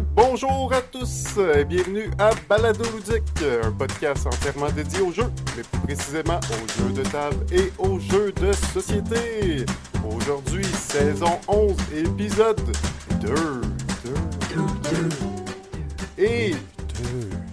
[0.00, 3.22] bonjour à tous et bienvenue à Balado Ludique,
[3.62, 7.98] un podcast entièrement dédié aux jeux, mais plus précisément aux jeux de table et aux
[7.98, 9.64] jeux de société.
[10.04, 12.60] Aujourd'hui, saison 11, épisode
[13.20, 13.28] 2.
[13.28, 13.34] 2,
[16.16, 16.54] 2, Et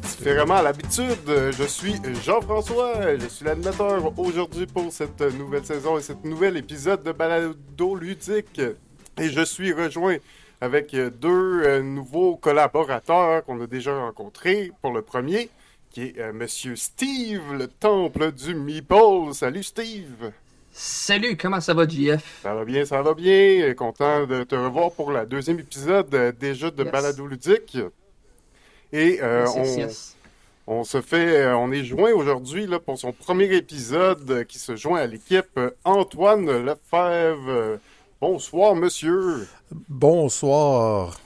[0.04, 6.02] différemment à l'habitude, je suis Jean-François, je suis l'animateur aujourd'hui pour cette nouvelle saison et
[6.02, 8.62] cet nouvel épisode de Balado Ludique.
[9.20, 10.18] Et je suis rejoint
[10.62, 15.50] avec deux euh, nouveaux collaborateurs qu'on a déjà rencontrés pour le premier,
[15.90, 19.34] qui est euh, Monsieur Steve, le temple du Meeple.
[19.34, 20.32] Salut Steve!
[20.72, 22.42] Salut, comment ça va, JF?
[22.44, 23.74] Ça va bien, ça va bien.
[23.74, 27.78] Content de te revoir pour le deuxième épisode euh, déjà de Balado Ludique.
[28.94, 29.88] Et on,
[30.68, 35.08] on, se fait, on est joint aujourd'hui pour son premier épisode qui se joint à
[35.08, 37.80] l'équipe Antoine Lefebvre.
[38.22, 39.48] Bonsoir, monsieur.
[39.90, 41.20] Bonsoir.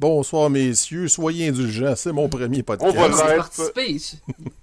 [0.00, 1.06] Bonsoir, messieurs.
[1.06, 1.94] Soyez indulgents.
[1.94, 2.96] C'est mon premier podcast.
[2.96, 3.98] On va participer.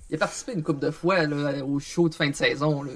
[0.10, 2.82] Il a participé une couple de fois là, au show de fin de saison.
[2.82, 2.94] Là.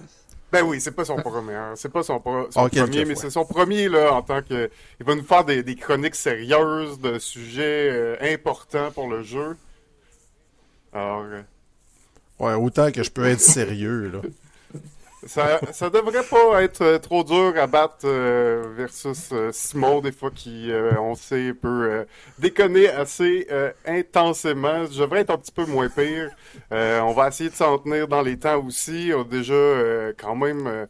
[0.52, 1.54] Ben oui, c'est pas son premier.
[1.54, 1.74] Hein.
[1.76, 4.72] C'est pas son, premier, mais c'est son premier là, en tant que.
[5.00, 9.56] Il va nous faire des, chroniques sérieuses de sujets euh, importants pour le jeu.
[10.94, 11.26] Alors.
[11.26, 11.42] Euh,
[12.40, 14.22] ouais, autant que je peux être sérieux, là.
[15.26, 20.14] Ça, ça devrait pas être euh, trop dur à battre euh, versus euh, Simon, des
[20.14, 22.06] fois, qui, on sait, peut
[22.38, 23.48] déconner assez
[23.86, 24.86] intensément.
[24.86, 26.32] Je devrais être un petit peu moins pire.
[26.72, 29.12] on va essayer de s'en tenir dans les temps aussi.
[29.14, 30.88] On a déjà, quand même,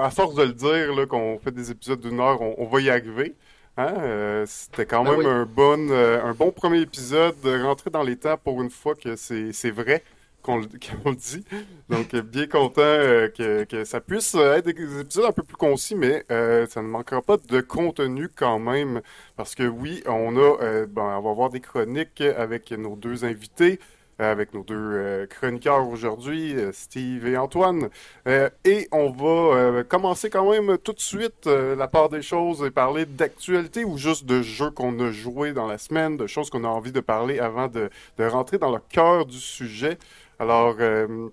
[0.00, 3.34] à force de le dire, qu'on fait des épisodes d'une heure, on, va y arriver.
[3.76, 4.44] Hein?
[4.46, 8.36] C'était quand ben même un, bon, un bon premier épisode, de rentrer dans les temps
[8.36, 10.02] pour une fois que c'est vrai
[10.42, 10.66] qu'on le
[11.16, 11.44] dit.
[11.88, 16.24] Donc, bien content euh, que, ça puisse être des épisodes un peu plus concis, mais
[16.30, 19.00] euh, ça ne manquera pas de contenu quand même.
[19.36, 23.78] Parce que oui, on a, euh, on va avoir des chroniques avec nos deux invités
[24.18, 27.88] avec nos deux chroniqueurs aujourd'hui, Steve et Antoine.
[28.26, 33.04] et on va commencer quand même tout de suite la part des choses et parler
[33.04, 36.68] d'actualité ou juste de jeux qu'on a joués dans la semaine, de choses qu'on a
[36.68, 39.98] envie de parler avant de, de rentrer dans le cœur du sujet.
[40.42, 41.28] Alors, euh,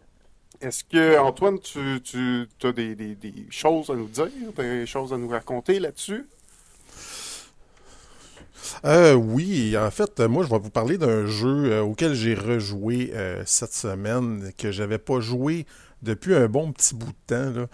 [0.61, 1.99] est-ce que, Antoine, tu,
[2.63, 3.17] as des,
[3.49, 6.27] choses à nous dire, des choses à nous raconter là-dessus?
[8.85, 13.11] Euh, oui, en fait, moi, je vais vous parler d'un jeu euh, auquel j'ai rejoué
[13.47, 15.65] cette semaine, que j'avais pas joué
[16.03, 17.65] depuis un bon petit bout de temps.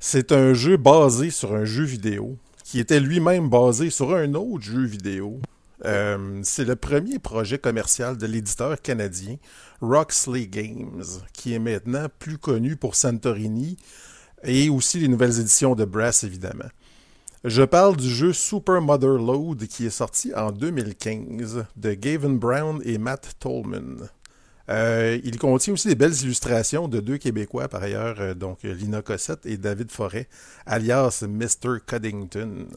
[0.00, 4.64] C'est un jeu basé sur un jeu vidéo, qui était lui-même basé sur un autre
[4.64, 5.38] jeu vidéo.
[5.82, 9.36] C'est le premier projet commercial de l'éditeur canadien
[9.80, 13.76] Roxley Games, qui est maintenant plus connu pour Santorini
[14.44, 16.68] et aussi les nouvelles éditions de Brass, évidemment.
[17.44, 22.80] Je parle du jeu Super Mother Load qui est sorti en 2015 de Gavin Brown
[22.84, 24.08] et Matt Tolman.
[24.68, 29.02] Euh, il contient aussi des belles illustrations de deux Québécois par ailleurs, euh, donc Lina
[29.02, 30.28] Cossette et David Forêt,
[30.66, 31.80] alias Mr.
[31.84, 32.68] Cuddington.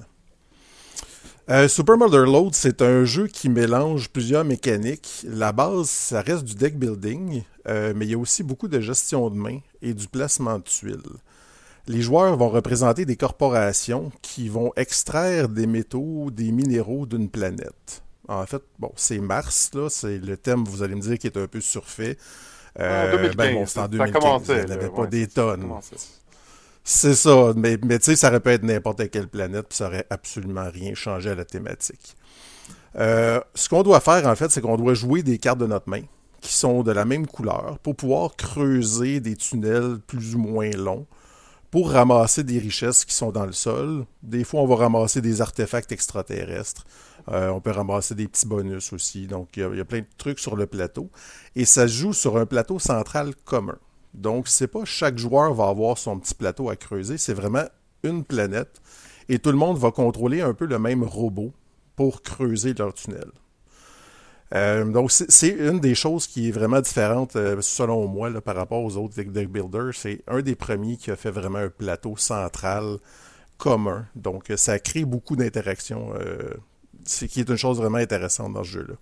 [1.47, 5.23] Euh, Super Mother Load, c'est un jeu qui mélange plusieurs mécaniques.
[5.27, 8.79] La base, ça reste du deck building, euh, mais il y a aussi beaucoup de
[8.79, 11.03] gestion de main et du placement de tuiles.
[11.87, 18.01] Les joueurs vont représenter des corporations qui vont extraire des métaux, des minéraux d'une planète.
[18.27, 21.37] En fait, bon, c'est Mars, là, c'est le thème, vous allez me dire, qui est
[21.37, 22.17] un peu surfait.
[22.79, 25.71] Euh, en 2015, ben bon, c'est en 2015, il n'y pas des tonnes.
[26.87, 30.05] C'est ça, mais, tu sais, ça aurait pu être n'importe quelle planète, puis ça aurait
[30.11, 32.15] absolument rien changé à la thématique.
[32.95, 35.89] Euh, ce qu'on doit faire, en fait, c'est qu'on doit jouer des cartes de notre
[35.89, 36.03] main
[36.41, 41.07] qui sont de la même couleur pour pouvoir creuser des tunnels plus ou moins longs
[41.71, 44.05] pour ramasser des richesses qui sont dans le sol.
[44.21, 46.85] Des fois, on va ramasser des artefacts extraterrestres.
[47.29, 49.25] Euh, on peut ramasser des petits bonus aussi.
[49.25, 51.09] Donc, il y, a plein de trucs sur le plateau.
[51.55, 53.77] Et ça se joue sur un plateau central commun.
[54.15, 57.65] Donc, c'est pas chaque joueur va avoir son petit plateau à creuser, c'est vraiment
[58.03, 58.81] une planète
[59.29, 61.51] et tout le monde va contrôler un peu le même robot
[61.95, 63.31] pour creuser leur tunnel.
[64.53, 68.83] Euh, donc, c'est une des choses qui est vraiment différente, euh, selon moi, par rapport
[68.83, 69.93] aux autres deck builders.
[69.93, 72.97] C'est un des premiers qui a fait vraiment un plateau central
[73.57, 74.05] commun.
[74.15, 76.53] Donc, ça crée beaucoup d'interactions, euh,
[77.05, 78.95] ce qui est une chose vraiment intéressante dans ce jeu-là.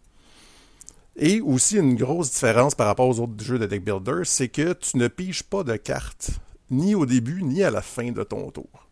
[1.15, 4.73] Et aussi, une grosse différence par rapport aux autres jeux de deck builder, c'est que
[4.73, 6.31] tu ne piges pas de cartes,
[6.71, 8.87] ni au début, ni à la fin de ton tour.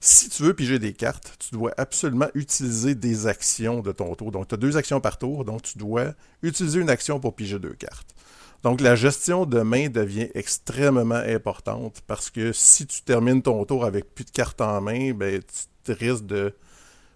[0.00, 4.30] Si tu veux piger des cartes, tu dois absolument utiliser des actions de ton tour.
[4.30, 7.58] Donc, tu as deux actions par tour, donc tu dois utiliser une action pour piger
[7.58, 8.14] deux cartes.
[8.62, 13.84] Donc, la gestion de main devient extrêmement importante parce que si tu termines ton tour
[13.84, 15.42] avec plus de cartes en main, ben,
[15.84, 16.54] tu risques de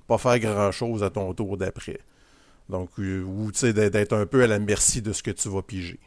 [0.06, 2.00] pas faire grand-chose à ton tour d'après.
[2.68, 6.00] Donc, ou d'être un peu à la merci de ce que tu vas piger.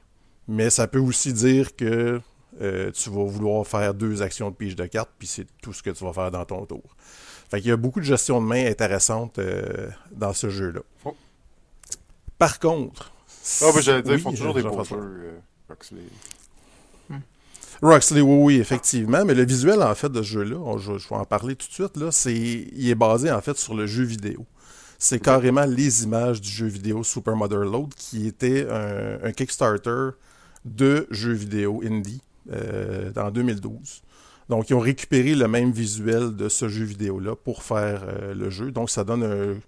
[0.47, 2.21] Mais ça peut aussi dire que
[2.59, 5.91] tu vas vouloir faire deux actions de pige de cartes, puis c'est tout ce que
[5.91, 6.95] tu vas faire dans ton tour.
[7.49, 9.39] Fait qu'il y a beaucoup de gestion de main intéressante
[10.11, 10.81] dans ce jeu-là.
[12.37, 13.11] Par contre.
[13.61, 15.39] Ah, ben j'allais dire, ils font toujours des beaux jeux,
[15.69, 16.01] Roxley.
[17.81, 19.23] Roxley, oui, oui, effectivement.
[19.23, 21.97] Mais le visuel, en fait, de ce jeu-là, je, vais en parler tout de suite,
[21.97, 24.45] là, c'est, il est basé, en fait, sur le jeu vidéo.
[24.97, 30.09] C'est carrément les images du jeu vidéo Super Mother Load, qui était un, Kickstarter
[30.65, 32.21] de jeux vidéo indie
[32.51, 34.01] euh, en 2012.
[34.49, 38.49] Donc, ils ont récupéré le même visuel de ce jeu vidéo-là pour faire euh, le
[38.49, 38.71] jeu.
[38.71, 39.59] Donc, ça donne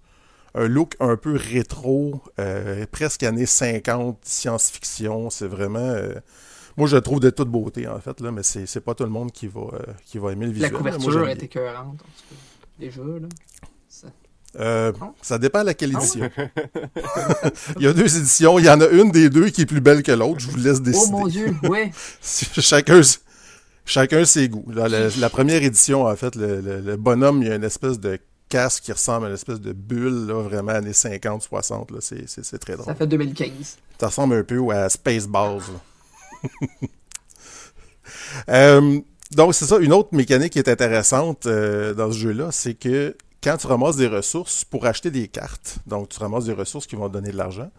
[0.55, 5.29] un, look un peu rétro, euh, presque années 50, science-fiction.
[5.29, 5.79] C'est vraiment...
[5.79, 6.13] Euh,
[6.77, 9.09] moi, je le trouve de toute beauté, en fait, là, mais c'est pas tout le
[9.09, 9.67] monde qui va,
[10.05, 10.71] qui va aimer le visuel.
[10.71, 11.97] La couverture est écœurante, en tout
[12.29, 12.35] cas.
[12.79, 13.27] Les jeux, là.
[13.89, 14.07] Ça...
[15.22, 16.30] ça dépend à laquelle édition.
[17.78, 18.60] il y a deux éditions.
[18.60, 20.40] Il y en a une des deux qui est plus belle que l'autre.
[20.40, 21.06] Je vous laisse décider.
[21.07, 21.92] Oh mon Dieu, oui.
[22.22, 23.01] Chacun,
[23.86, 24.66] chacun ses goûts.
[24.72, 28.19] la, première édition, en fait, le, bonhomme, il y a une espèce de
[28.50, 31.92] casque qui ressemble à une espèce de bulle, là, vraiment années 50, 60.
[32.00, 32.86] C'est très drôle.
[32.86, 33.78] Ça fait 2015.
[34.00, 35.62] Ça ressemble un peu à Spaceballs.
[38.50, 39.00] euh,
[39.31, 39.78] donc, c'est ça.
[39.78, 43.95] Une autre mécanique qui est intéressante euh, dans ce jeu-là, c'est que quand tu ramasses
[43.95, 47.38] des ressources pour acheter des cartes, donc tu ramasses des ressources qui vont donner de
[47.38, 47.71] l'argent,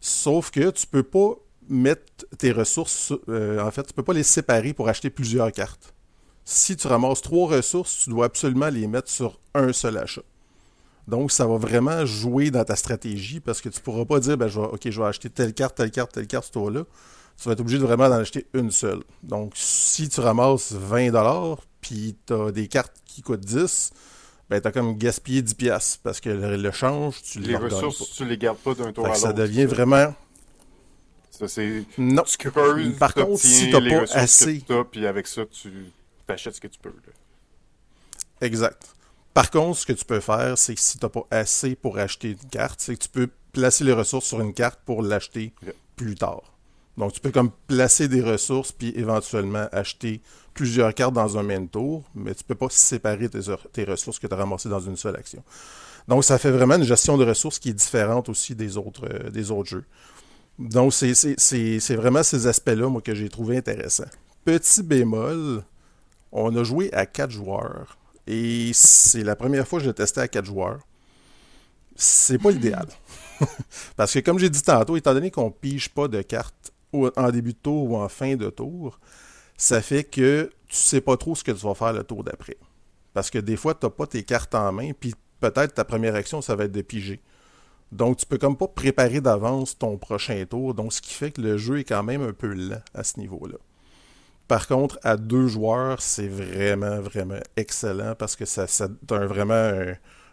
[0.00, 1.34] sauf que tu peux pas
[1.68, 5.94] mettre tes ressources, euh, en fait, tu peux pas les séparer pour acheter plusieurs cartes.
[6.44, 10.22] Si tu ramasses trois ressources, tu dois absolument les mettre sur un seul achat.
[11.08, 14.50] Donc, ça va vraiment jouer dans ta stratégie parce que tu pourras pas dire, ben,
[14.56, 16.84] OK, je vais acheter telle carte, telle carte, telle carte, ce tour-là.
[17.36, 19.02] Tu vas être obligé vraiment d'en acheter une seule.
[19.22, 23.90] Donc, si tu ramasses 20$, puis tu as des cartes qui coûtent 10$,
[24.50, 28.36] ben, tu as comme gaspillé 10$ parce que le, change, tu les ressources, tu les
[28.36, 29.20] gardes pas d'un tour à l'autre.
[29.20, 30.14] Ça devient vraiment
[31.38, 31.84] ça, c'est.
[31.98, 32.22] Non.
[32.98, 34.62] Par contre, si t'as pas assez.
[34.90, 35.92] Puis avec ça, tu
[36.28, 36.92] achètes ce que tu peux.
[38.40, 38.94] Exact.
[39.32, 42.30] Par contre, ce que tu peux faire, c'est que si t'as pas assez pour acheter
[42.30, 45.52] une carte, c'est que tu peux placer les ressources sur une carte pour l'acheter
[45.96, 46.53] plus tard.
[46.96, 50.22] Donc, tu peux comme placer des ressources puis éventuellement acheter
[50.54, 54.34] plusieurs cartes dans un même tour, mais tu peux pas séparer tes, ressources que tu
[54.34, 55.42] as ramassées dans une seule action.
[56.06, 59.30] Donc, ça fait vraiment une gestion de ressources qui est différente aussi des autres, euh,
[59.30, 59.84] des autres jeux.
[60.58, 64.04] Donc, c'est vraiment ces aspects-là, moi, que j'ai trouvé intéressants.
[64.44, 65.64] Petit bémol,
[66.30, 67.98] on a joué à quatre joueurs.
[68.26, 70.80] Et c'est la première fois que je l'ai testé à quatre joueurs.
[71.96, 72.86] C'est pas l'idéal.
[73.96, 76.73] Parce que, comme j'ai dit tantôt, étant donné qu'on pige pas de cartes
[77.16, 78.98] en début de tour ou en fin de tour,
[79.56, 82.56] ça fait que tu sais pas trop ce que tu vas faire le tour d'après.
[83.12, 86.14] Parce que des fois, tu n'as pas tes cartes en main, puis peut-être ta première
[86.14, 87.20] action, ça va être de piger.
[87.92, 90.74] Donc, tu peux comme pas préparer d'avance ton prochain tour.
[90.74, 93.20] Donc, ce qui fait que le jeu est quand même un peu lent à ce
[93.20, 93.56] niveau-là.
[94.48, 99.72] Par contre, à deux joueurs, c'est vraiment, vraiment excellent parce que ça, ça donne vraiment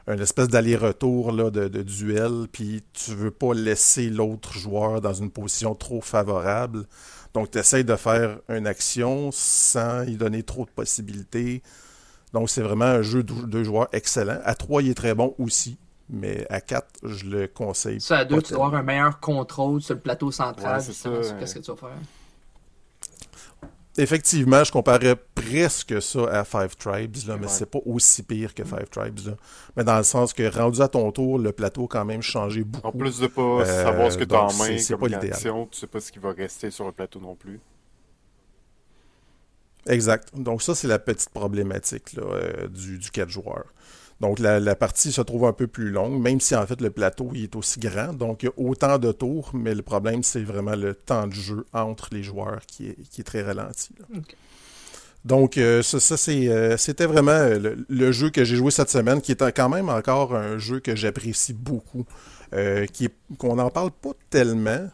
[0.08, 2.48] espèce d'aller-retour de, de, duel.
[2.52, 6.86] Puis, tu veux pas laisser l'autre joueur dans une position trop favorable.
[7.34, 11.62] Donc, tu essaies de faire une action sans y donner trop de possibilités.
[12.34, 14.40] Donc, c'est vraiment un jeu de deux joueurs excellent.
[14.44, 15.78] À trois, il est très bon aussi.
[16.10, 18.02] Mais à 4, je le conseille.
[18.02, 20.82] Ça, à 2, tu dois avoir un meilleur contrôle sur le plateau central.
[20.82, 21.10] c'est ça.
[21.40, 21.98] Qu'est-ce que tu vas faire?
[23.98, 28.64] Effectivement, je comparais presque ça à Five Tribes, là, mais c'est pas aussi pire que
[28.64, 29.20] Five Tribes.
[29.26, 29.34] Là.
[29.76, 32.64] Mais dans le sens que rendu à ton tour, le plateau a quand même changé
[32.64, 32.88] beaucoup.
[32.88, 35.18] En plus de pas euh, savoir ce que tu as en main c'est comme pas
[35.18, 37.60] action, tu sais pas ce qui va rester sur le plateau non plus.
[39.88, 40.30] Exact.
[40.36, 43.66] Donc ça, c'est la petite problématique là, euh, du, du 4 joueurs.
[44.22, 47.32] Donc la, partie se trouve un peu plus longue, même si en fait le plateau
[47.34, 48.14] est aussi grand.
[48.14, 51.34] Donc il y a autant de tours, mais le problème c'est vraiment le temps de
[51.34, 53.90] jeu entre les joueurs qui est, très ralenti.
[55.26, 55.98] Donc euh, ça,
[56.30, 59.90] euh, c'était vraiment euh, le, jeu que j'ai joué cette semaine, qui est quand même
[59.90, 62.06] encore un jeu que j'apprécie beaucoup,
[62.94, 63.10] qui
[63.40, 64.88] qu'on n'en parle pas tellement,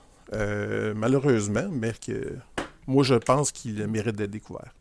[0.96, 2.34] malheureusement, mais que
[2.88, 4.74] moi je pense qu'il mérite d'être découvert.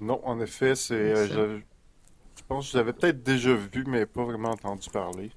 [0.00, 1.60] Non, en effet, c'est je
[2.50, 5.30] pense que je l'avais peut-être déjà vu, mais pas vraiment entendu parler.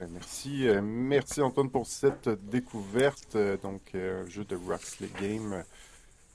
[0.00, 3.34] Euh, merci, euh, merci Antoine pour cette découverte.
[3.34, 5.64] Euh, donc, un jeu de Roxley Game.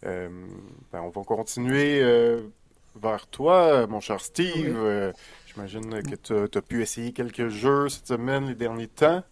[0.04, 2.02] Ben, on va continuer
[3.02, 5.14] vers toi, mon cher Steve.
[5.48, 9.24] J'imagine que tu as, pu essayer quelques jeux cette semaine, les derniers temps.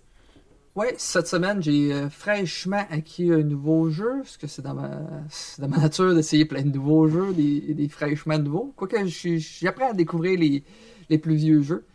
[0.76, 5.68] Oui, cette semaine, j'ai euh, fraîchement acquis un nouveau jeu, parce que c'est dans ma,
[5.68, 8.74] nature d'essayer plein de nouveaux jeux, des, des fraîchement nouveaux.
[8.76, 11.86] Quoique, j'apprends à découvrir les, plus vieux jeux.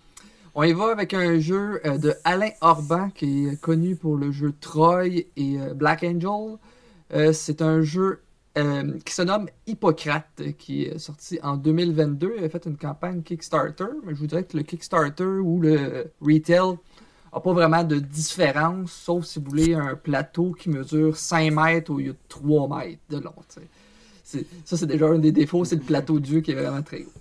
[0.54, 4.52] On y va avec un jeu de Alain Orban qui est connu pour le jeu
[4.60, 5.06] Troy
[5.36, 6.58] et Black Angel.
[7.32, 8.20] c'est un jeu
[8.56, 12.36] euh, qui se nomme Hippocrate, qui est sorti en 2022.
[12.38, 16.10] Il a fait une campagne Kickstarter, mais je vous dirais que le Kickstarter ou le
[16.22, 16.76] retail
[17.40, 21.98] pas vraiment de différence, sauf si vous voulez un plateau qui mesure 5 mètres au
[21.98, 23.34] lieu de 3 mètres de long.
[24.24, 27.02] Ça, c'est déjà un des défauts, c'est le plateau de jeu qui est vraiment très
[27.02, 27.12] gros.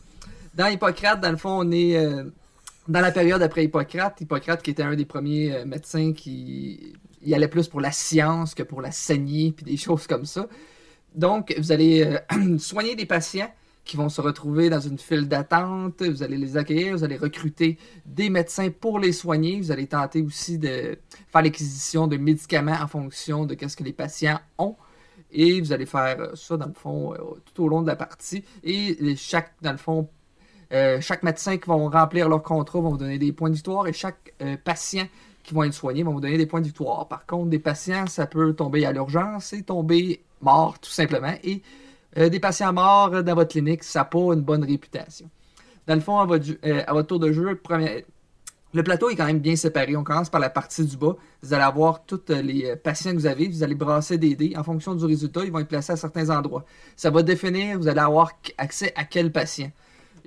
[0.55, 2.23] Dans Hippocrate, dans le fond, on est euh,
[2.87, 4.21] dans la période après Hippocrate.
[4.21, 6.93] Hippocrate qui était un des premiers euh, médecins qui
[7.23, 10.47] y allait plus pour la science que pour la saignée, puis des choses comme ça.
[11.13, 13.51] Donc, vous allez euh, soigner des patients
[13.85, 17.77] qui vont se retrouver dans une file d'attente, vous allez les accueillir, vous allez recruter
[18.05, 20.97] des médecins pour les soigner, vous allez tenter aussi de
[21.31, 24.75] faire l'acquisition de médicaments en fonction de ce que les patients ont.
[25.31, 27.17] Et vous allez faire ça, dans le fond, euh,
[27.53, 28.43] tout au long de la partie.
[28.63, 30.09] Et chaque, dans le fond,
[30.73, 33.87] euh, chaque médecin qui vont remplir leur contrat vont vous donner des points de victoire
[33.87, 35.05] et chaque patient
[35.45, 37.07] qui vont être soignés vont vous donner des points de victoire.
[37.07, 41.33] Par contre, des patients, ça peut tomber à l'urgence et tomber morts, tout simplement.
[41.43, 41.61] Et
[42.17, 45.29] euh, des patients morts dans votre clinique, ça n'a pas une bonne réputation.
[45.85, 47.59] Dans le fond, à votre, euh, tour de jeu,
[48.73, 49.95] le plateau est quand même bien séparé.
[49.95, 51.15] On commence par la partie du bas.
[51.43, 53.47] Vous allez avoir tous euh, les patients que vous avez.
[53.47, 54.53] Vous allez brasser des dés.
[54.55, 56.65] En fonction du résultat, ils vont être placés à certains endroits.
[56.95, 59.71] Ça va définir, vous allez avoir accès à quel patient.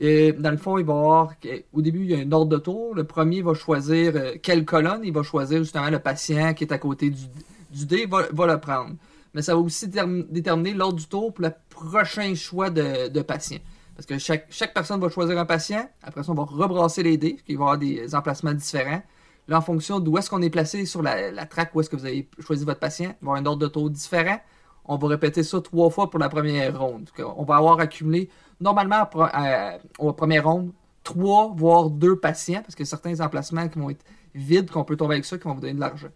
[0.00, 1.34] dans le fond, il va avoir,
[1.72, 2.94] au début, il y a un ordre de tour.
[2.94, 5.00] Le premier va choisir quelle colonne.
[5.04, 8.94] Il va choisir justement le patient qui est à côté du, dé, va le prendre
[9.34, 13.58] mais ça va aussi déterminer l'ordre du tour pour le prochain choix de, patient.
[13.94, 15.88] Parce que chaque, chaque personne va choisir un patient.
[16.02, 19.02] Après ça, on va rebrasser les dés, qui va avoir des emplacements différents.
[19.48, 21.96] Là, en fonction d'où est-ce qu'on est placé sur la, la traque, où est-ce que
[21.96, 24.38] vous avez choisi votre patient, il va y avoir un ordre de tour différent.
[24.84, 27.10] On va répéter ça trois fois pour la première ronde.
[27.36, 28.30] On va avoir accumulé,
[28.60, 33.90] normalement, à, la première ronde, trois, voire deux patients, parce que certains emplacements qui vont
[33.90, 34.04] être
[34.34, 36.08] vides, qu'on peut tomber avec ça, qui vont vous donner de l'argent.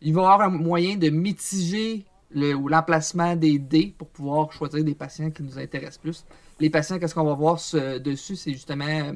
[0.00, 4.84] Il va y avoir un moyen de mitiger ou l'emplacement des dés pour pouvoir choisir
[4.84, 6.24] des patients qui nous intéressent plus.
[6.60, 7.60] Les patients, qu'est-ce qu'on va voir
[8.04, 9.12] dessus, c'est justement, euh,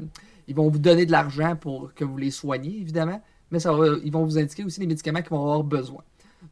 [0.47, 3.59] ils vont vous donner de l'argent pour que vous les soigniez, évidemment, mais
[4.05, 6.03] ils vont vous indiquer aussi les médicaments qu'ils vont avoir besoin.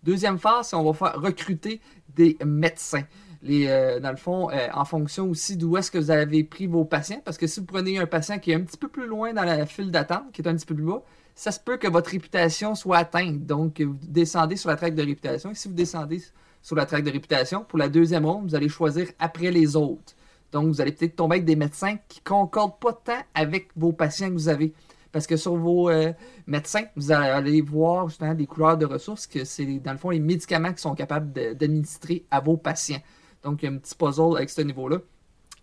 [0.03, 1.81] Deuxième phase, c'est on va faire recruter
[2.15, 3.05] des médecins.
[3.43, 6.67] Les, euh, dans le fond, euh, en fonction aussi d'où est-ce que vous avez pris
[6.67, 9.07] vos patients, parce que si vous prenez un patient qui est un petit peu plus
[9.07, 11.03] loin dans la file d'attente, qui est un petit peu plus bas,
[11.35, 13.45] ça se peut que votre réputation soit atteinte.
[13.45, 15.51] Donc, vous descendez sur la traque de réputation.
[15.51, 16.23] Et si vous descendez
[16.67, 17.63] sur la traque de réputation.
[17.63, 20.17] Pour la deuxième ronde, vous allez choisir après les autres.
[20.51, 23.93] Donc, vous allez peut-être tomber avec des médecins qui ne concordent pas tant avec vos
[23.93, 24.73] patients que vous avez.
[25.13, 26.13] Parce que sur vos euh,
[26.49, 30.19] médecins, vous allez voir justement des couleurs de ressources que c'est dans le fond les
[30.19, 33.03] médicaments qui sont capables d'administrer à vos patients.
[33.45, 34.99] Donc, il y a un petit puzzle avec ce niveau-là.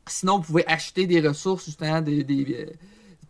[0.07, 2.72] Sinon, vous pouvez acheter des ressources justement des, euh,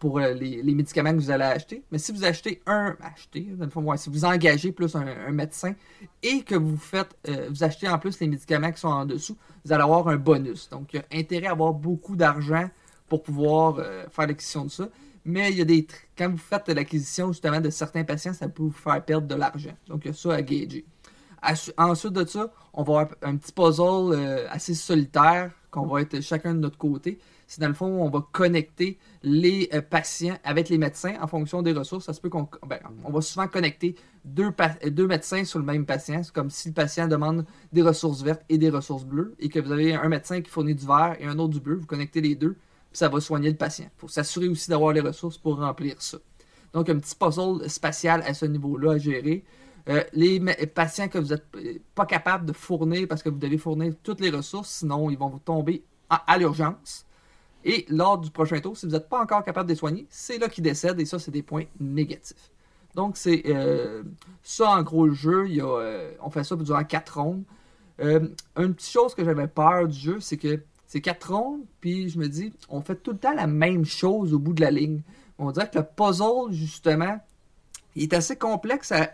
[0.03, 1.81] pour euh, les, médicaments que vous allez acheter.
[1.89, 2.97] Mais si vous achetez un,
[3.33, 5.75] le fond, si vous engagez plus un, médecin
[6.21, 9.37] et que vous faites, euh, vous achetez en plus les médicaments qui sont en dessous,
[9.63, 10.67] vous allez avoir un bonus.
[10.69, 12.69] Donc, il y a intérêt à avoir beaucoup d'argent
[13.07, 14.89] pour pouvoir euh, faire l'acquisition de ça.
[15.23, 18.63] Mais il y a des quand vous faites l'acquisition justement de certains patients, ça peut
[18.63, 19.77] vous faire perdre de l'argent.
[19.87, 20.83] Donc, il y a ça à gager.
[21.77, 26.53] Ensuite de ça, on va avoir un petit puzzle assez solitaire qu'on va être chacun
[26.53, 30.77] de notre côté c'est dans le fond, on va connecter les euh, patients avec les
[30.77, 32.05] médecins en fonction des ressources.
[32.05, 33.95] Ça se peut qu'on ben, on va souvent connecter
[34.25, 34.51] deux,
[34.87, 36.23] deux médecins sur le même patient.
[36.23, 39.59] C'est comme si le patient demande des ressources vertes et des ressources bleues et que
[39.59, 41.75] vous avez un médecin qui fournit du vert et un autre du bleu.
[41.75, 43.85] Vous connectez les deux, puis ça va soigner le patient.
[43.85, 46.17] Il faut s'assurer aussi d'avoir les ressources pour remplir ça.
[46.73, 49.43] Donc, un petit puzzle spatial à ce niveau-là à gérer.
[49.89, 53.57] Euh, les patients que vous n'êtes euh, pas capable de fournir parce que vous devez
[53.57, 57.05] fournir toutes les ressources, sinon ils vont vous tomber à l'urgence.
[57.65, 60.37] Et lors du prochain tour, si vous n'êtes pas encore capable de les soigner, c'est
[60.37, 62.51] là qu'ils décèdent et ça, c'est des points négatifs.
[62.95, 64.03] Donc, c'est euh,
[64.43, 65.47] ça en gros le jeu.
[65.57, 67.43] Euh, on fait ça durant 4 rondes.
[67.99, 68.27] Euh,
[68.57, 72.19] une petite chose que j'avais peur du jeu, c'est que c'est 4 rondes, puis je
[72.19, 75.01] me dis, on fait tout le temps la même chose au bout de la ligne.
[75.39, 77.19] On dirait que le puzzle, justement,
[77.95, 79.09] il est assez complexe à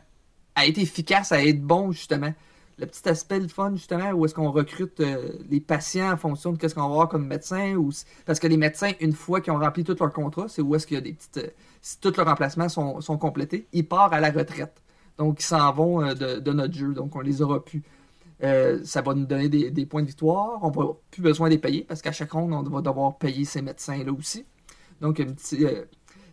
[0.65, 2.33] être efficace, à être bon, justement
[2.79, 6.53] le petit aspect le fun, justement, où est-ce qu'on recrute euh, les patients en fonction
[6.53, 7.75] de ce qu'on va avoir comme médecin.
[7.75, 7.91] Ou,
[8.25, 10.87] parce que les médecins, une fois qu'ils ont rempli tout leur contrat, c'est où est-ce
[10.87, 11.37] qu'il y a des petites.
[11.37, 11.49] Euh,
[11.81, 14.81] si tous leurs remplacements sont, complétés, ils partent à la retraite.
[15.17, 16.93] Donc, ils s'en vont euh, de, notre jeu.
[16.93, 17.83] Donc, on les aura plus.
[18.41, 20.59] ça va nous donner des, points de victoire.
[20.61, 23.45] On va plus besoin de les payer parce qu'à chaque ronde, on va devoir payer
[23.45, 24.45] ces médecins-là aussi.
[25.01, 25.65] Donc, un petit,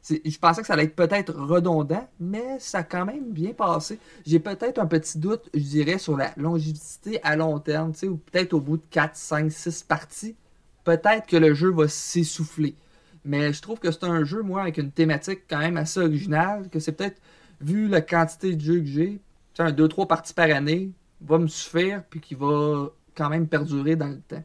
[0.09, 3.99] je pensais que ça allait être peut-être redondant, mais ça a quand même bien passé.
[4.25, 8.53] J'ai peut-être un petit doute, je dirais, sur la longévité à long terme, ou peut-être
[8.53, 10.37] au bout de 4, 5, 6 parties,
[10.85, 12.77] peut-être que le jeu va s'essouffler.
[13.25, 16.69] Mais je trouve que c'est un jeu, moi, avec une thématique quand même assez originale,
[16.71, 17.21] que c'est peut-être,
[17.61, 19.21] vu la quantité de jeux que j'ai,
[19.59, 24.09] un 2-3 parties par année va me suffire, puis qui va quand même perdurer dans
[24.09, 24.45] le temps.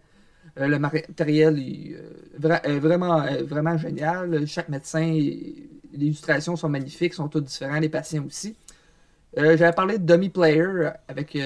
[0.59, 1.95] Euh, le matériel est,
[2.43, 4.45] euh, vraiment, euh, vraiment génial.
[4.47, 8.55] Chaque médecin, les illustrations sont magnifiques, sont toutes différentes, les patients aussi.
[9.35, 11.37] J'avais parlé de Dummy Player avec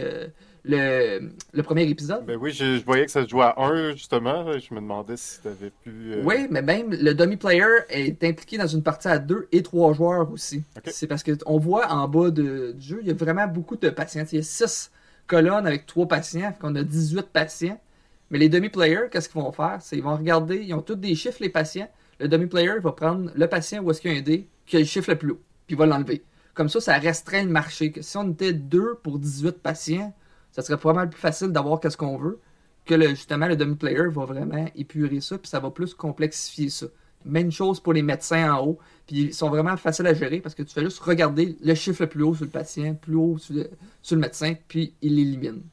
[0.67, 2.25] le, le, premier épisode.
[2.25, 4.51] Ben oui, je, voyais que ça se jouait à 1, justement.
[4.57, 6.13] Je me demandais si tu avais pu.
[6.13, 9.61] Euh, oui, mais même le dummy player est impliqué dans une partie à 2 et
[9.61, 10.63] 3 joueurs aussi.
[10.85, 13.89] C'est parce qu'on voit en bas de, du jeu, il y a vraiment beaucoup de
[13.89, 14.25] patients.
[14.31, 14.91] Il y a 6
[15.27, 17.79] colonnes avec 3 patients, qu'on a 18 patients.
[18.29, 19.77] Mais les demi-players, qu'est-ce qu'ils vont faire?
[19.81, 21.89] C'est ils vont regarder, ils ont tous des chiffres, les patients.
[22.19, 24.79] Le demi-player va prendre le patient où est-ce qu'il y a un dé qui a
[24.79, 26.23] le chiffre le plus haut, puis il va l'enlever.
[26.53, 27.93] Comme ça, ça restreint le marché.
[27.99, 30.13] Si on était 2 pour 18 patients,
[30.51, 32.39] ça serait probablement plus facile d'avoir qu'est-ce qu'on veut
[32.85, 36.85] que le, justement le demi-player va vraiment épurer ça, puis ça va plus complexifier ça.
[37.25, 40.53] Même chose pour les médecins en haut, puis ils sont vraiment faciles à gérer parce
[40.53, 43.37] que tu fais juste regarder le chiffre le plus haut sur le patient, plus haut
[43.39, 45.63] sur le, médecin, puis il l'élimine.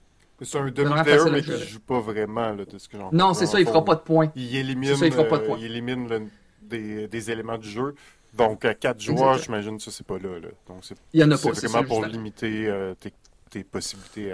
[0.44, 3.46] C'est un demi-player, mais qui ne joue pas vraiment, de ce que j'en Non, c'est
[3.46, 4.30] ça, il fera pas de points.
[4.34, 5.58] Il élimine, ça, il fera pas de points.
[5.58, 6.28] il élimine
[6.62, 7.94] des, éléments du jeu.
[8.34, 10.40] Donc, à 4 joueurs, j'imagine que ça, c'est pas là.
[10.66, 11.54] Donc, c'est, il y en a pas.
[11.54, 13.12] C'est vraiment pour limiter euh, tes
[13.52, 14.32] tes possibilités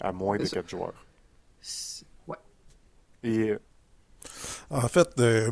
[0.00, 1.04] à, moins de 4 joueurs.
[2.26, 2.36] Ouais.
[3.22, 3.54] Et.
[4.70, 5.50] En fait, euh,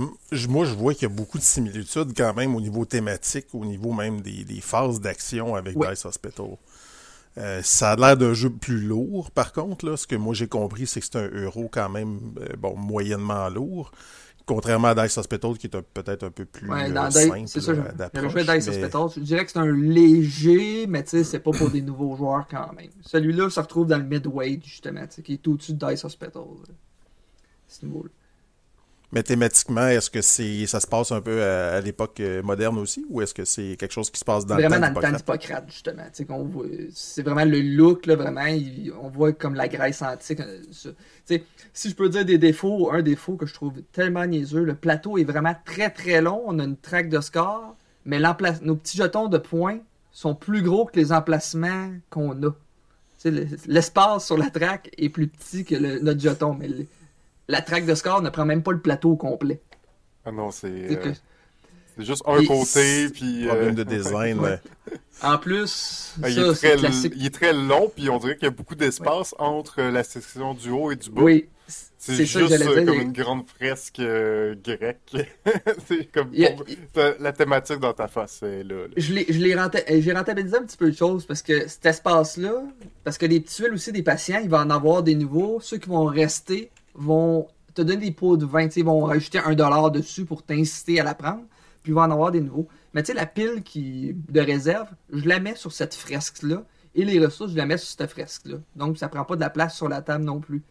[0.48, 3.64] moi, je vois qu'il y a beaucoup de similitudes quand même au niveau thématique, au
[3.64, 6.56] niveau même des, phases d'action avec Dice Hospital.
[7.36, 9.86] Euh, ça a l'air d'un jeu plus lourd, par contre.
[9.86, 9.96] Là.
[9.96, 13.48] Ce que moi j'ai compris, c'est que c'est un euro quand même euh, bon, moyennement
[13.48, 13.90] lourd.
[14.46, 17.72] Contrairement à Dice Hospital, qui est peut-être un peu plus ouais, euh, simple C'est ça,
[17.72, 18.34] d'approche.
[18.34, 19.06] Dice Hospital.
[19.16, 22.46] Je dirais que c'est un léger, mais tu sais, c'est pas pour des nouveaux joueurs
[22.48, 22.90] quand même.
[23.00, 26.42] Celui-là se retrouve dans le midweight, justement, qui est au-dessus de Dice Hospital.
[27.66, 28.10] Ce niveau-là.
[28.10, 28.23] Mais
[29.22, 33.22] thématiquement, est-ce que c'est ça se passe un peu à, l'époque euh, moderne aussi, ou
[33.22, 35.12] est-ce que c'est quelque chose qui se passe dans vraiment le temps Vraiment dans le
[35.12, 36.02] temps d'Hippocrate, justement.
[36.92, 38.44] C'est vraiment le look, là, vraiment.
[39.00, 40.40] on voit comme la Grèce antique.
[40.40, 40.62] Euh,
[41.72, 45.18] si je peux dire des défauts, un défaut que je trouve tellement niaiseux, le plateau
[45.18, 46.42] est vraiment très très long.
[46.46, 48.18] On a une traque de score, mais
[48.62, 49.78] nos petits jetons de points
[50.10, 52.50] sont plus gros que les emplacements qu'on a.
[53.66, 56.68] L'espace sur la traque est plus petit que notre jeton, mais
[57.48, 59.60] la traque de score ne prend même pas le plateau au complet.
[60.24, 60.68] Ah non, c'est.
[60.68, 61.12] Euh,
[61.96, 63.46] c'est juste un côté, puis.
[63.46, 64.60] Problème euh, de design, ouais.
[65.22, 66.74] En plus, ah, il, est très,
[67.14, 70.54] il, est très, long, puis on dirait qu'il y a beaucoup d'espace entre la section
[70.54, 71.22] du haut et du bas.
[71.22, 71.48] Oui.
[71.96, 74.02] C'est juste euh, comme une grande fresque
[74.62, 75.16] grecque.
[75.86, 76.32] c'est comme
[77.20, 78.94] la thématique dans ta face, c'est là, là.
[78.96, 82.62] J'ai rentabilisé un petit peu de choses parce que cet espace-là,
[83.04, 85.60] parce que les tuiles aussi des patients, il va en avoir des nouveaux.
[85.60, 89.54] Ceux qui vont rester vont te donner des pots de vin, ils vont rajouter un
[89.54, 91.44] dollar dessus pour t'inciter à la prendre,
[91.82, 92.68] puis ils vont en avoir des nouveaux.
[92.92, 97.04] Mais tu sais, la pile qui, de réserve, je la mets sur cette fresque-là, et
[97.04, 98.58] les ressources, je la mets sur cette fresque-là.
[98.76, 100.62] Donc, ça prend pas de la place sur la table non plus.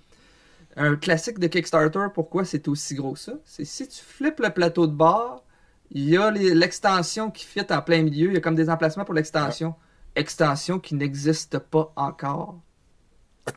[0.77, 3.33] Un classique de Kickstarter, pourquoi c'est aussi gros ça?
[3.43, 5.43] C'est si tu flippes le plateau de bord,
[5.91, 9.05] il y a l'extension qui fit en plein milieu, il y a comme des emplacements
[9.05, 9.75] pour l'extension.
[10.15, 12.59] Extension qui n'existe pas encore.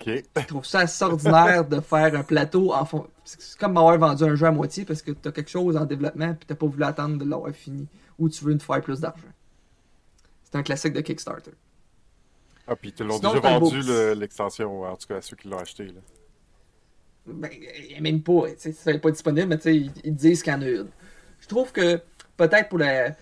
[0.05, 3.07] Je trouve ça assez ordinaire de faire un plateau en fond.
[3.25, 5.85] C'est comme m'avoir vendu un jeu à moitié parce que tu as quelque chose en
[5.85, 7.87] développement et tu pas voulu attendre de l'avoir fini
[8.18, 9.22] ou tu veux une faire plus d'argent.
[10.44, 11.53] C'est un classique de Kickstarter.
[12.68, 13.81] Ah, puis ils l'ont déjà vendu
[14.18, 15.87] l'extension, en tout cas à ceux qui l'ont acheté.
[15.87, 16.01] Là.
[17.27, 17.51] Ben,
[18.01, 18.46] même pas.
[18.57, 20.88] Ça n'est pas disponible, mais ils, ils disent qu'il y en a une.
[21.40, 22.01] Je trouve que
[22.37, 23.16] peut-être pour la.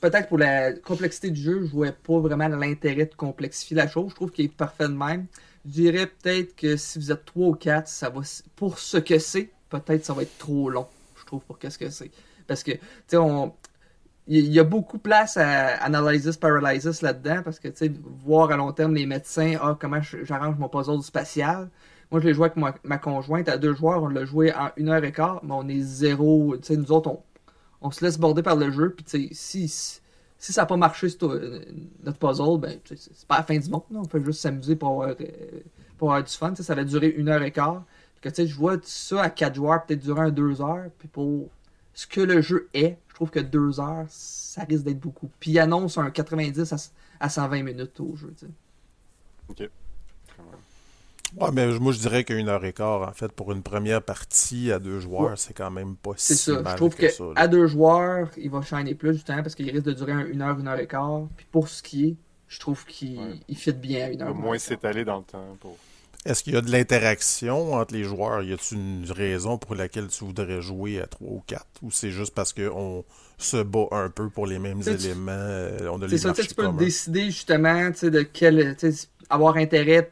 [0.00, 4.10] Peut-être pour la complexité du jeu, je vois pas vraiment l'intérêt de complexifier la chose.
[4.10, 5.26] Je trouve qu'il est parfait de même.
[5.66, 8.20] Je dirais peut-être que si vous êtes 3 ou 4, ça va,
[8.56, 11.88] pour ce que c'est, peut-être ça va être trop long, je trouve, pour qu'est-ce que
[11.90, 12.10] c'est.
[12.46, 13.54] Parce que, tu sais, on.
[14.26, 17.92] Il y a beaucoup de place à Analysis Paralysis là-dedans parce que, tu sais,
[18.24, 21.68] voir à long terme les médecins, ah, comment j'arrange mon puzzle spatial.
[22.10, 24.70] Moi, je l'ai joué avec ma, ma, conjointe à deux joueurs, on l'a joué en
[24.78, 26.56] une heure et quart, mais on est zéro.
[26.56, 27.22] Tu sais, nous autres, on,
[27.82, 29.34] on se laisse border par le jeu, puis tu sais,
[29.68, 30.00] si
[30.44, 31.08] si ça n'a pas marché
[32.02, 33.84] notre puzzle, ben, c'est pas la fin du monde.
[33.94, 35.60] On peut juste s'amuser pour avoir, euh,
[35.96, 36.54] pour du fun.
[36.54, 37.82] ça va durer une heure et quart.
[38.22, 40.90] Je vois ça à quatre joueurs peut-être un deux heures.
[40.98, 41.48] Puis pour
[41.94, 45.30] ce que le jeu est, je trouve que deux heures, ça risque d'être beaucoup.
[45.40, 46.74] Puis il annonce un 90
[47.20, 48.34] à, 120 minutes au jeu.
[49.48, 49.70] Ok.
[51.36, 54.70] Ouais, mais moi je dirais qu'une heure et quart, en fait, pour une première partie
[54.70, 56.62] à deux joueurs, c'est quand même pas si C'est ça.
[56.70, 59.92] je trouve que, à deux joueurs, il va shiner plus justement parce qu'il risque de
[59.92, 61.22] durer une heure, une heure et quart.
[61.36, 62.16] Puis pour ce qui est,
[62.48, 64.30] je trouve qu'il fit bien à une heure.
[64.30, 65.56] Au moins s'étaler dans le temps.
[65.60, 65.76] Pour...
[66.24, 68.42] Est-ce qu'il y a de l'interaction entre les joueurs?
[68.42, 71.66] Y a-t-il une raison pour laquelle tu voudrais jouer à 3 ou 4?
[71.82, 73.04] Ou c'est juste parce qu'on
[73.36, 75.32] se bat un peu pour les mêmes éléments?
[75.32, 78.76] Euh, on a c'est ça, tu peux décider justement de quel.
[79.28, 80.10] avoir intérêt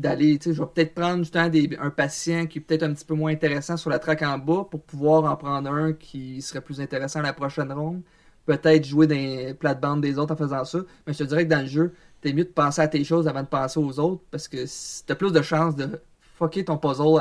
[0.00, 0.38] d'aller.
[0.44, 3.32] Je vais peut-être prendre justement des, un patient qui est peut-être un petit peu moins
[3.32, 7.20] intéressant sur la track en bas pour pouvoir en prendre un qui serait plus intéressant
[7.20, 8.02] à la prochaine ronde.
[8.46, 10.78] Peut-être jouer dans les plates-bandes des autres en faisant ça.
[11.06, 13.28] Mais je te dirais que dans le jeu, c'est mieux de penser à tes choses
[13.28, 14.64] avant de penser aux autres parce que
[15.06, 16.00] t'as plus de chances de
[16.38, 17.18] fucker ton puzzle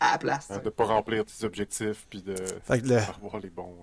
[0.00, 0.48] à, la place.
[0.64, 2.34] de pas remplir tes objectifs puis de
[2.68, 3.74] avoir les bons.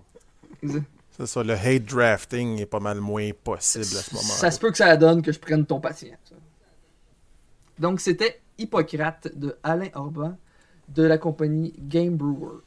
[1.18, 4.36] C'est ça, le hate drafting est pas mal moins possible à ce moment-là.
[4.36, 6.16] Ça se peut que ça donne que je prenne ton patient.
[7.80, 10.38] Donc c'était Hippocrate de Alain Orban
[10.90, 12.62] de la compagnie Game Brewer.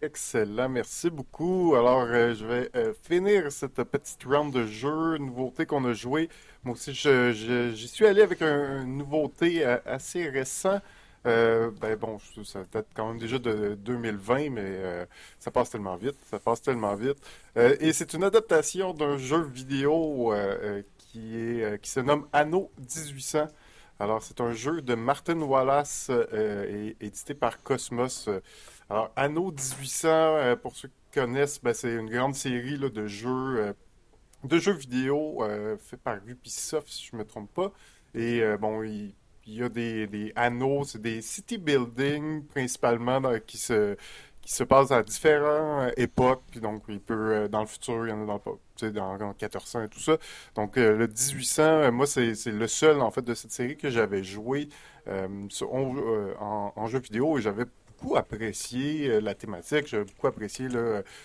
[0.00, 1.74] Excellent, merci beaucoup.
[1.74, 6.28] Alors, euh, je vais euh, finir cette petite round de jeux, nouveauté qu'on a joué.
[6.62, 10.80] Moi aussi, j'y suis allé avec un, une nouveauté euh, assez récent.
[11.24, 15.08] ben bon, ça date quand même déjà de 2020, mais
[15.40, 17.18] ça passe tellement vite, ça passe tellement vite.
[17.56, 20.32] et c'est une adaptation d'un jeu vidéo
[20.96, 23.48] qui se nomme Anno 1800.
[24.00, 28.28] Alors, c'est un jeu de Martin Wallace et édité par Cosmos.
[28.90, 33.58] Alors, Anno 1800, euh, pour ceux qui connaissent, ben, c'est une grande série de jeux
[33.58, 33.72] euh,
[34.44, 37.72] de jeux vidéo euh, fait par Ubisoft, si je ne me trompe pas.
[38.14, 39.14] Et bon, il,
[39.46, 43.96] y a des, anneaux, c'est des city building principalement qui se
[44.48, 46.42] qui se passent à différentes époques.
[46.50, 48.40] Puis donc, il peut, dans le futur, il y en a dans,
[48.80, 50.16] le, dans, 1400 et tout ça.
[50.54, 54.70] Donc, le 1800, moi, c'est le seul, en fait, de cette série que j'avais joué
[55.06, 57.66] en, jeu vidéo et j'avais
[58.00, 60.68] beaucoup apprécié euh, la thématique, j'ai beaucoup apprécié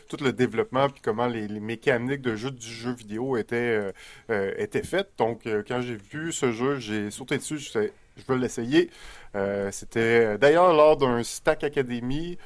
[0.09, 3.91] tout le développement puis comment les, mécaniques de jeu du jeu vidéo étaient, euh,
[4.31, 5.11] euh, étaient faites.
[5.17, 8.89] Donc, quand j'ai vu ce jeu, j'ai sauté dessus, je, je veux l'essayer.
[9.71, 12.37] C'était d'ailleurs lors d'un Stack Academy.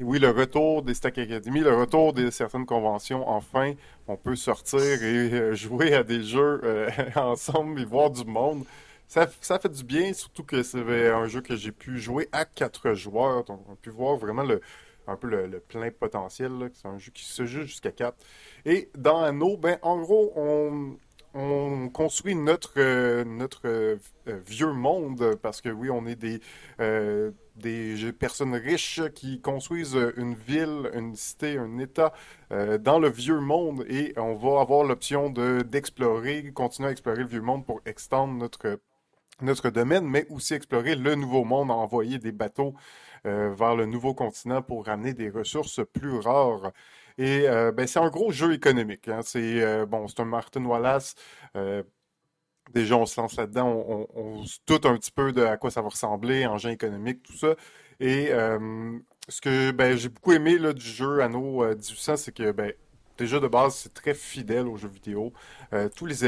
[0.00, 3.74] Oui, le retour des Stack Academy, le retour de certaines conventions, enfin,
[4.08, 6.60] on peut sortir et jouer à des jeux
[7.16, 8.64] ensemble et voir du monde
[9.12, 12.46] ça, ça fait du bien, surtout que c'est un jeu que j'ai pu jouer à
[12.46, 13.44] quatre joueurs.
[13.44, 14.62] Donc, on a pu voir vraiment le,
[15.06, 16.70] un peu le, plein potentiel.
[16.72, 18.16] C'est un jeu qui se joue jusqu'à quatre.
[18.64, 20.96] Et dans Anno, ben, en gros, on,
[21.34, 23.24] on construit notre, euh,
[23.66, 23.98] euh,
[24.46, 26.40] vieux monde parce que oui, on est des,
[26.80, 32.12] euh, des personnes riches qui construisent une ville, une cité, un État
[32.50, 37.40] dans le vieux monde et on va avoir l'option d'explorer, continuer à explorer le vieux
[37.40, 38.78] monde pour extendre notre
[39.42, 42.74] notre domaine, mais aussi explorer le nouveau monde, envoyer des bateaux
[43.26, 46.72] euh, vers le nouveau continent pour ramener des ressources plus rares.
[47.18, 49.08] Et euh, ben, c'est un gros jeu économique.
[49.08, 49.20] Hein.
[49.22, 51.14] C'est euh, bon, c'est un Martin Wallace.
[52.74, 55.82] Déjà, on se lance là-dedans, on, se doute un petit peu de à quoi ça
[55.82, 57.54] va ressembler, engin économique, tout ça.
[58.00, 58.30] Et
[59.28, 62.72] ce que ben, j'ai beaucoup aimé là, du jeu Anno 1800, c'est que ben,
[63.18, 65.32] déjà de base, c'est très fidèle aux jeux vidéo.
[65.72, 66.24] Euh, tous les,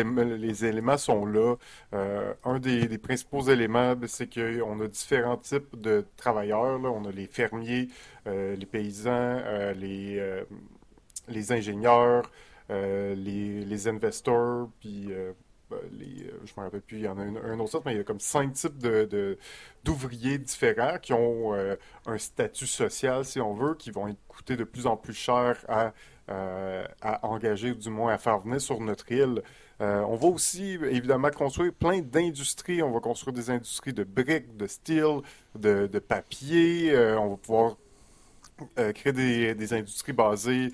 [0.64, 1.56] éléments sont là.
[1.92, 6.80] Euh, un des, principaux éléments, ben, c'est qu'on a différents types de travailleurs.
[6.82, 7.88] On a les fermiers,
[8.26, 9.40] euh, les paysans,
[9.74, 12.30] les, ingénieurs,
[12.68, 15.10] les, les investors, puis
[15.92, 18.04] les, je me rappelle plus, il y en a un, autre mais il y a
[18.04, 19.38] comme cinq types de,
[19.82, 21.52] d'ouvriers différents qui ont
[22.06, 25.92] un statut social, si on veut, qui vont coûter de plus en plus cher à
[26.30, 29.42] euh, à engager, ou du moins à faire venir sur notre île.
[29.82, 32.82] Euh, on va aussi, évidemment, construire plein d'industries.
[32.82, 35.20] On va construire des industries de briques, de steel,
[35.54, 36.92] de, papier.
[36.94, 37.76] Euh, on va pouvoir
[38.94, 40.70] créer des, industries basées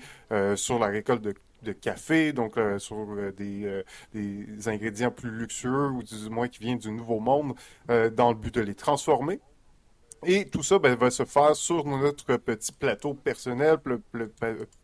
[0.55, 1.33] sur la récolte de,
[1.73, 7.19] café, donc sur des, des, ingrédients plus luxueux ou du moins qui viennent du Nouveau
[7.19, 7.53] Monde,
[7.87, 9.39] dans le but de les transformer.
[10.23, 14.03] Et tout ça ben, va se faire sur notre petit plateau personnel, le,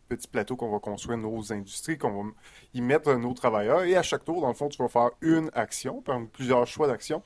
[0.08, 2.30] petit plateau qu'on va construire nos industries, qu'on va
[2.74, 3.84] y mettre nos travailleurs.
[3.84, 7.22] Et à chaque tour, dans le fond, tu vas faire une action, plusieurs choix d'actions.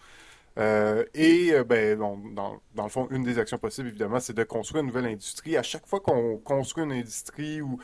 [0.58, 4.82] Euh, et euh, ben, dans, le fond, une des actions possibles, évidemment, c'est de construire
[4.82, 5.56] une nouvelle industrie.
[5.56, 7.78] À chaque fois qu'on construit une industrie ou,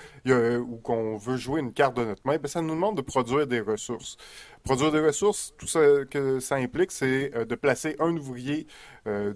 [0.82, 3.60] qu'on veut jouer une carte de notre main, ben, ça nous demande de produire des
[3.60, 4.16] ressources.
[4.64, 8.66] Produire des ressources, tout ce que ça implique, c'est euh, de placer un ouvrier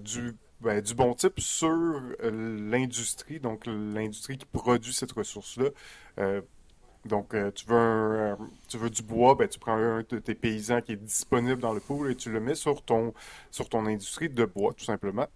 [0.00, 5.70] du ben, du bon type sur l'industrie, donc l'industrie qui produit cette ressource-là.
[7.06, 8.36] Donc, euh, tu, veux
[8.68, 11.72] tu veux du bois, ben, tu prends un de tes paysans qui est disponible dans
[11.72, 13.12] le pool et tu le mets sur ton,
[13.50, 15.26] sur ton industrie de bois, tout simplement.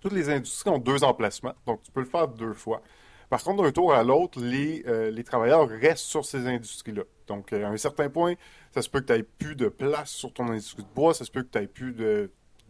[0.00, 2.82] Toutes les industries ont deux emplacements, donc tu peux le faire deux fois.
[3.30, 7.02] Par contre, d'un tour à l'autre, les, les travailleurs restent sur ces industries-là.
[7.26, 8.34] Donc, à un certain point,
[8.72, 11.24] ça se peut que tu n'aies plus de place sur ton industrie de bois, ça
[11.24, 11.94] se peut que tu n'aies plus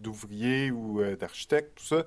[0.00, 2.04] d'ouvriers ou d'architectes, tout ça.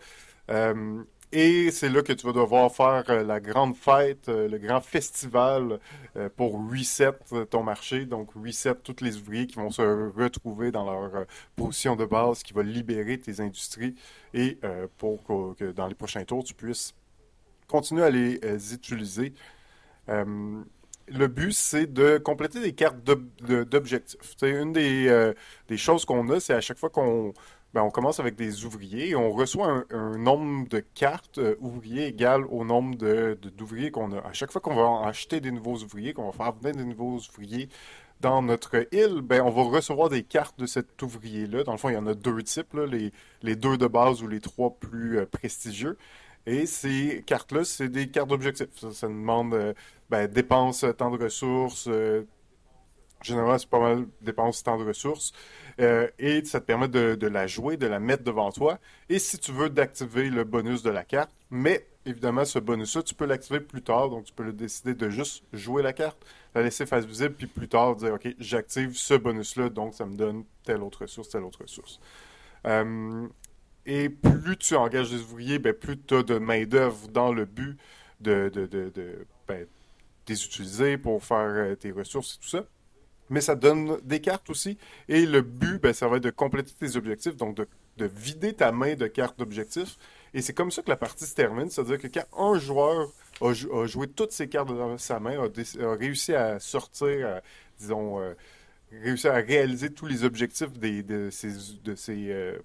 [1.34, 4.82] Et c'est là que tu vas devoir faire euh, la grande fête, euh, le grand
[4.82, 5.80] festival
[6.18, 7.14] euh, pour reset
[7.50, 8.06] ton marché.
[8.06, 12.52] Donc, reset tous les ouvriers qui vont se retrouver dans leur position de base, qui
[12.52, 13.96] va libérer tes industries
[14.34, 14.60] et
[14.98, 15.24] pour
[15.58, 16.94] que, dans les prochains tours, tu puisses
[17.68, 19.34] continuer à les utiliser.
[20.08, 24.36] le but, c'est de compléter des cartes d'objectifs.
[24.42, 25.34] Une des,
[25.68, 27.34] des choses qu'on a, c'est à chaque fois qu'on
[27.74, 32.08] ben, on commence avec des ouvriers et on reçoit un, nombre de cartes euh, ouvriers
[32.08, 32.96] égal au nombre
[33.36, 34.20] d'ouvriers qu'on a.
[34.20, 37.18] À chaque fois qu'on va acheter des nouveaux ouvriers, qu'on va faire venir des nouveaux
[37.18, 37.70] ouvriers
[38.20, 41.64] dans notre île, ben, on va recevoir des cartes de cet ouvrier-là.
[41.64, 44.42] Dans le fond, il y en a deux types, les, deux de base ou les
[44.42, 45.98] trois plus euh, prestigieux.
[46.46, 48.68] Et ces cartes-là, c'est des cartes d'objectifs.
[48.92, 49.74] Ça, demande euh,
[50.10, 51.88] ben, dépenses, temps de ressources,
[53.22, 55.32] Généralement, c'est pas mal dépenses temps de ressources.
[55.80, 58.80] Euh, et ça te permet de, la jouer, de la mettre devant toi.
[59.10, 63.16] Et si tu veux d'activer le bonus de la carte, mais évidemment, ce bonus-là, tu
[63.16, 64.10] peux l'activer plus tard.
[64.10, 66.18] Donc, tu peux décider de juste jouer la carte,
[66.56, 70.16] la laisser face visible, puis plus tard dire OK, j'active ce bonus-là, donc ça me
[70.16, 72.00] donne telle autre ressource, telle autre ressource.
[72.68, 73.28] Euh,
[73.86, 77.78] et plus tu engages des ouvriers, ben, plus tu as de main-d'œuvre dans le but
[78.20, 79.66] de, de, de, ben,
[80.28, 82.66] les utiliser pour faire euh, tes ressources et tout ça
[83.32, 84.78] mais ça donne des cartes aussi.
[85.08, 87.68] Et le but, ben, ça va être de compléter tes objectifs, donc de,
[87.98, 89.98] vider ta main de cartes d'objectifs.
[90.34, 93.10] Et c'est comme ça que la partie se termine, c'est-à-dire que quand un joueur
[93.42, 97.42] a, joué toutes ses cartes dans sa main, a, réussi à sortir,
[97.80, 98.34] disons, euh,
[98.92, 101.30] réussi à réaliser tous les objectifs des, de,
[101.84, 102.60] de, euh,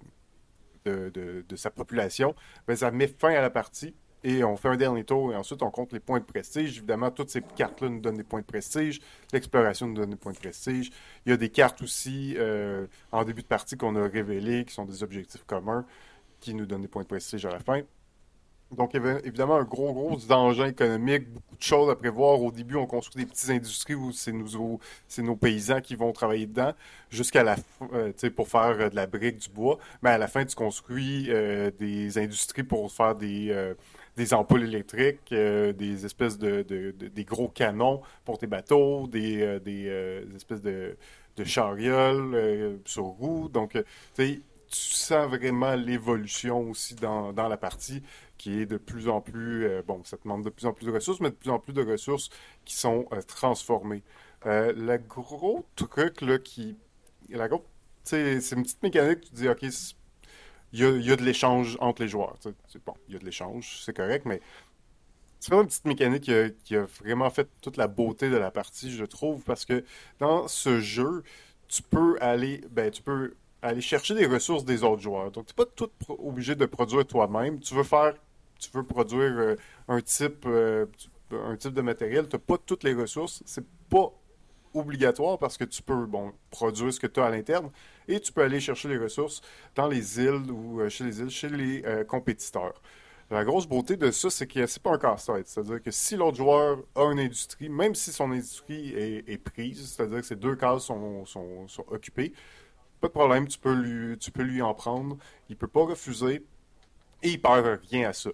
[0.85, 2.35] de, de, sa population,
[2.67, 3.93] ben, ça met fin à la partie
[4.27, 6.79] et on fait un dernier tour et ensuite on compte les points de prestige.
[6.79, 8.99] Évidemment, toutes ces cartes-là nous donnent des points de prestige.
[9.31, 10.91] L'exploration nous donne des points de prestige.
[11.25, 14.73] Il y a des cartes aussi euh, en début de partie qu'on a révélées qui
[14.73, 15.85] sont des objectifs communs
[16.41, 17.83] qui nous donnent des points de prestige à la fin.
[18.69, 22.41] Donc, évidemment un gros, gros danger économique, beaucoup de choses à prévoir.
[22.41, 24.81] Au début, on construit des petites industries où c'est nos,
[25.19, 26.73] nos paysans qui vont travailler dedans,
[27.09, 27.55] jusqu'à la
[27.93, 29.79] euh, pour faire euh, de la brique, du bois.
[30.01, 31.29] Mais à la fin, tu construis
[31.79, 33.73] des industries pour faire des,
[34.17, 39.59] des ampoules électriques, euh, des espèces de, des gros canons pour tes bateaux, des, euh,
[39.67, 40.97] euh, espèces de,
[41.45, 43.47] charioles sur roues.
[43.47, 43.77] Donc,
[44.15, 48.01] tu sens vraiment l'évolution aussi dans, la partie
[48.39, 51.19] qui est de plus en plus, bon, ça demande de plus en plus de ressources,
[51.19, 52.29] mais de plus en plus de ressources
[52.65, 54.01] qui sont transformées.
[54.45, 56.75] le gros truc, là, qui,
[57.29, 57.47] la
[58.03, 59.63] c'est une petite mécanique, tu dis, OK,
[60.73, 62.35] il y a, de l'échange entre les joueurs.
[62.85, 64.41] Bon, il y a de l'échange, c'est correct, mais
[65.39, 66.31] c'est vraiment une petite mécanique
[66.63, 69.83] qui a, vraiment fait toute la beauté de la partie, je trouve, parce que
[70.19, 71.23] dans ce jeu,
[71.67, 75.31] tu peux aller, ben, tu peux aller chercher des ressources des autres joueurs.
[75.31, 77.59] Donc, tu n'es pas tout obligé de produire toi-même.
[77.59, 78.13] Tu veux faire,
[78.59, 79.55] tu veux produire euh,
[79.87, 80.85] un type, euh,
[81.31, 83.43] un type de matériel, tu n'as pas toutes les ressources.
[83.45, 84.11] C'est pas
[84.73, 87.69] obligatoire parce que tu peux bon, produire ce que tu as à l'interne
[88.07, 89.41] et tu peux aller chercher les ressources
[89.75, 92.81] dans les îles ou euh, chez les îles, chez les euh, compétiteurs.
[93.29, 95.47] La grosse beauté de ça, c'est que c'est pas un casse-tête.
[95.47, 100.21] C'est-à-dire que si l'autre joueur a une industrie, même si son industrie est, prise, c'est-à-dire
[100.21, 101.25] que ces deux cases sont,
[101.87, 102.31] occupées,
[103.01, 105.17] pas de problème, tu peux lui, tu peux lui en prendre.
[105.49, 106.45] Il peut pas refuser
[107.21, 108.29] et il perd rien à ça.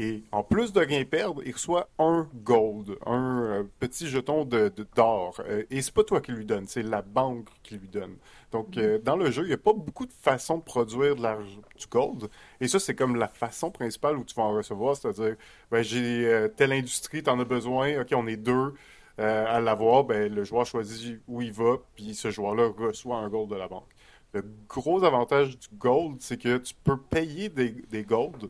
[0.00, 4.72] Et en plus de rien perdre, il reçoit un gold, un euh, petit jeton de,
[4.94, 5.40] d'or.
[5.40, 8.14] Euh, et c'est pas toi qui lui donne, c'est la banque qui lui donne.
[8.52, 11.22] Donc, euh, dans le jeu, il n'y a pas beaucoup de façons de produire de
[11.22, 12.28] l'argent, du gold.
[12.60, 14.94] Et ça, c'est comme la façon principale où tu vas en recevoir.
[14.94, 15.34] C'est-à-dire,
[15.72, 18.00] ben, j'ai telle industrie, tu en as besoin.
[18.00, 18.74] OK, on est deux
[19.18, 20.04] à l'avoir.
[20.04, 23.66] Ben, le joueur choisit où il va, puis ce joueur-là reçoit un gold de la
[23.66, 23.88] banque.
[24.32, 28.48] Le gros avantage du gold, c'est que tu peux payer des, des golds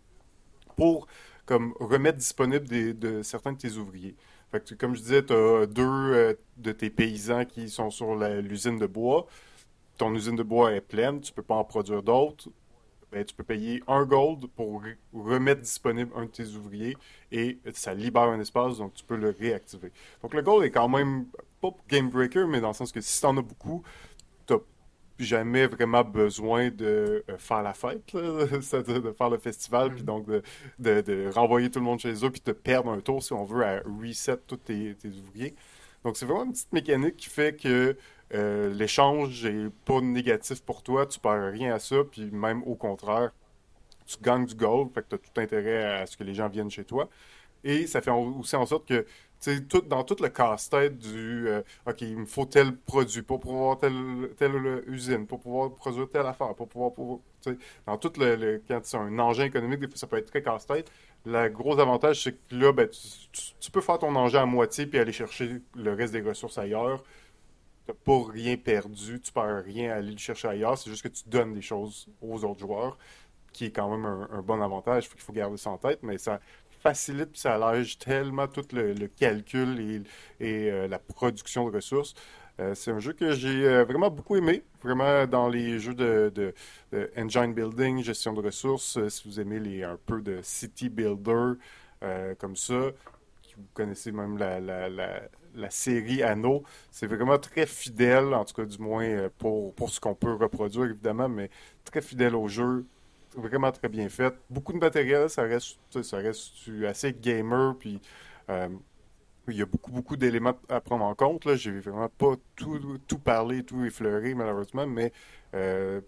[0.76, 1.06] pour
[1.48, 4.14] comme remettre disponible de certains de tes ouvriers.
[4.52, 8.78] Fait comme je disais, tu as deux euh, de tes paysans qui sont sur l'usine
[8.78, 9.26] de bois.
[9.96, 12.50] Ton usine de bois est pleine, tu peux pas en produire d'autres.
[13.10, 14.82] Ben, tu peux payer un gold pour
[15.14, 16.94] remettre disponible un de tes ouvriers
[17.32, 19.92] et ça libère un espace, donc tu peux le réactiver.
[20.20, 21.24] Donc le gold est quand même
[21.62, 23.82] pas game breaker, mais dans le sens que si tu en as beaucoup,
[25.24, 28.02] jamais vraiment besoin de euh, faire la fête,
[28.60, 30.06] c'est-à-dire de faire le festival, puis mm.
[30.06, 30.26] donc
[30.78, 33.64] de, renvoyer tout le monde chez eux, puis de perdre un tour, si on veut,
[33.64, 35.54] à reset tous tes, ouvriers.
[36.04, 37.96] Donc, c'est vraiment une petite mécanique qui fait que
[38.34, 42.74] euh, l'échange n'est pas négatif pour toi, tu perds rien à ça, puis même au
[42.74, 43.32] contraire,
[44.06, 46.48] tu gagnes du gold, fait que tu as tout intérêt à ce que les gens
[46.48, 47.08] viennent chez toi.
[47.64, 49.04] Et ça fait aussi en sorte que
[49.88, 54.30] dans tout le casse-tête du euh, OK, il me faut tel produit pour pouvoir telle,
[54.36, 56.92] telle usine, pour pouvoir produire telle affaire, pour pouvoir.
[57.86, 60.90] dans tout le, Quand c'est un engin économique, des fois, ça peut être très casse-tête.
[61.24, 64.98] Le gros avantage, c'est que là, ben, tu, peux faire ton engin à moitié puis
[64.98, 67.02] aller chercher le reste des ressources ailleurs.
[67.86, 70.76] Tu n'as pas rien perdu, tu perds rien à aller le chercher ailleurs.
[70.78, 72.98] C'est juste que tu donnes des choses aux autres joueurs,
[73.52, 75.08] qui est quand même un, bon avantage.
[75.14, 76.40] Il faut garder ça en tête, mais ça,
[76.80, 80.02] facilite ça allège tellement tout le, calcul
[80.40, 82.14] et, euh, la production de ressources.
[82.60, 86.54] Euh, c'est un jeu que j'ai euh, vraiment beaucoup aimé, vraiment dans les jeux de,
[87.16, 88.98] engine building, gestion de ressources.
[89.08, 91.54] si vous aimez les, un peu de city builder
[92.38, 92.92] comme ça,
[93.56, 94.60] vous connaissez même la,
[95.58, 99.98] la série Anno, c'est vraiment très fidèle, en tout cas du moins pour, pour ce
[99.98, 101.50] qu'on peut reproduire évidemment, mais
[101.84, 102.84] très fidèle au jeu,
[103.36, 104.34] vraiment très bien fait.
[104.50, 106.52] Beaucoup de matériel, ça reste, ça reste
[106.86, 108.00] assez gamer, puis
[108.50, 108.68] euh,
[109.48, 111.44] il y a beaucoup, beaucoup d'éléments à prendre en compte.
[111.44, 111.56] Là.
[111.56, 115.12] J'ai vraiment pas tout, tout parlé, tout effleuré, malheureusement, mais
[115.54, 116.00] euh,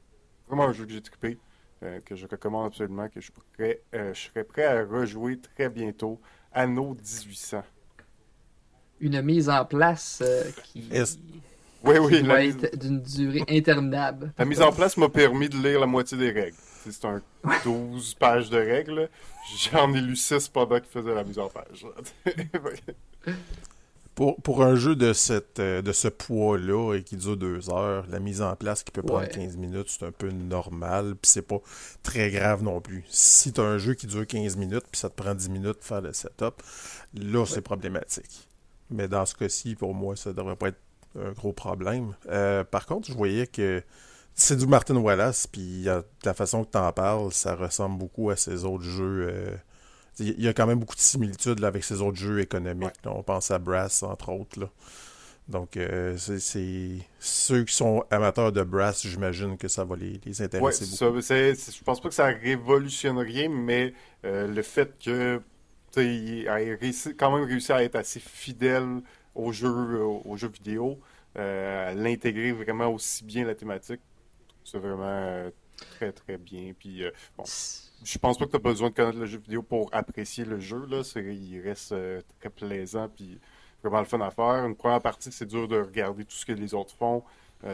[0.48, 1.38] vraiment un jeu que j'ai trippé,
[1.82, 6.20] euh, que je recommande absolument, que je, je serais prêt à rejouer très bientôt.
[6.52, 7.62] Anno 1800.
[9.00, 10.22] Une mise en place
[10.64, 10.90] qui...
[11.82, 14.34] Oui, oui, va être d'une durée interminable.
[14.36, 16.56] La mise en place m'a permis de lire la moitié des règles.
[16.88, 17.20] C'est un
[17.64, 19.08] 12 pages de règles.
[19.72, 21.86] J'en ai lu 6 pendant qu'il faisait la mise en page.
[24.14, 28.06] pour, pour un jeu de, cette, euh, de ce poids-là et qui dure 2 heures,
[28.10, 31.14] la mise en place qui peut prendre 15 minutes, c'est un peu normal.
[31.20, 31.60] Puis c'est pas
[32.02, 33.04] très grave non plus.
[33.08, 35.78] Si tu as un jeu qui dure 15 minutes puis ça te prend 10 minutes
[35.80, 36.62] de faire le setup,
[37.14, 38.48] là c'est problématique.
[38.90, 40.80] Mais dans ce cas-ci, pour moi, ça devrait pas être
[41.18, 42.14] un gros problème.
[42.28, 43.82] Euh, par contre, je voyais que
[44.40, 45.84] c'est du Martin Wallace, puis
[46.24, 49.28] la façon que tu en parles, ça ressemble beaucoup à ses autres jeux.
[49.30, 49.54] Euh,
[50.18, 52.94] il y a quand même beaucoup de similitudes avec ses autres jeux économiques.
[53.04, 54.68] On pense à Brass, entre autres.
[55.48, 60.42] Donc, euh, c'est ceux qui sont amateurs de Brass, j'imagine que ça va les, les
[60.42, 61.20] intéresser beaucoup.
[61.20, 63.92] Ça, je pense pas que ça révolutionne rien, mais
[64.24, 65.40] euh, le fait que
[65.96, 66.60] il a
[67.18, 69.00] quand même réussi à être assez fidèle
[69.34, 71.00] au jeu, au, jeu vidéo,
[71.34, 74.00] à l'intégrer vraiment aussi bien la thématique,
[74.70, 76.72] c'est vraiment euh, très, très bien.
[76.78, 79.62] Puis, euh, bon, je pense pas que tu as besoin de connaître le jeu vidéo
[79.62, 80.86] pour apprécier le jeu.
[80.86, 81.02] Là.
[81.16, 83.08] Il reste euh, très plaisant.
[83.08, 83.38] Puis,
[83.82, 84.64] vraiment le fun à faire.
[84.64, 87.24] Une première partie, c'est dur de regarder tout ce que les autres font.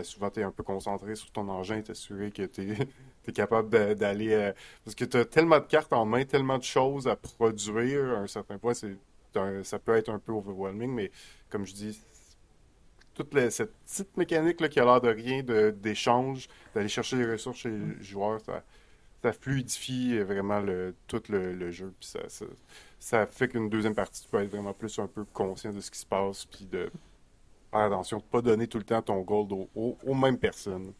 [0.02, 4.52] souvent, tu es un peu concentré sur ton engin, t'assurer que tu es, capable d'aller.
[4.84, 8.04] parce que tu as tellement de cartes en main, tellement de choses à produire.
[8.10, 11.10] À un certain point, ça peut être un peu overwhelming, mais
[11.50, 12.00] comme je dis,
[13.16, 17.58] toute cette petite mécanique là, qui a l'air de rien d'échange, d'aller chercher les ressources
[17.58, 18.62] chez les joueurs, ça,
[19.32, 20.62] fluidifie vraiment
[21.08, 21.92] tout le, jeu.
[21.98, 22.12] Puis
[22.98, 25.90] ça, fait qu'une deuxième partie, tu peux être vraiment plus un peu conscient de ce
[25.90, 26.90] qui se passe, puis de
[27.72, 30.92] faire attention de ne pas donner tout le temps ton gold aux, mêmes personnes.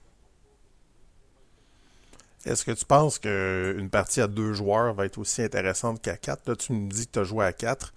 [2.45, 6.49] Est-ce que tu penses qu'une partie à deux joueurs va être aussi intéressante qu'à quatre?
[6.49, 7.93] Là, tu me dis que tu as joué à quatre.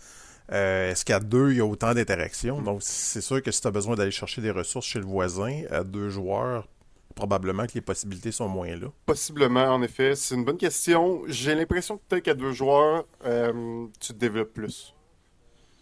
[0.52, 2.62] Euh, est-ce qu'à deux, il y a autant d'interactions?
[2.62, 5.64] Donc, c'est sûr que si tu as besoin d'aller chercher des ressources chez le voisin,
[5.70, 6.68] à deux joueurs,
[7.16, 8.88] probablement que les possibilités sont moins là.
[9.06, 10.16] Possiblement, en effet.
[10.16, 11.22] C'est une bonne question.
[11.28, 14.96] J'ai l'impression que peut-être qu'à deux joueurs, euh, tu te développes plus.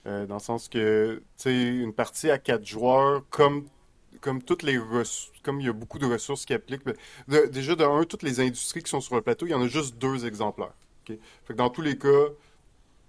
[0.06, 3.66] Euh, dans le sens que, tu sais, une partie à quatre joueurs, comme
[4.22, 4.80] comme toutes les
[5.44, 6.84] comme il y a beaucoup de ressources qui appliquent.
[7.28, 9.68] déjà, de un, toutes les industries qui sont sur le plateau, il y en a
[9.68, 10.74] juste deux exemplaires.
[11.06, 12.26] Fait que dans tous les cas,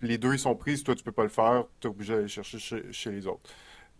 [0.01, 2.59] les deux sont prises, toi tu peux pas le faire, tu es obligé d'aller chercher
[2.93, 3.51] chez, les autres.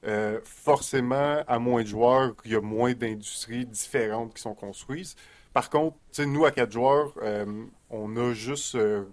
[0.05, 5.17] Euh, forcément, à moins de joueurs, il y a moins d'industries différentes qui sont construites.
[5.53, 8.77] Par contre, nous, à quatre joueurs, euh, on a juste.
[8.77, 9.05] Euh,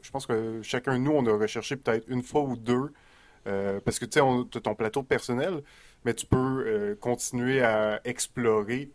[0.00, 2.92] je pense que chacun de nous, on a recherché peut-être une fois ou deux.
[3.84, 5.62] parce que tu as ton plateau personnel,
[6.04, 8.90] mais tu peux continuer à explorer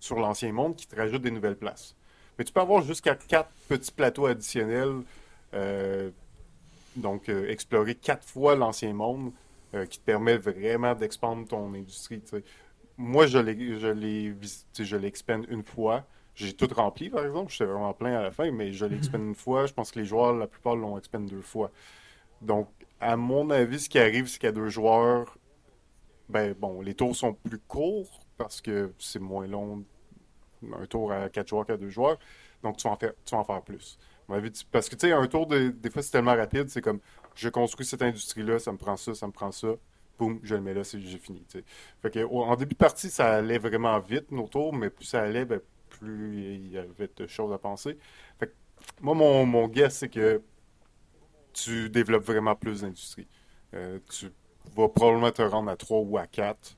[0.00, 1.96] sur l'ancien monde qui te rajoute des nouvelles places.
[2.38, 5.02] Mais tu peux avoir jusqu'à quatre petits plateaux additionnels
[6.96, 9.32] donc, euh, explorer quatre fois l'ancien monde
[9.74, 12.22] euh, qui te permet vraiment d'expandre ton industrie.
[12.96, 16.06] Moi, je l'ai, je l'ai visité, je l'expande une fois.
[16.34, 17.52] J'ai tout rempli, par exemple.
[17.52, 19.66] J'étais vraiment plein à la fin, mais je l'expande une fois.
[19.66, 21.70] Je pense que les joueurs, la plupart, l'ont expand deux fois.
[22.40, 22.68] Donc,
[23.00, 25.36] à mon avis, ce qui arrive, c'est qu'à deux joueurs,
[26.28, 29.84] ben bon, les tours sont plus courts parce que c'est moins long
[30.78, 32.18] un tour à quatre joueurs qu'à deux joueurs.
[32.62, 33.98] Donc, tu vas en faire, tu vas en faire plus.
[34.72, 37.00] Parce que, tu sais, un tour, des fois, c'est tellement rapide, c'est comme,
[37.34, 39.68] je construis cette industrie-là, ça me prend ça, ça me prend ça,
[40.18, 41.44] boum, je le mets là, j'ai fini.
[42.02, 45.22] Fait que, en début de partie, ça allait vraiment vite, nos tours, mais plus ça
[45.22, 47.98] allait, ben, plus il y avait de choses à penser.
[49.00, 50.42] moi, mon, mon guess, c'est que
[51.52, 53.28] tu développes vraiment plus d'industrie.
[53.72, 54.30] tu
[54.74, 56.76] vas probablement te rendre à 3 ou à 4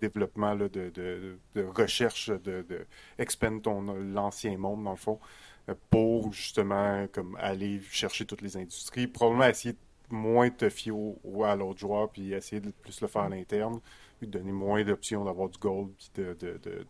[0.00, 5.18] développement de, de, recherche de, de ton l'ancien monde dans le fond
[5.90, 11.44] pour justement comme aller chercher toutes les industries probablement essayer de moins te fier au,
[11.44, 13.80] à l'autre joueur puis essayer de plus le faire à l'interne
[14.18, 16.36] puis donner moins d'options d'avoir du gold puis de,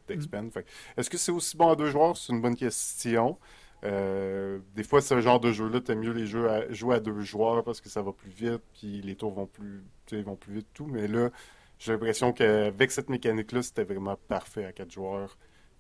[0.06, 0.54] d'expand.
[0.54, 0.60] Mm.
[0.96, 2.16] Est-ce que c'est aussi bon à deux joueurs?
[2.16, 3.38] C'est une bonne question.
[3.84, 7.20] Euh, des fois, ce genre de jeu-là, t'aimes mieux les jeux à, jouer à deux
[7.20, 9.82] joueurs parce que ça va plus vite, puis les tours vont plus,
[10.22, 10.86] vont plus vite, tout.
[10.86, 11.30] Mais là,
[11.78, 15.36] j'ai l'impression qu'avec cette mécanique-là, c'était vraiment parfait à quatre joueurs.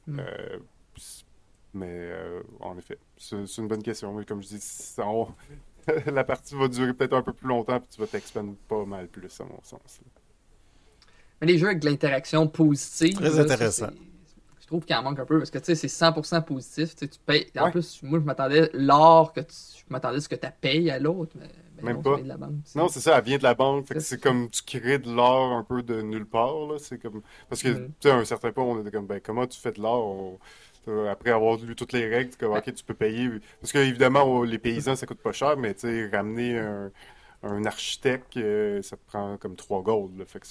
[0.06, 0.20] Mm.
[0.20, 0.58] Euh,
[1.76, 4.12] mais euh, en effet, c'est une bonne question.
[4.14, 4.94] Mais comme je dis,
[6.06, 9.08] la partie va durer peut-être un peu plus longtemps, puis tu vas t'expandre pas mal
[9.08, 10.00] plus, à mon sens.
[11.40, 13.14] Mais les jeux avec de l'interaction positive.
[13.14, 13.90] Très intéressant.
[14.60, 16.96] je trouve qu'il en manque un peu parce que tu sais, c'est 100% positif.
[16.96, 17.46] Tu, payes.
[17.58, 19.54] En plus, moi, je m'attendais l'or que tu...
[19.54, 21.36] je m'attendais à ce que tu payes à l'autre.
[21.38, 21.48] Mais...
[21.82, 22.16] Même pas.
[22.16, 23.86] De la banque, non, c'est ça, elle vient de la banque.
[23.98, 26.66] c'est comme tu crées de l'or un peu de nulle part.
[26.68, 26.76] Là.
[26.78, 27.20] C'est comme...
[27.50, 27.86] Parce que, mm.
[28.00, 30.38] tu sais, à un certain point, on était comme, ben, comment tu fais de l'or?
[31.10, 33.28] Après avoir lu toutes les règles, comme, ok, tu peux payer.
[33.60, 35.74] Parce que, évidemment, les paysans, ça coûte pas cher, mais
[36.12, 36.90] ramener un,
[37.42, 40.24] un architecte, euh, ça te prend comme 3 gold.
[40.26, 40.46] Fait que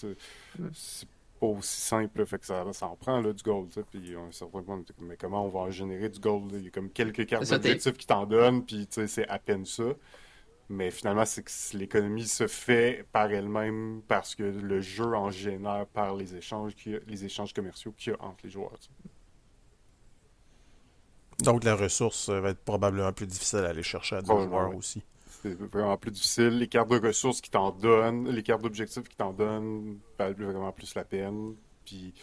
[0.73, 1.07] c'est
[1.39, 2.25] pas aussi simple.
[2.25, 3.69] fait que ça, ça en prend là, du gold.
[3.91, 6.51] Puis on point, mais comment on va en générer du gold?
[6.53, 9.83] Il y a comme quelques cartes d'objectifs qui t'en donnent, puis c'est à peine ça.
[10.67, 15.85] Mais finalement, c'est que l'économie se fait par elle-même parce que le jeu en génère
[15.93, 16.73] par les échanges,
[17.05, 18.73] les échanges commerciaux qu'il y a entre les joueurs.
[21.39, 25.01] Donc la ressource va être probablement plus difficile à aller chercher à deux joueurs aussi.
[25.41, 26.57] C'est vraiment plus difficile.
[26.57, 30.71] Les cartes de ressources qui t'en donnent, les cartes d'objectifs qui t'en donnent valent vraiment
[30.71, 31.55] plus la peine.
[31.85, 32.13] Puis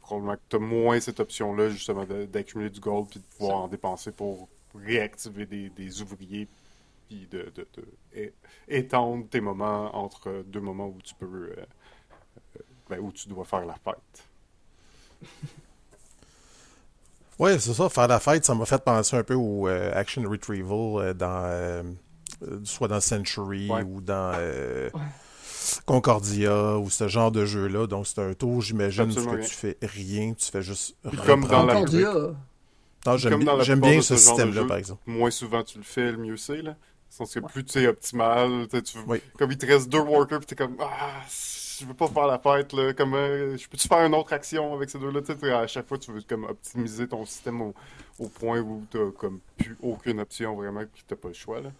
[0.00, 3.68] probablement que tu as moins cette option-là, justement, d'accumuler du gold puis de pouvoir en
[3.68, 6.48] dépenser pour réactiver des ouvriers
[7.30, 7.52] de,
[8.68, 11.56] étendre tes moments entre deux moments où tu peux euh,
[12.56, 14.28] euh, ben, où tu dois faire la fête.
[17.42, 20.22] Ouais, c'est ça, faire la fête, ça m'a fait penser un peu au euh, Action
[20.22, 21.94] Retrieval dans
[22.64, 24.32] soit dans Century ou dans
[25.86, 27.86] Concordia ou ce genre de jeu-là.
[27.86, 30.96] Donc c'est un tour, j'imagine, que tu fais rien, tu fais juste.
[31.26, 31.84] Comme dans la
[33.16, 35.02] J'aime bien ce, système-là, par exemple.
[35.06, 36.62] Moins souvent tu le fais, le mieux c'est.
[36.62, 36.76] Là.
[37.10, 38.98] Sens que plus tu es optimal, tu
[39.36, 41.20] comme il te reste deux workers, puis t'es comme Ah,
[41.82, 42.92] je veux pas faire la fête, là.
[42.94, 45.20] Comme, euh, je peux-tu faire une autre action avec ces deux-là?
[45.60, 47.74] À chaque fois, tu veux comme optimiser ton système au,
[48.28, 51.60] point où t'as comme plus aucune option vraiment, puis t'as pas le choix.
[51.60, 51.70] Là.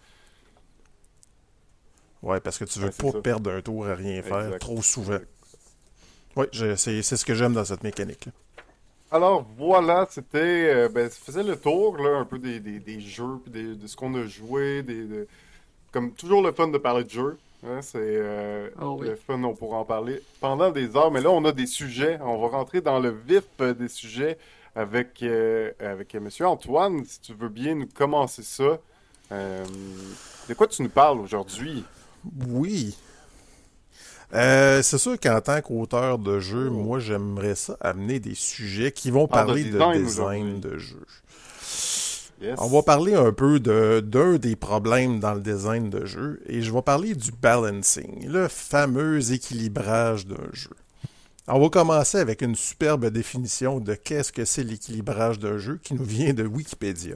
[2.21, 5.19] Ouais, parce que tu veux pas perdre un tour à rien faire trop souvent.
[6.35, 8.25] Oui, c'est ce que j'aime dans cette mécanique.
[8.25, 8.31] Là.
[9.11, 10.73] Alors voilà, c'était.
[10.73, 13.95] Euh, ben, ça faisait le tour là, un peu des, des, jeux, puis de ce
[13.95, 14.81] qu'on a joué.
[14.81, 15.27] Des,
[15.91, 17.37] Comme toujours le fun de parler de jeux.
[17.65, 21.11] Hein, c'est euh, oh le fun, on pourra en parler pendant des heures.
[21.11, 22.19] Mais là, on a des sujets.
[22.21, 24.37] On va rentrer dans le vif euh, des sujets
[24.75, 25.23] avec,
[25.79, 26.29] avec M.
[26.41, 27.05] Antoine.
[27.05, 28.79] Si tu veux bien nous commencer ça.
[29.31, 31.83] de quoi tu nous parles aujourd'hui?
[32.47, 32.97] Oui.
[34.33, 39.11] Euh, c'est sûr qu'en tant qu'auteur de jeu, moi, j'aimerais ça amener des sujets qui
[39.11, 41.05] vont ah, parler de design, de jeu.
[42.57, 46.71] On va parler un peu d'un des problèmes dans le design de jeu et je
[46.71, 50.75] vais parler du balancing, le fameux équilibrage d'un jeu.
[51.47, 55.93] On va commencer avec une superbe définition de qu'est-ce que c'est l'équilibrage d'un jeu qui
[55.93, 57.15] nous vient de Wikipédia.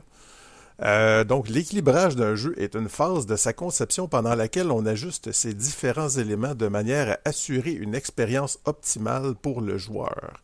[0.84, 5.32] Euh, donc, l'équilibrage d'un jeu est une phase de sa conception pendant laquelle on ajuste
[5.32, 10.42] ces différents éléments de manière à assurer une expérience optimale pour le joueur.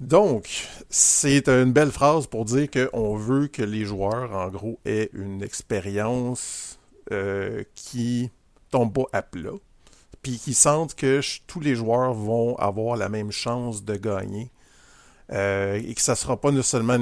[0.00, 5.08] Donc, c'est une belle phrase pour dire qu'on veut que les joueurs, en gros, aient
[5.14, 6.78] une expérience
[7.12, 8.30] euh, qui
[8.70, 9.54] tombe pas à plat,
[10.20, 14.50] puis qui sentent que tous les joueurs vont avoir la même chance de gagner
[15.32, 16.96] euh, et que ça ne sera pas seulement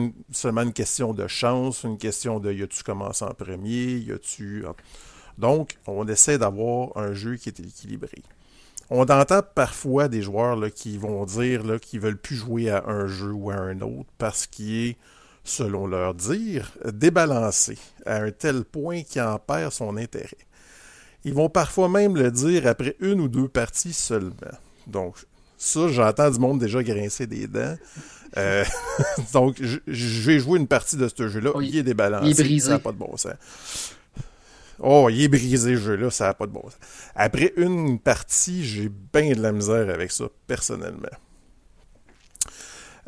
[0.62, 4.64] une, question de chance, une question de y a-tu commencé en premier, y a-tu.
[5.36, 8.22] Donc, on essaie d'avoir un jeu qui est équilibré.
[8.90, 12.84] On entend parfois des joueurs là, qui vont dire qu'ils ne veulent plus jouer à
[12.86, 14.96] un jeu ou à un autre parce qu'il est,
[15.44, 20.36] selon leur dire, débalancé à un tel point qu'il en perd son intérêt.
[21.24, 24.34] Ils vont parfois même le dire après une ou deux parties seulement.
[24.86, 25.16] Donc,
[25.56, 27.76] ça, j'entends du monde déjà grincer des dents.
[28.36, 28.64] Euh,
[29.32, 29.78] donc, je,
[30.26, 31.52] vais jouer une partie de ce jeu-là.
[31.62, 32.26] il est débalancé.
[32.26, 32.66] Il est brisé.
[32.66, 33.32] Ça n'a pas de bon sens.
[34.80, 36.10] Oh, il est brisé, ce jeu-là.
[36.10, 36.62] Ça n'a pas de bon.
[37.14, 41.08] Après une partie, j'ai bien de la misère avec ça, personnellement.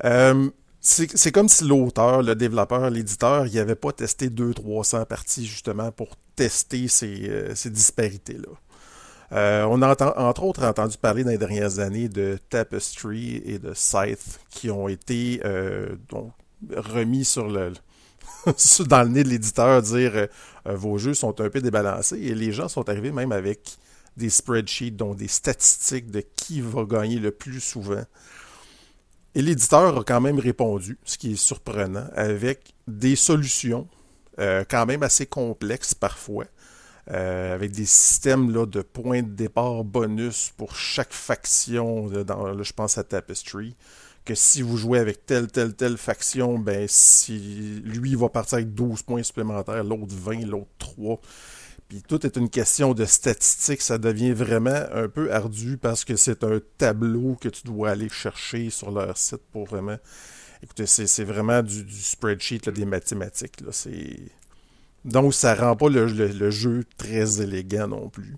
[0.04, 0.50] Euh,
[0.80, 6.10] c'est comme si l'auteur, le développeur, l'éditeur, il n'avait pas testé 200-300 parties justement pour
[6.36, 8.52] tester ces, euh, disparités-là.
[9.32, 13.74] Euh, on a entre autres entendu parler dans les dernières années de Tapestry et de
[13.74, 15.40] Scythe qui ont été
[16.76, 17.72] remis sur le
[18.86, 20.26] dans le nez de l'éditeur, dire euh,
[20.66, 23.76] vos jeux sont un peu débalancés et les gens sont arrivés même avec
[24.16, 28.04] des spreadsheets, donc des statistiques de qui va gagner le plus souvent.
[29.34, 33.86] Et l'éditeur a quand même répondu, ce qui est surprenant, avec des solutions
[34.38, 36.44] quand même assez complexes parfois.
[37.12, 42.08] Euh, avec des systèmes là, de points de départ bonus pour chaque faction.
[42.24, 43.76] dans, je pense à Tapestry.
[44.26, 48.74] Que si vous jouez avec telle, telle, telle faction, ben si lui va partir avec
[48.74, 51.20] 12 points supplémentaires, l'autre 20, l'autre 3.
[51.88, 53.80] Puis tout est une question de statistiques.
[53.80, 58.08] Ça devient vraiment un peu ardu parce que c'est un tableau que tu dois aller
[58.08, 59.96] chercher sur leur site pour vraiment.
[60.62, 63.62] Écoutez, c'est vraiment du, spreadsheet, des mathématiques.
[63.70, 64.18] C'est
[65.06, 68.34] donc, ça rend pas le, jeu très élégant non plus.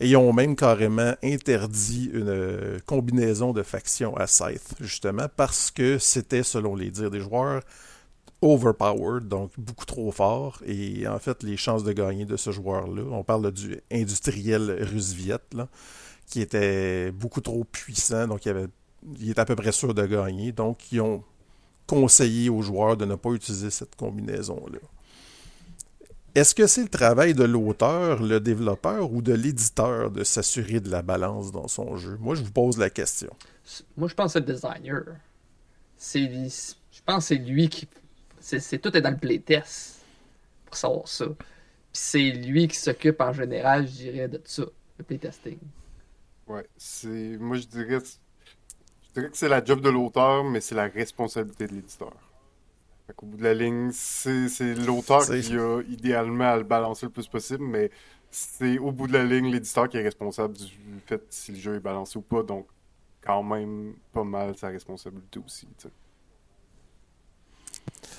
[0.00, 5.70] Et ils ont même carrément interdit une euh, combinaison de factions à Scythe, justement, parce
[5.70, 7.62] que c'était, selon les dires des joueurs,
[8.42, 10.60] overpowered, donc beaucoup trop fort.
[10.66, 15.38] Et en fait, les chances de gagner de ce joueur-là, on parle du industriel russe-viet,
[16.26, 18.66] qui était beaucoup trop puissant, donc il, avait,
[19.18, 20.52] il était à peu près sûr de gagner.
[20.52, 21.22] Donc, ils ont
[21.86, 24.78] conseillé aux joueurs de ne pas utiliser cette combinaison-là.
[26.34, 30.90] Est-ce que c'est le travail de l'auteur, le développeur ou de l'éditeur de s'assurer de
[30.90, 32.16] la balance dans son jeu?
[32.20, 33.30] Moi, je vous pose la question.
[33.96, 35.04] Moi, je pense que c'est le designer.
[35.96, 37.88] C'est, je pense que c'est lui qui.
[38.40, 40.00] C'est, tout est dans le playtest
[40.66, 41.26] pour savoir ça.
[41.26, 41.36] Puis
[41.92, 44.64] c'est lui qui s'occupe en général, je dirais, de ça,
[44.98, 45.58] le playtesting.
[46.48, 47.36] Ouais, c'est.
[47.38, 48.00] Moi, je dirais.
[48.00, 52.12] Je dirais que c'est la job de l'auteur, mais c'est la responsabilité de l'éditeur.
[53.18, 57.26] Au bout de la ligne, c'est l'auteur qui a idéalement à le balancer le plus
[57.26, 57.90] possible, mais
[58.30, 60.66] c'est au bout de la ligne l'éditeur qui est responsable du
[61.06, 62.42] fait si le jeu est balancé ou pas.
[62.42, 62.66] Donc,
[63.20, 65.68] quand même, pas mal sa responsabilité aussi.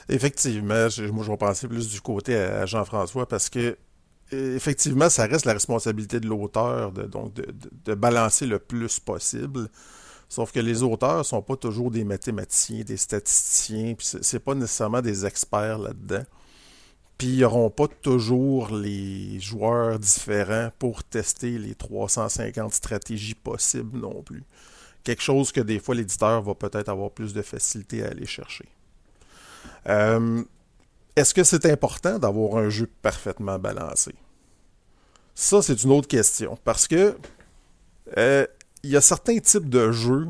[0.07, 3.77] Effectivement, moi je vais penser plus du côté à Jean-François parce que
[4.31, 9.67] effectivement, ça reste la responsabilité de l'auteur de, donc de, balancer le plus possible.
[10.29, 14.55] Sauf que les auteurs ne sont pas toujours des mathématiciens, des statisticiens, puis c'est pas
[14.55, 16.23] nécessairement des experts là-dedans.
[17.17, 24.21] Puis ils n'auront pas toujours les joueurs différents pour tester les 350 stratégies possibles non
[24.21, 24.43] plus.
[25.03, 28.65] Quelque chose que des fois l'éditeur va peut-être avoir plus de facilité à aller chercher.
[29.87, 30.43] Euh,
[31.15, 34.13] est-ce que c'est important d'avoir un jeu parfaitement balancé?
[35.33, 36.57] Ça, c'est une autre question.
[36.63, 37.15] Parce que
[38.17, 38.45] euh,
[38.85, 40.27] il y a certains types de jeux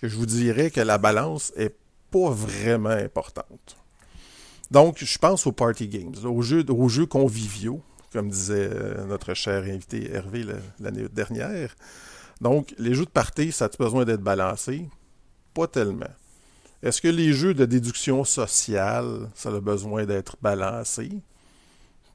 [0.00, 1.74] que je vous dirais que la balance est
[2.10, 3.76] pas vraiment importante.
[4.70, 7.82] Donc, je pense aux party games, aux, jeux, aux jeux conviviaux,
[8.12, 10.46] comme disait euh, notre cher invité Hervé
[10.78, 11.74] l'année dernière.
[12.40, 14.88] Donc, les jeux de party, ça a besoin d'être balancé?
[15.52, 16.06] Pas tellement.
[16.82, 21.10] Est-ce que les jeux de déduction sociale, ça a besoin d'être balancé?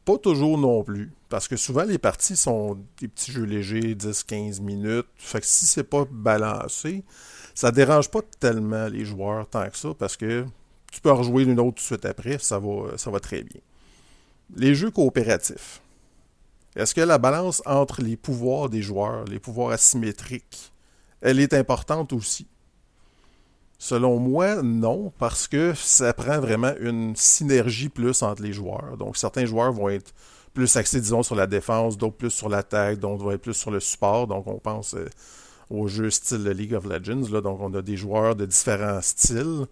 [0.05, 1.11] Pas toujours non plus.
[1.29, 5.07] Parce que souvent, les parties sont des petits jeux légers, 10-15 minutes.
[5.15, 7.03] Fait que si c'est pas balancé,
[7.55, 10.45] ça dérange pas tellement les joueurs tant que ça, parce que
[10.91, 13.41] tu peux en rejouer une autre tout de suite après, ça va, ça va très
[13.43, 13.61] bien.
[14.55, 15.81] Les jeux coopératifs.
[16.75, 20.71] Est-ce que la balance entre les pouvoirs des joueurs, les pouvoirs asymétriques,
[21.21, 22.47] elle est importante aussi?
[23.77, 28.97] Selon moi, non, parce que ça prend vraiment une synergie plus entre les joueurs.
[28.97, 30.13] Donc, certains joueurs vont être
[30.53, 33.71] plus axés, disons, sur la défense, d'autres plus sur l'attaque, d'autres vont être plus sur
[33.71, 34.27] le support.
[34.27, 35.07] Donc, on pense euh,
[35.69, 37.29] au jeu style League of Legends.
[37.31, 37.41] Là.
[37.41, 39.65] Donc, on a des joueurs de différents styles.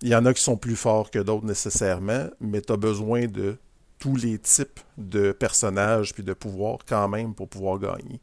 [0.00, 3.26] Il y en a qui sont plus forts que d'autres nécessairement, mais tu as besoin
[3.26, 3.56] de
[3.98, 8.20] tous les types de personnages puis de pouvoirs quand même pour pouvoir gagner.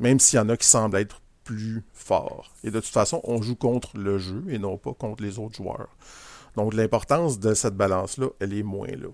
[0.00, 2.52] Même s'il y en a qui semblent être plus fort.
[2.64, 5.56] Et de toute façon, on joue contre le jeu et non pas contre les autres
[5.56, 5.88] joueurs.
[6.56, 9.08] Donc l'importance de cette balance-là, elle est moins là.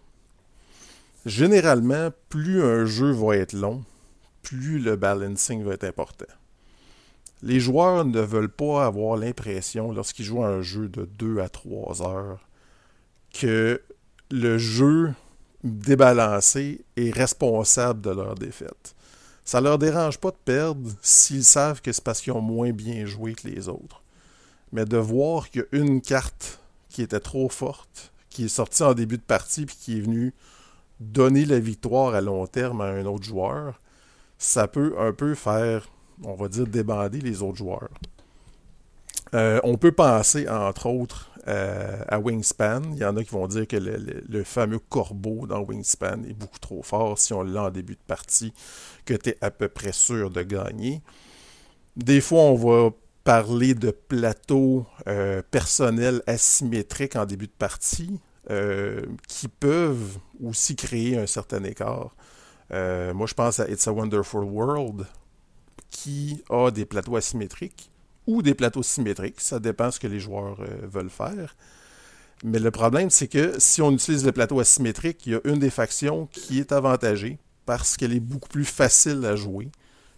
[1.26, 3.84] Généralement, plus un jeu va être long,
[4.42, 6.26] plus le balancing va être important.
[7.42, 12.02] Les joueurs ne veulent pas avoir l'impression, lorsqu'ils jouent un jeu de 2 à 3
[12.02, 12.48] heures,
[13.32, 13.80] que
[14.30, 15.12] le jeu
[15.62, 18.96] débalancé est responsable de leur défaite
[19.48, 23.06] ça leur dérange pas de perdre s'ils savent que c'est parce qu'ils ont moins bien
[23.06, 24.02] joué que les autres.
[24.72, 28.82] Mais de voir qu'il y a une carte qui était trop forte, qui est sortie
[28.82, 30.34] en début de partie puis qui est venue
[31.00, 33.80] donner la victoire à long terme à un autre joueur,
[34.36, 35.88] ça peut un peu faire,
[36.24, 37.88] on va dire, débander les autres joueurs.
[39.34, 42.82] Euh, on peut penser, entre autres, euh, à Wingspan.
[42.92, 46.58] Il y en a qui vont dire que le, fameux corbeau dans Wingspan est beaucoup
[46.58, 48.52] trop fort si on l'a en début de partie,
[49.04, 51.02] que tu es à peu près sûr de gagner.
[51.96, 52.90] Des fois, on va
[53.24, 58.20] parler de plateaux euh, personnels asymétriques en début de partie
[59.26, 62.16] qui peuvent aussi créer un certain écart.
[62.70, 65.06] moi, je pense à It's a Wonderful World
[65.90, 67.90] qui a des plateaux asymétriques
[68.28, 69.40] ou des plateaux symétriques.
[69.40, 71.56] Ça dépend ce que les joueurs euh, veulent faire.
[72.44, 75.58] Mais le problème, c'est que si on utilise le plateau asymétrique, il y a une
[75.58, 79.70] des factions qui est avantagée parce qu'elle est beaucoup plus facile à jouer.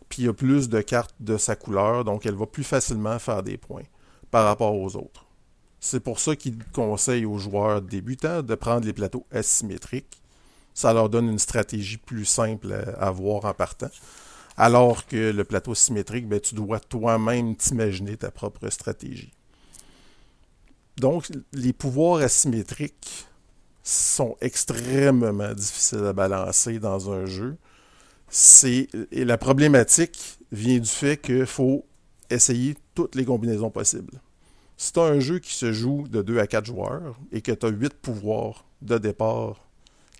[0.08, 3.18] Puis il y a plus de cartes de sa couleur, donc elle va plus facilement
[3.20, 3.84] faire des points
[4.32, 5.24] par rapport aux autres.
[5.78, 10.20] C'est pour ça qu'il conseille aux joueurs débutants de prendre les plateaux asymétriques.
[10.74, 13.90] Ça leur donne une stratégie plus simple à, à voir en partant.
[14.62, 19.32] Alors que le plateau symétrique, ben, tu dois toi-même t'imaginer ta propre stratégie.
[20.98, 23.24] Donc, les pouvoirs asymétriques
[23.82, 27.56] sont extrêmement difficiles à balancer dans un jeu.
[28.62, 31.86] Et la problématique vient du fait qu'il faut
[32.28, 34.20] essayer toutes les combinaisons possibles.
[34.76, 37.52] Si tu as un jeu qui se joue de 2 à 4 joueurs et que
[37.52, 39.66] tu as 8 pouvoirs de départ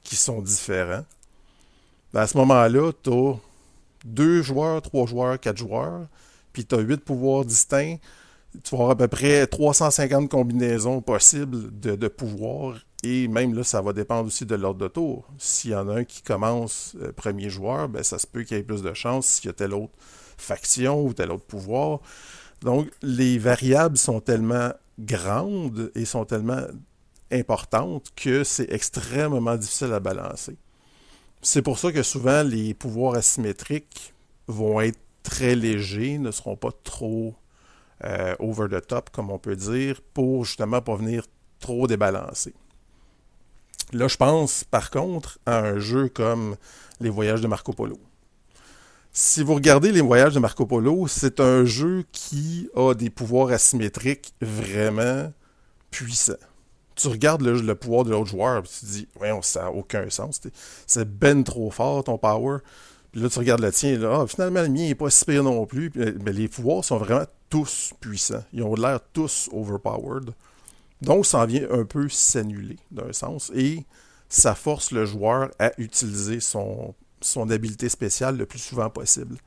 [0.03, 1.05] qui sont différents,
[2.14, 3.34] ben, à ce moment-là, tu as
[4.05, 6.07] deux joueurs, trois joueurs, quatre joueurs,
[6.53, 7.96] puis tu as huit pouvoirs distincts,
[8.64, 12.78] tu vas avoir à peu près 350 combinaisons possibles de, pouvoirs.
[13.03, 15.26] Et même là, ça va dépendre aussi de l'ordre de tour.
[15.38, 18.57] S'il y en a un qui commence euh, premier joueur, ben, ça se peut qu'il
[18.57, 19.94] y ait plus de chance s'il y a telle autre
[20.36, 22.01] faction ou tel autre pouvoir.
[22.62, 26.62] Donc, les variables sont tellement grandes et sont tellement
[27.32, 30.57] importantes que c'est extrêmement difficile à balancer.
[31.43, 34.12] C'est pour ça que souvent les pouvoirs asymétriques
[34.47, 37.34] vont être très légers, ne seront pas trop
[38.05, 41.24] euh, over the top, comme on peut dire, pour justement pas venir
[41.59, 42.53] trop débalancer.
[43.93, 46.57] Là, je pense par contre à un jeu comme
[47.01, 47.99] Les Voyages de Marco Polo.
[49.12, 53.51] Si vous regardez Les Voyages de Marco Polo, c'est un jeu qui a des pouvoirs
[53.51, 55.32] asymétriques vraiment
[55.91, 56.34] puissants
[57.01, 60.40] tu regardes le, pouvoir de l'autre joueur, tu te dis, ouais, ça n'a aucun sens.
[60.86, 62.59] C'est ben trop fort ton power.
[63.12, 65.42] Puis là, tu regardes le tien, là, ah, finalement, le mien n'est pas si pire
[65.42, 65.90] non plus.
[65.94, 68.44] mais ben, les pouvoirs sont vraiment tous puissants.
[68.53, 70.32] Ils ont l'air tous overpowered.
[71.03, 73.51] Donc, ça en vient un peu s'annuler, d'un sens.
[73.55, 73.84] Et
[74.28, 76.94] ça force le joueur à utiliser son
[77.51, 79.38] habileté spéciale le plus souvent possible.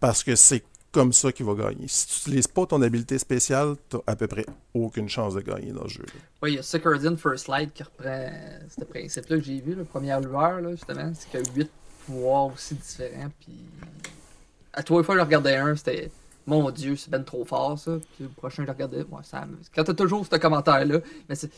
[0.00, 1.86] Parce que c'est comme ça qu'il va gagner.
[1.86, 5.72] Si tu n'utilises pas ton habileté spéciale, tu à peu près aucune chance de gagner
[5.72, 6.04] dans le jeu.
[6.42, 8.30] Oui, il y a Securdian First Light qui reprend
[8.68, 11.12] ce principe-là que j'ai vu, la première lueur, là, justement.
[11.14, 11.70] C'est qu'il y a 8
[12.06, 13.30] pouvoirs aussi différents.
[13.40, 13.54] Puis
[14.72, 16.10] à une fois, je regardais un, c'était
[16.46, 17.98] mon Dieu, c'est ben trop fort ça.
[18.14, 21.50] Puis le prochain, je regardais, ouais, ça Quand t'as toujours ce commentaire-là, mais c'est.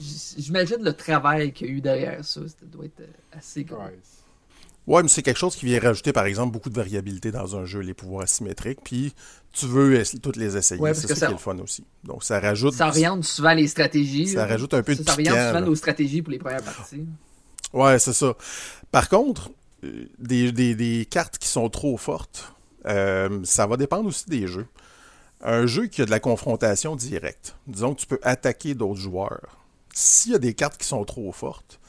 [0.00, 2.40] J'imagine le travail qu'il y a eu derrière ça.
[2.48, 3.90] Ça doit être assez grand.
[4.86, 7.64] Ouais, mais c'est quelque chose qui vient rajouter, par exemple, beaucoup de variabilité dans un
[7.64, 9.14] jeu, les pouvoirs asymétriques, puis
[9.52, 10.80] tu veux toutes les essayer.
[10.94, 11.84] c'est ça, qui est le fun aussi.
[12.04, 12.74] Donc, ça rajoute...
[12.74, 14.28] Ça oriente souvent les stratégies.
[14.28, 17.06] Ça rajoute un peu de Ça oriente souvent nos stratégies pour les premières parties.
[17.72, 18.34] Ouais, c'est ça.
[18.90, 19.50] Par contre,
[19.84, 22.52] euh, des, cartes qui sont trop fortes,
[22.86, 24.66] euh, ça va dépendre aussi des jeux.
[25.42, 29.58] Un jeu qui a de la confrontation directe, disons que tu peux attaquer d'autres joueurs.
[29.94, 31.80] S'il y a des cartes qui sont trop fortes,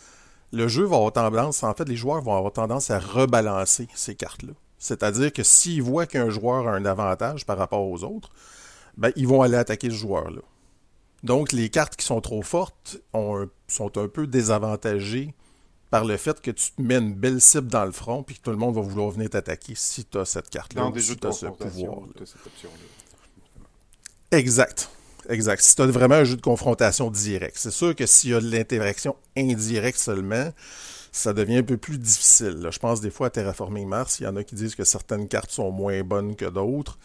[0.53, 4.15] le jeu va avoir tendance, en fait, les joueurs vont avoir tendance à rebalancer ces
[4.15, 4.53] cartes-là.
[4.77, 8.29] C'est-à-dire que s'ils voient qu'un joueur a un avantage par rapport aux autres,
[8.95, 10.41] ben, ils vont aller attaquer ce joueur-là.
[11.23, 12.97] Donc, les cartes qui sont trop fortes
[13.67, 15.33] sont un peu désavantagées
[15.89, 18.41] par le fait que tu te mets une belle cible dans le front puis que
[18.41, 21.31] tout le monde va vouloir venir t'attaquer si tu as cette carte-là, si tu as
[21.31, 21.99] ce pouvoir.
[24.31, 24.89] Exact.
[25.29, 25.61] Exact.
[25.61, 27.55] Si tu as vraiment un jeu de confrontation direct.
[27.57, 30.51] C'est sûr que s'il y a de l'interaction indirecte seulement,
[31.11, 32.67] ça devient un peu plus difficile.
[32.69, 35.27] Je pense des fois à Terraforming Mars, il y en a qui disent que certaines
[35.27, 36.97] cartes sont moins bonnes que d'autres.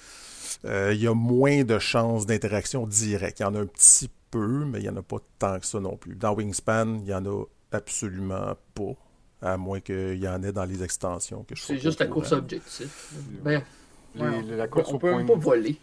[0.64, 3.40] Euh, il y a moins de chances d'interaction directe.
[3.40, 5.66] Il y en a un petit peu, mais il n'y en a pas tant que
[5.66, 6.14] ça non plus.
[6.14, 8.94] Dans Wingspan, il n'y en a absolument pas,
[9.42, 11.44] à moins qu'il y en ait dans les extensions.
[11.44, 12.90] que C'est juste la course objective.
[13.42, 13.62] Ben,
[14.14, 15.76] la course on peut même pas voler.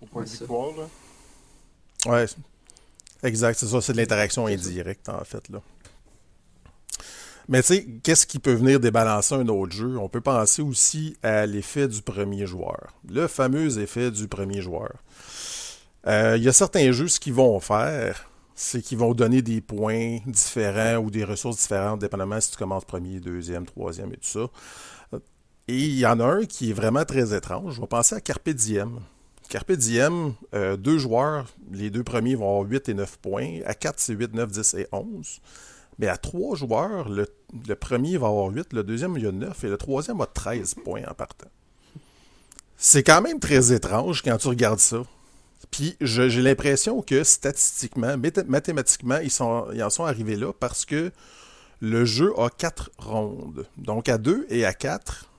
[0.00, 0.88] Au point de victoire, là.
[2.06, 2.26] Ouais,
[3.22, 5.48] exact, c'est ça, c'est de l'interaction indirecte en fait.
[5.48, 5.60] là.
[7.48, 9.96] Mais tu sais, qu'est-ce qui peut venir débalancer un autre jeu?
[9.98, 12.94] On peut penser aussi à l'effet du premier joueur.
[13.08, 14.94] Le fameux effet du premier joueur.
[16.08, 19.60] Euh, il y a certains jeux, ce qu'ils vont faire, c'est qu'ils vont donner des
[19.60, 24.28] points différents ou des ressources différentes, dépendamment si tu commences premier, deuxième, troisième et tout
[24.28, 25.20] ça.
[25.68, 27.74] Et il y en a un qui est vraiment très étrange.
[27.74, 29.00] Je vais penser à Carpe Diem
[29.48, 33.60] Carpe Diem, euh, deux joueurs, les deux premiers vont avoir 8 et 9 points.
[33.64, 35.40] À 4, c'est 8, 9, 10 et 11.
[35.98, 37.26] Mais à trois joueurs, le,
[37.74, 40.74] premier va avoir 8, le deuxième, il y a 9 et le troisième a 13
[40.84, 41.48] points en partant.
[42.76, 45.02] C'est quand même très étrange quand tu regardes ça.
[45.70, 48.16] Puis j'ai l'impression que statistiquement,
[48.46, 49.32] mathématiquement, ils,
[49.74, 51.10] ils en sont arrivés là parce que
[51.80, 53.66] le jeu a quatre rondes.
[53.78, 55.30] Donc à 2 et à 4,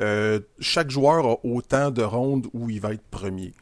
[0.00, 3.54] euh, chaque joueur a autant de rondes où il va être premier.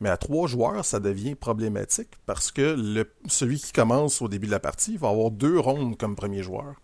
[0.00, 4.52] Mais à trois joueurs, ça devient problématique parce que celui qui commence au début de
[4.52, 6.74] la partie va avoir deux rondes comme premier joueur.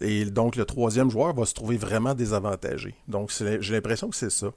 [0.00, 2.94] Et donc le troisième joueur va se trouver vraiment désavantagé.
[3.06, 4.48] Donc j'ai l'impression que c'est ça.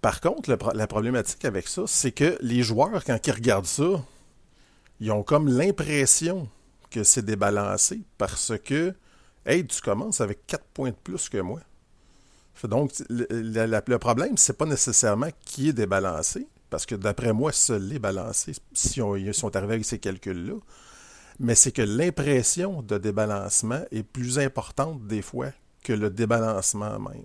[0.00, 4.02] Par contre, la problématique avec ça, c'est que les joueurs, quand ils regardent ça,
[4.98, 6.48] ils ont comme l'impression
[6.90, 8.94] que c'est débalancé parce que,
[9.46, 11.60] hey, tu commences avec 4 points de plus que moi.
[12.68, 17.92] Donc, le, le, problème, c'est pas nécessairement qui est débalancé, parce que d'après moi, seul
[17.92, 20.54] est balancé si on, ils sont arrivés avec ces calculs-là.
[21.38, 25.48] Mais c'est que l'impression de débalancement est plus importante des fois
[25.82, 27.22] que le débalancement même.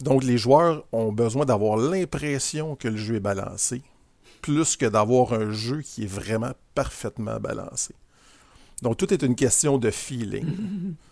[0.00, 3.82] Donc, les joueurs ont besoin d'avoir l'impression que le jeu est balancé,
[4.40, 7.94] plus que d'avoir un jeu qui est vraiment parfaitement balancé.
[8.82, 10.94] Donc, tout est une question de feeling.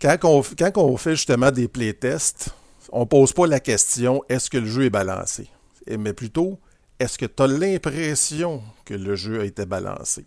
[0.00, 2.50] Quand on, fait justement des playtests,
[2.92, 5.48] on ne pose pas la question est-ce que le jeu est balancé?
[5.88, 6.58] Mais plutôt
[6.98, 10.26] est-ce que tu as l'impression que le jeu a été balancé?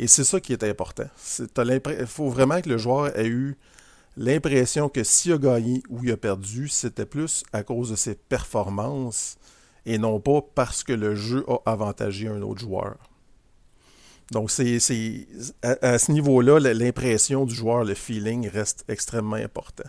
[0.00, 1.06] Et c'est ça qui est important.
[1.38, 3.56] Il faut vraiment que le joueur ait eu
[4.16, 8.16] l'impression que s'il a gagné ou il a perdu, c'était plus à cause de ses
[8.16, 9.36] performances
[9.84, 12.96] et non pas parce que le jeu a avantagé un autre joueur.
[14.32, 14.78] Donc, c'est,
[15.62, 19.88] à, ce niveau-là, l'impression du joueur, le feeling reste extrêmement important.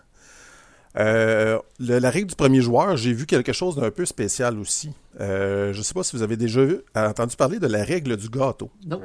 [0.97, 4.91] Euh, la règle du premier joueur, j'ai vu quelque chose d'un peu spécial aussi.
[5.19, 6.61] Euh, je ne sais pas si vous avez déjà
[6.95, 8.71] entendu parler de la règle du gâteau.
[8.85, 9.01] Non.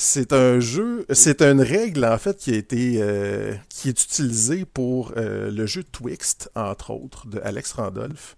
[0.00, 4.64] C'est un jeu, c'est une règle en fait qui a été, euh, qui est utilisée
[4.64, 8.36] pour euh, le jeu Twixt entre autres de Alex Randolph.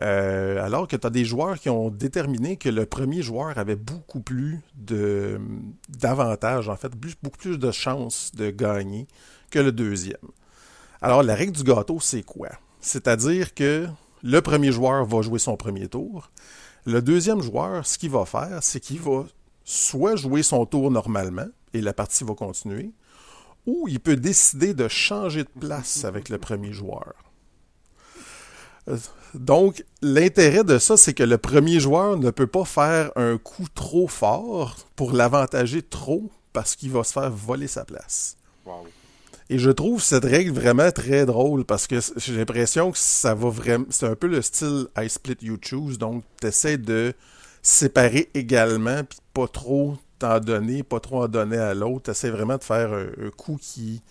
[0.00, 3.76] Euh, alors que tu as des joueurs qui ont déterminé que le premier joueur avait
[3.76, 6.92] beaucoup plus d'avantages en fait,
[7.22, 9.08] beaucoup plus de chances de gagner
[9.50, 10.16] que le deuxième.
[11.02, 12.50] Alors la règle du gâteau c'est quoi?
[12.80, 13.88] C'est-à-dire que
[14.22, 16.30] le premier joueur va jouer son premier tour.
[16.86, 19.24] Le deuxième joueur, ce qu'il va faire, c'est qu'il va
[19.64, 22.92] soit jouer son tour normalement et la partie va continuer,
[23.66, 27.14] ou il peut décider de changer de place avec le premier joueur.
[29.34, 33.66] Donc, l'intérêt de ça, c'est que le premier joueur ne peut pas faire un coup
[33.74, 38.36] trop fort pour l'avantager trop parce qu'il va se faire voler sa place.
[39.50, 43.48] Et je trouve cette règle vraiment très drôle parce que j'ai l'impression que ça va
[43.48, 43.86] vraiment.
[43.90, 45.98] C'est un peu le style I split you choose.
[45.98, 47.14] Donc, tu essaies de
[47.62, 52.10] séparer également, puis pas trop t'en donner, pas trop en donner à l'autre.
[52.10, 54.02] Essaie vraiment de faire un, coup qui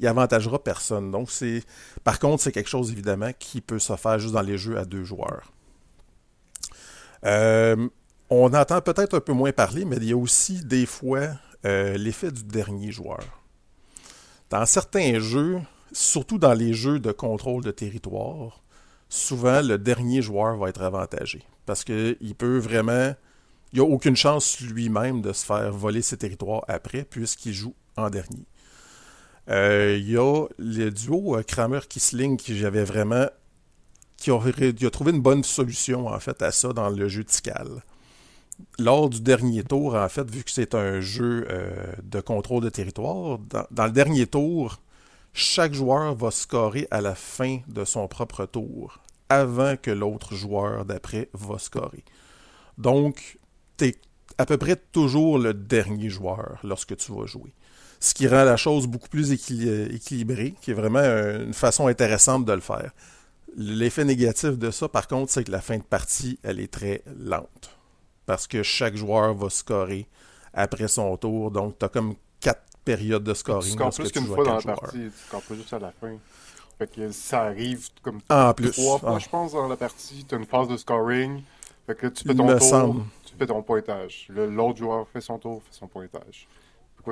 [0.00, 1.10] y avantagera personne.
[1.10, 1.62] Donc, c'est.
[2.02, 4.84] Par contre, c'est quelque chose, évidemment, qui peut se faire juste dans les jeux à
[4.84, 5.52] deux joueurs.
[7.24, 7.88] Euh,
[8.30, 11.28] on entend peut-être un peu moins parler, mais il y a aussi des fois
[11.64, 13.42] euh, l'effet du dernier joueur.
[14.50, 15.60] Dans certains jeux,
[15.92, 18.62] surtout dans les jeux de contrôle de territoire,
[19.08, 21.42] souvent le dernier joueur va être avantagé.
[21.66, 23.14] Parce qu'il peut vraiment.
[23.72, 28.08] Il n'a aucune chance lui-même de se faire voler ses territoires après, puisqu'il joue en
[28.08, 28.46] dernier.
[29.50, 33.26] Euh, il y a le duo euh, Kramer-Kisling qui j'avais vraiment.
[34.16, 37.82] Qui a, trouvé une bonne solution en fait à ça dans le jeu Tikal.
[38.78, 42.70] Lors du dernier tour, en fait, vu que c'est un jeu euh, de contrôle de
[42.70, 43.38] territoire,
[43.70, 44.78] dans, le dernier tour,
[45.34, 50.84] chaque joueur va scorer à la fin de son propre tour avant que l'autre joueur
[50.86, 52.04] d'après va scorer.
[52.78, 53.38] Donc,
[53.76, 53.96] tu es
[54.38, 57.52] à peu près toujours le dernier joueur lorsque tu vas jouer.
[58.00, 62.52] Ce qui rend la chose beaucoup plus équilibrée, qui est vraiment une façon intéressante de
[62.52, 62.92] le faire.
[63.56, 67.02] L'effet négatif de ça, par contre, c'est que la fin de partie, elle est très
[67.18, 67.70] lente.
[68.26, 70.06] Parce que chaque joueur va scorer
[70.52, 71.50] après son tour.
[71.50, 73.62] Donc, tu as comme quatre périodes de scoring.
[73.62, 74.98] Tu scores plus qu'une fois dans la partie.
[74.98, 76.16] Tu scores pas juste à la fin.
[76.78, 78.72] Fait que ça arrive comme en plus.
[78.72, 79.18] trois fois, ah.
[79.18, 80.24] je pense, dans la partie.
[80.28, 81.42] Tu as une phase de scoring.
[81.86, 84.26] Fait que tu fais ton tour, tu fais ton pointage.
[84.30, 86.48] L'autre joueur fait son tour, fait son pointage.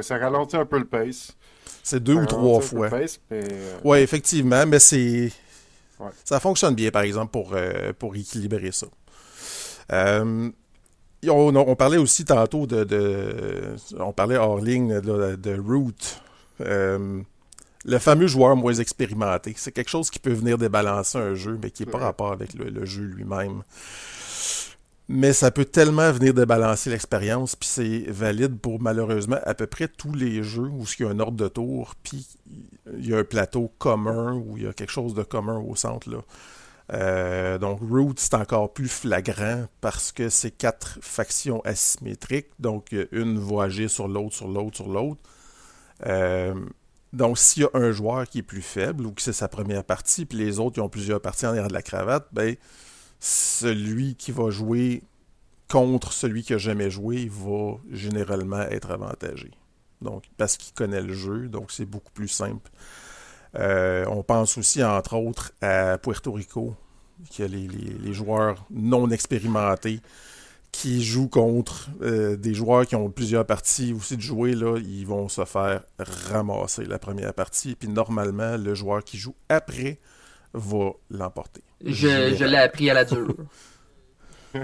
[0.01, 1.37] Ça ralentit un peu le pace.
[1.83, 2.89] C'est deux ou trois fois.
[3.33, 5.33] Euh, oui, effectivement, mais c'est.
[6.25, 8.89] Ça fonctionne bien, par exemple, pour, euh, pour équilibrer ça.
[9.93, 10.51] Euh,
[11.29, 15.93] on, parlait aussi tantôt de, on parlait hors ligne de, de Root.
[16.59, 19.55] le fameux joueur moins expérimenté.
[19.57, 22.55] C'est quelque chose qui peut venir débalancer un jeu, mais qui n'est pas rapport avec
[22.55, 23.63] le, jeu lui-même.
[25.15, 29.87] Mais ça peut tellement venir débalancer l'expérience, puis c'est valide pour malheureusement à peu près
[29.87, 32.27] tous les jeux où il y a un ordre de tour, puis
[32.97, 35.77] il y a un plateau commun, ou il y a quelque chose de commun au
[35.77, 36.09] centre.
[36.95, 42.49] Euh, donc Root, c'est encore plus flagrant parce que c'est quatre factions asymétriques.
[42.59, 45.21] Donc une va agir sur l'autre, sur l'autre, sur l'autre.
[46.07, 46.55] Euh,
[47.13, 49.85] donc s'il y a un joueur qui est plus faible ou que c'est sa première
[49.85, 52.57] partie, puis les autres qui ont plusieurs parties en arrière de la cravate, ben
[53.25, 55.05] celui qui va jouer
[55.71, 59.53] contre celui qui a jamais joué va généralement être avantagé.
[60.01, 62.69] Donc parce qu'il connaît le jeu, donc c'est beaucoup plus simple.
[63.55, 66.75] Euh, on pense aussi, entre autres, à Puerto Rico,
[67.31, 70.01] qui a les, joueurs non expérimentés
[70.73, 75.07] qui jouent contre euh, des joueurs qui ont plusieurs parties aussi de jouer, là, ils
[75.07, 77.77] vont se faire ramasser la première partie.
[77.77, 80.01] Puis normalement, le joueur qui joue après
[80.55, 81.63] va l'emporter.
[81.85, 83.35] Je, je l'ai appris à la dure.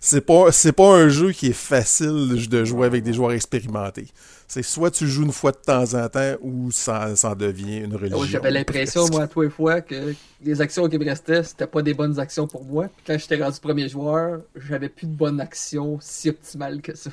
[0.00, 4.08] c'est pas c'est pas un jeu qui est facile de jouer avec des joueurs expérimentés.
[4.48, 7.94] C'est soit tu joues une fois de temps en temps ou ça, ça devient une
[7.94, 8.24] religion.
[8.24, 11.82] J'avais l'impression, moi, à tous les fois, que les actions qui me restaient, c'était pas
[11.82, 12.88] des bonnes actions pour moi.
[13.06, 17.10] quand j'étais rendu premier joueur, j'avais plus de bonnes actions si optimales que ça.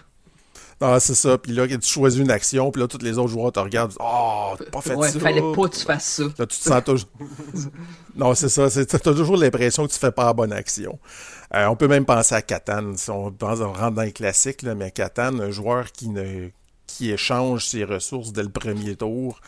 [0.80, 1.38] Ah, c'est ça.
[1.38, 3.94] Puis là, tu choisis une action, puis là, tous les autres joueurs te regardent.
[4.00, 5.20] Oh, t'as pas fait ouais, ça.
[5.20, 6.24] fallait pas que tu fasses ça.
[6.24, 7.10] Là, tu te sens toujours.
[8.16, 8.70] non, c'est ça.
[8.70, 11.00] T'as toujours l'impression que tu fais pas la bonne action.
[11.56, 12.96] Euh, on peut même penser à Catan.
[12.96, 16.50] Si on, pense, on rentre dans les classiques, là, mais Catan, un joueur qui ne
[16.86, 19.42] qui échange ses ressources dès le premier tour,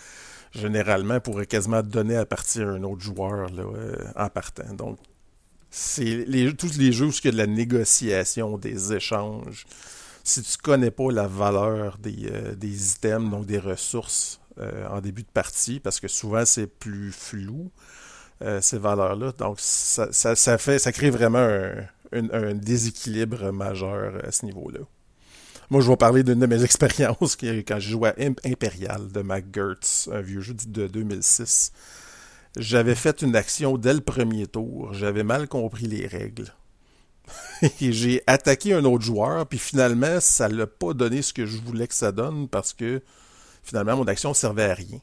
[0.51, 4.73] généralement pourrait quasiment donner à partir à un autre joueur là, euh, en partant.
[4.73, 4.97] Donc,
[5.69, 6.25] c'est
[6.57, 9.65] tous les jeux où il y a de la négociation, des échanges
[10.23, 15.23] si tu connais pas la valeur des, euh, items, donc des ressources euh, en début
[15.23, 17.71] de partie, parce que souvent c'est plus flou,
[18.41, 19.31] euh, ces valeurs-là.
[19.37, 20.07] Donc ça,
[20.57, 21.47] fait, ça crée vraiment
[22.11, 24.79] un, déséquilibre majeur à ce niveau-là.
[25.69, 28.15] Moi, je vais parler d'une de mes expériences quand je jouais à
[28.45, 31.71] Imperial de McGurtz, un vieux jeu de 2006.
[32.57, 34.93] J'avais fait une action dès le premier tour.
[34.93, 36.51] J'avais mal compris les règles.
[37.79, 41.87] j'ai attaqué un autre joueur, puis finalement, ça l'a pas donné ce que je voulais
[41.87, 43.01] que ça donne parce que
[43.63, 44.99] finalement, mon action servait à rien.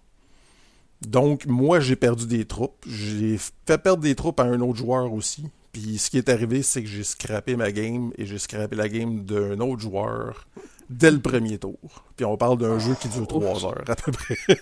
[1.02, 2.84] Donc, moi, j'ai perdu des troupes.
[2.88, 5.44] J'ai fait perdre des troupes à un autre joueur aussi.
[5.72, 8.88] Puis ce qui est arrivé, c'est que j'ai scrappé ma game et j'ai scrappé la
[8.88, 10.46] game d'un autre joueur
[10.88, 12.04] dès le premier tour.
[12.16, 14.36] Puis on parle d'un jeu qui dure trois heures à peu près.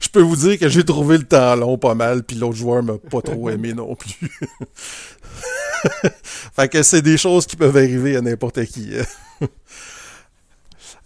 [0.00, 2.82] Je peux vous dire que j'ai trouvé le temps long pas mal, puis l'autre joueur
[2.82, 4.30] m'a pas trop aimé non plus.
[6.54, 8.92] fait que c'est des choses qui peuvent arriver à n'importe qui.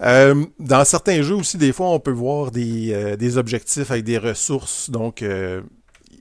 [0.01, 4.19] Euh, dans certains jeux aussi, des fois, on peut voir des, euh, objectifs avec des
[4.19, 4.91] ressources.
[4.91, 5.63] Donc, euh,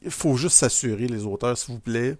[0.03, 2.17] il faut juste s'assurer, les auteurs, s'il vous plaît,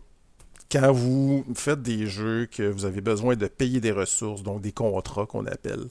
[0.71, 4.71] quand vous faites des jeux que vous avez besoin de payer des ressources, donc des
[4.71, 5.85] contrats qu'on appelle,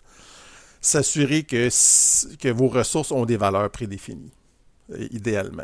[0.81, 1.69] s'assurer que,
[2.37, 4.33] que vos ressources ont des valeurs prédéfinies,
[5.13, 5.63] idéalement.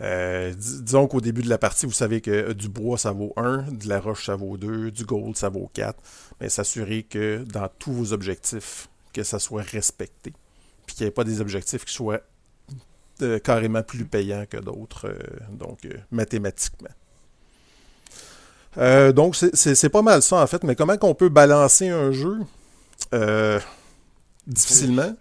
[0.00, 3.32] Euh, disons qu'au début de la partie, vous savez que euh, du bois, ça vaut
[3.36, 5.98] 1, de la roche, ça vaut 2, du gold, ça vaut 4.
[6.40, 10.32] Mais s'assurer que dans tous vos objectifs, que ça soit respecté.
[10.86, 12.20] Puis qu'il n'y ait pas des objectifs qui soient
[13.22, 15.12] euh, carrément plus payants que d'autres,
[15.50, 15.80] donc
[16.12, 16.88] mathématiquement.
[19.12, 22.38] donc c'est pas mal ça en fait, mais comment qu'on peut balancer un jeu
[24.46, 25.14] Difficilement?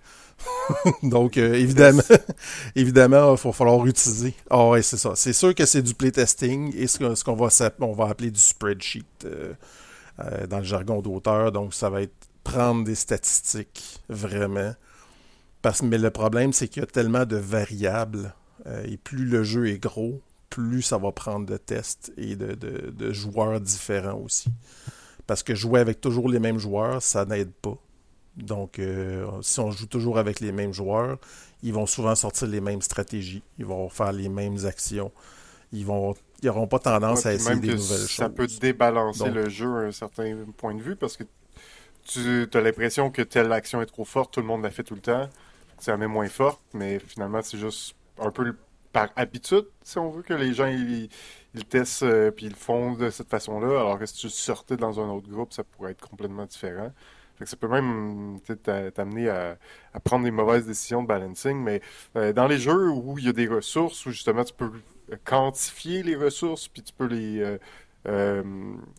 [1.03, 2.01] Donc, euh, évidemment,
[2.75, 4.33] évidemment, il va falloir utiliser.
[4.49, 5.13] Ah ouais, c'est ça.
[5.15, 9.05] C'est sûr que c'est du playtesting et ce qu'on va, on va appeler du spreadsheet
[9.25, 9.53] euh,
[10.19, 11.51] euh, dans le jargon d'auteur.
[11.51, 14.73] Donc, ça va être prendre des statistiques, vraiment.
[15.61, 18.33] Parce, mais le problème, c'est qu'il y a tellement de variables
[18.85, 23.13] et plus le jeu est gros, plus ça va prendre de tests et de, de
[23.13, 24.49] joueurs différents aussi.
[25.25, 27.77] Parce que jouer avec toujours les mêmes joueurs, ça n'aide pas.
[28.38, 31.17] Donc, euh, si on joue toujours avec les mêmes joueurs,
[31.63, 35.11] ils vont souvent sortir les mêmes stratégies, ils vont faire les mêmes actions,
[35.73, 38.11] ils vont ils n'auront pas tendance à essayer des nouvelles choses.
[38.11, 41.23] Ça peut débalancer le jeu à un certain point de vue parce que
[42.05, 44.93] tu as l'impression que telle action est trop forte, tout le monde la fait tout
[44.93, 45.27] le temps,
[45.79, 48.55] c'est la même moins forte, mais finalement c'est juste un peu
[48.93, 51.09] par habitude, si on veut, que les gens ils,
[51.69, 54.77] testent et euh, puis ils le font de cette façon-là, alors que si tu sortais
[54.77, 56.91] dans un autre groupe, ça pourrait être complètement différent
[57.45, 58.39] ça peut même
[58.93, 59.57] t'amener à,
[60.03, 61.57] prendre des mauvaises décisions de balancing.
[61.61, 61.81] Mais
[62.15, 64.71] euh, dans les jeux où il y a des ressources, où justement tu peux
[65.23, 67.57] quantifier les ressources, puis tu peux les euh,
[68.07, 68.43] euh,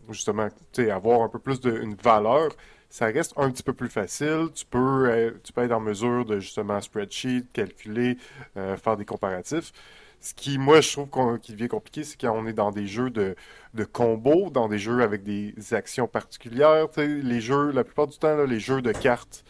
[0.09, 0.47] justement
[0.91, 2.49] avoir un peu plus d'une valeur,
[2.89, 4.47] ça reste un petit peu plus facile.
[4.53, 8.17] Tu peux, tu peux être en mesure de justement spreadsheet, calculer,
[8.55, 9.71] faire des comparatifs.
[10.21, 13.09] Ce qui, moi, je trouve qu'il devient compliqué, c'est quand on est dans des jeux
[13.09, 13.35] de,
[13.91, 16.87] combos, dans des jeux avec des actions particulières.
[16.97, 19.45] les jeux, la plupart du temps, les jeux de cartes,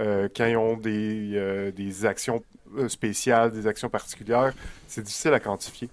[0.00, 1.70] euh, quand ils ont des, euh,
[2.04, 2.42] actions
[2.76, 4.52] euh, spéciales, des actions particulières,
[4.88, 5.88] c'est difficile à quantifier.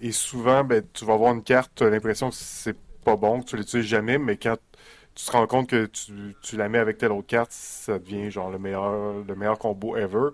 [0.00, 3.40] et souvent, ben, tu vas voir une carte, tu as l'impression que c'est pas bon,
[3.40, 4.56] que tu l'utilises jamais, mais quand
[5.14, 6.12] tu te rends compte que tu,
[6.42, 9.96] tu, la mets avec telle autre carte, ça devient genre le meilleur, le meilleur combo
[9.96, 10.30] ever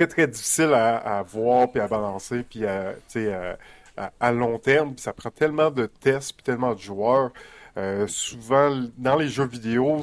[0.00, 2.94] très, très difficile à, voir, puis à balancer, puis à,
[4.18, 4.96] à, long terme.
[4.96, 7.32] ça prend tellement de tests, puis tellement de joueurs.
[7.76, 10.00] Euh, souvent, dans les jeux vidéo,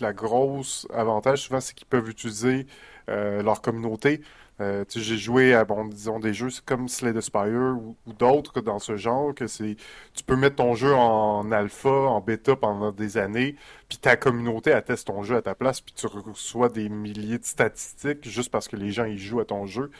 [0.00, 2.66] la grosse avantage, souvent, c'est qu'ils peuvent utiliser
[3.08, 4.20] euh, leur communauté
[4.60, 8.78] euh, j'ai joué à bon, disons des jeux comme Slay Spire ou, ou d'autres dans
[8.78, 9.76] ce genre que c'est
[10.14, 13.56] tu peux mettre ton jeu en alpha, en bêta pendant des années,
[13.88, 17.44] puis ta communauté atteste ton jeu à ta place, puis tu reçois des milliers de
[17.44, 19.90] statistiques juste parce que les gens y jouent à ton jeu.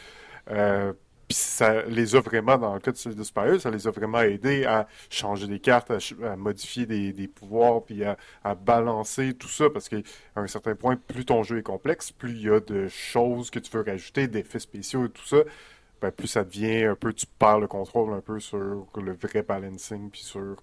[0.51, 0.93] Euh,
[1.29, 4.21] puis ça les a vraiment, dans le cas de Slay Spire, ça les a vraiment
[4.21, 8.17] aidés à changer des cartes, à, modifier des, pouvoirs, puis à,
[8.55, 9.99] balancer tout ça, parce qu'à
[10.37, 13.59] un certain point, plus ton jeu est complexe, plus il y a de choses que
[13.59, 15.39] tu veux rajouter, d'effets spéciaux et tout ça,
[16.01, 19.43] ben, plus ça devient un peu, tu perds le contrôle un peu sur le vrai
[19.43, 20.57] balancing, puis sur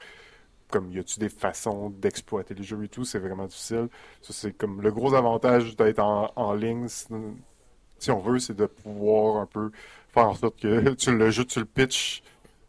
[0.73, 3.89] comme y a-tu des façons d'exploiter le jeu et tout, c'est vraiment difficile.
[4.21, 6.87] Ça, c'est comme le gros avantage d'être en, en ligne,
[8.03, 9.71] si on veut, c'est de pouvoir un peu
[10.13, 12.21] faire en sorte que tu le jeu, tu le pitches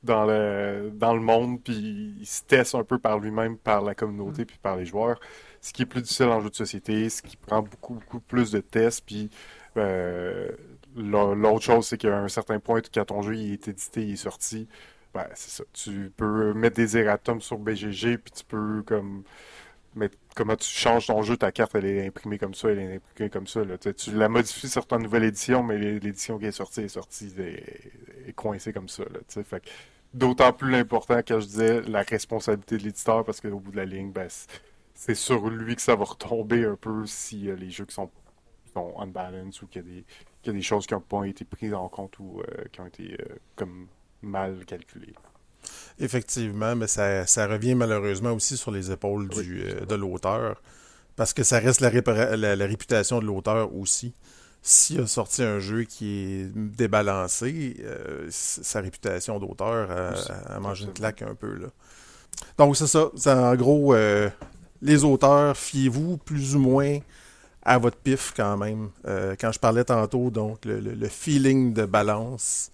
[0.03, 3.95] dans le, dans le monde, puis il se teste un peu par lui-même, par la
[3.95, 4.47] communauté, mm.
[4.47, 5.19] puis par les joueurs.
[5.61, 8.51] Ce qui est plus difficile en jeu de société, ce qui prend beaucoup, beaucoup plus
[8.51, 9.31] de tests, puis
[9.77, 10.51] euh,
[10.95, 14.17] l'autre chose, c'est qu'à un certain point, quand ton jeu il est édité, il est
[14.17, 14.69] sorti,
[15.15, 15.65] ben, c'est ça.
[15.73, 19.25] Tu peux mettre des erratums sur BGG, puis tu peux comme
[19.95, 22.97] mais comment tu changes ton jeu, ta carte, elle est imprimée comme ça, elle est
[22.97, 23.65] imprimée comme ça.
[23.65, 23.79] Là.
[23.79, 28.33] Tu, la modifies sur ta nouvelle édition, mais l'édition qui est sortie est sortie, est,
[28.35, 29.05] coincée comme ça.
[30.13, 33.85] D'autant plus important quand je disais la responsabilité de l'éditeur, parce qu'au bout de la
[33.85, 34.29] ligne, ben,
[34.95, 38.11] c'est sur lui que ça va retomber un peu si les jeux qui sont,
[38.73, 40.05] sont ou qu'il y,
[40.47, 42.87] y, a des choses qui n'ont pas été prises en compte ou euh, qui ont
[42.87, 43.89] été euh, comme
[44.23, 45.15] mal calculées.
[46.01, 50.61] Effectivement, mais ça, ça, revient malheureusement aussi sur les épaules du, euh, de l'auteur.
[51.15, 51.91] Parce que ça reste la,
[52.37, 54.13] la, réputation de l'auteur aussi.
[54.61, 59.89] S'il a sorti un jeu qui est débalancé, euh, sa réputation d'auteur
[60.49, 61.55] a, mangé une claque un peu.
[61.55, 61.69] Là.
[62.59, 63.11] Donc c'est ça.
[63.27, 64.29] En gros, euh,
[64.83, 66.99] les auteurs, fiez-vous plus ou moins
[67.63, 68.91] à votre pif quand même.
[69.05, 72.73] quand je parlais tantôt, donc le, le feeling de balance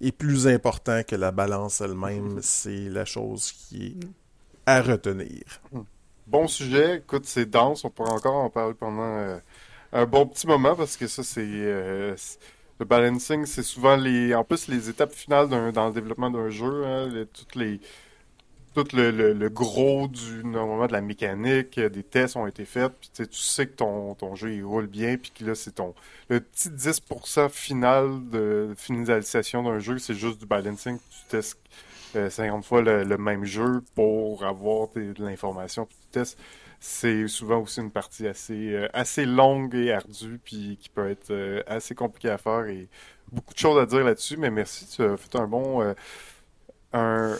[0.00, 2.38] est plus important que la balance elle-même.
[2.38, 2.42] Mm-hmm.
[2.42, 4.06] C'est la chose qui est
[4.66, 5.42] à retenir.
[5.72, 5.80] Mm.
[6.26, 6.98] Bon sujet.
[6.98, 7.84] Écoute, c'est dense.
[7.84, 9.38] On pourra encore en parler pendant euh,
[9.92, 11.44] un bon petit moment parce que ça, c'est.
[11.44, 12.14] Euh,
[12.78, 14.34] le balancing, c'est souvent les.
[14.34, 16.84] En plus, les étapes finales dans le développement d'un jeu.
[16.86, 17.80] Hein, toutes les
[18.74, 23.10] tout le, gros du normalement de la mécanique, euh, des tests ont été faits, puis
[23.12, 25.94] tu sais que ton, ton jeu il roule bien, puis que là c'est ton
[26.28, 31.58] le petit 10% final de finalisation d'un jeu, c'est juste du balancing, tu testes
[32.12, 36.38] 50 euh, fois le, même jeu pour avoir de l'information, puis tu testes.
[36.82, 41.62] C'est souvent aussi une partie assez euh, assez longue et ardue, puis qui peut être
[41.66, 42.88] assez compliquée à faire et
[43.32, 45.94] beaucoup de choses à dire là-dessus, mais merci, tu as fait un bon
[46.92, 47.36] un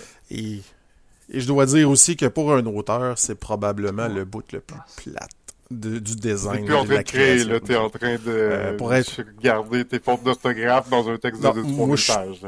[1.31, 4.77] et je dois dire aussi que pour un auteur, c'est probablement le bout le plus
[4.97, 5.31] plate.
[5.71, 6.67] du design.
[6.67, 9.23] Tu es en train de, créer, là, es en train de, euh, pour être...
[9.41, 12.41] garder tes fautes d'orthographe dans un texte de 3 pages.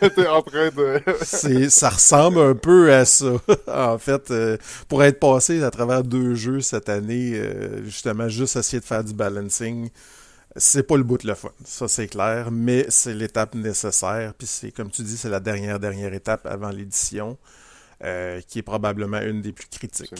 [0.14, 1.68] T'es en train de...
[1.68, 3.32] ça ressemble un peu à ça.
[3.68, 4.56] en fait, euh,
[4.88, 9.04] pour être passé à travers deux jeux cette année, euh, justement, juste essayer de faire
[9.04, 9.90] du balancing,
[10.56, 14.32] c'est pas le bout de le fun, ça c'est clair, mais c'est l'étape nécessaire.
[14.38, 17.36] Puis c'est, comme tu dis, c'est la dernière, dernière étape avant l'édition.
[18.02, 20.12] Euh, qui est probablement une des plus critiques.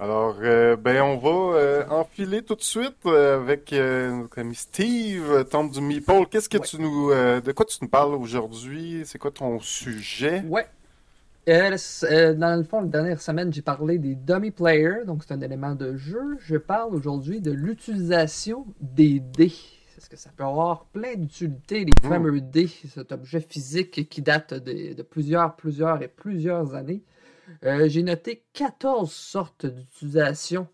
[0.00, 5.74] Alors, euh, ben, on va euh, enfiler tout de suite avec notre ami Steve, Temple
[5.74, 6.26] du Meeple.
[6.30, 9.02] Qu'est-ce que tu nous, de quoi tu nous parles aujourd'hui?
[9.04, 10.44] C'est quoi ton sujet?
[10.48, 10.66] Ouais.
[11.46, 15.74] dans le fond, la dernière semaine, j'ai parlé des dummy players, donc c'est un élément
[15.74, 16.38] de jeu.
[16.40, 19.52] Je parle aujourd'hui de l'utilisation des dés
[19.94, 22.08] parce que ça peut avoir plein d'utilités, les hmm.
[22.08, 27.02] fameux dés, cet objet physique qui date de, plusieurs, plusieurs et plusieurs années.
[27.64, 30.66] Euh, j'ai noté 14 sortes d'utilisation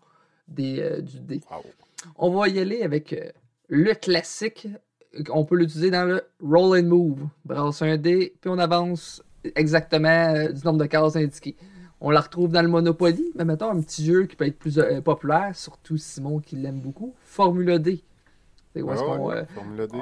[0.59, 1.41] euh, du dé.
[2.17, 3.29] On va y aller avec euh,
[3.67, 4.67] le classique.
[5.29, 7.27] On peut l'utiliser dans le roll and move.
[7.45, 9.21] Brasse un dé, puis on avance
[9.55, 11.55] exactement du nombre de cases indiquées.
[11.99, 14.79] On la retrouve dans le Monopoly, mais mettons un petit jeu qui peut être plus
[15.03, 18.03] populaire, surtout Simon qui l'aime beaucoup, Formula D.
[18.73, 19.43] C'est Ah ouais,
[19.87, 19.97] D.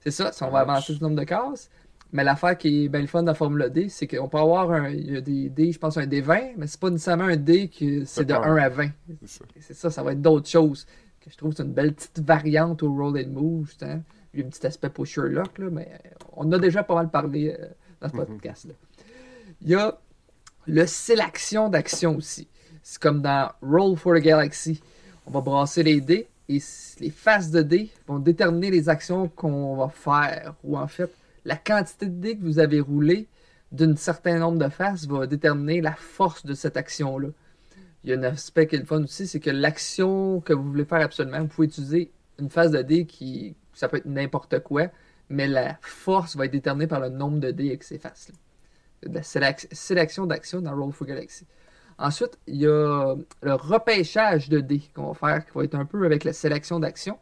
[0.00, 1.70] c'est ça, si on va avancer le nombre de cases.
[2.12, 4.70] Mais l'affaire qui est bien le fun dans la Formule D, c'est qu'on peut avoir
[4.70, 7.36] un, il y a des dés, je pense un D20, mais c'est pas nécessairement un
[7.36, 8.88] dé que c'est de pas 1 à 20.
[9.20, 9.74] C'est ça.
[9.74, 10.86] Ça, ça va être d'autres choses.
[11.20, 13.66] Que je trouve que c'est une belle petite variante au roll and move.
[13.66, 14.00] justement.
[14.32, 15.90] Il y a un petit aspect pour Sherlock, là, mais
[16.34, 17.66] on a déjà pas mal parlé euh,
[18.00, 18.26] dans ce Mhm.
[18.26, 18.74] podcast-là.
[19.62, 19.98] Il y a
[20.66, 22.46] le sélection d'action aussi.
[22.82, 24.80] C'est comme dans Roll for the Galaxy.
[25.26, 26.58] On va brasser les dés et
[27.00, 30.54] les faces de dés vont déterminer les actions qu'on va faire.
[30.64, 31.10] Ou en fait,
[31.44, 33.28] la quantité de dés que vous avez roulé
[33.72, 37.28] d'un certain nombre de faces va déterminer la force de cette action-là.
[38.04, 40.64] Il y a un aspect qui est le fun aussi, c'est que l'action que vous
[40.64, 44.60] voulez faire absolument, vous pouvez utiliser une phase de dés qui, ça peut être n'importe
[44.60, 44.88] quoi,
[45.30, 48.34] mais la force va être déterminée par le nombre de dés avec ces faces-là.
[49.08, 51.46] De la sélec- sélection d'action dans Roll for Galaxy.
[51.98, 55.84] Ensuite, il y a le repêchage de dés qu'on va faire, qui va être un
[55.84, 57.18] peu avec la sélection d'action,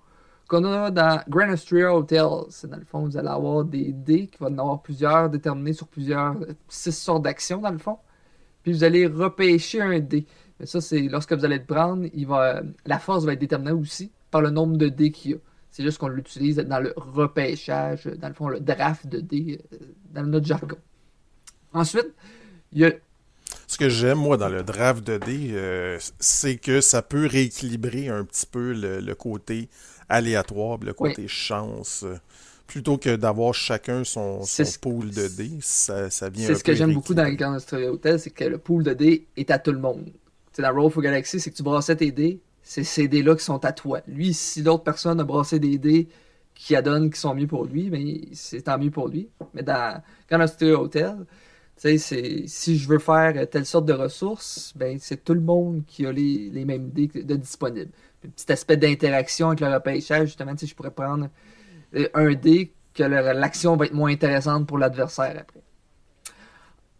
[0.48, 2.26] qu'on a dans Grand Austria Hotel.
[2.48, 5.72] C'est dans le fond, vous allez avoir des dés, qui vont en avoir plusieurs, déterminés
[5.72, 7.98] sur plusieurs, euh, six sortes d'actions dans le fond.
[8.62, 10.26] Puis vous allez repêcher un dé.
[10.58, 13.72] Mais ça, c'est lorsque vous allez le prendre, il va, la force va être déterminée
[13.72, 15.38] aussi par le nombre de dés qu'il y a.
[15.70, 19.76] C'est juste qu'on l'utilise dans le repêchage, dans le fond, le draft de dés, euh,
[20.12, 20.76] dans notre jargon.
[21.72, 22.14] Ensuite,
[22.72, 22.92] il y a
[23.72, 28.08] Ce que j'aime, moi, dans le draft de dés, euh, c'est que ça peut rééquilibrer
[28.08, 29.70] un petit peu le, le côté
[30.10, 32.04] aléatoire, le côté chance.
[32.66, 36.54] Plutôt que d'avoir chacun son, C'est son ce- pool de dés, ça, ça vient C'est
[36.56, 37.46] ce que j'aime beaucoup dans rééquilibrer.
[37.46, 40.12] Grand Australia Hotel, c'est que le pool de dés est à tout le monde.
[40.52, 43.44] C'est dans Roll for Galaxy, c'est que tu brassais tes dés, c'est ces dés-là qui
[43.44, 44.02] sont à toi.
[44.06, 46.08] Lui, si l'autre personne a brassé des dés
[46.54, 49.30] qui adonnent qui sont mieux pour lui, mais c'est tant mieux pour lui.
[49.54, 51.16] Mais dans Grand Hotel,
[51.76, 56.12] si je veux faire telle sorte de ressources, ben c'est tout le monde qui a
[56.12, 57.90] les, mêmes dés de disponibles.
[58.24, 61.28] Un petit aspect d'interaction avec le repêchage, justement, sais, je pourrais prendre
[61.96, 65.62] euh, un dé que le- l'action va être moins intéressante pour l'adversaire après.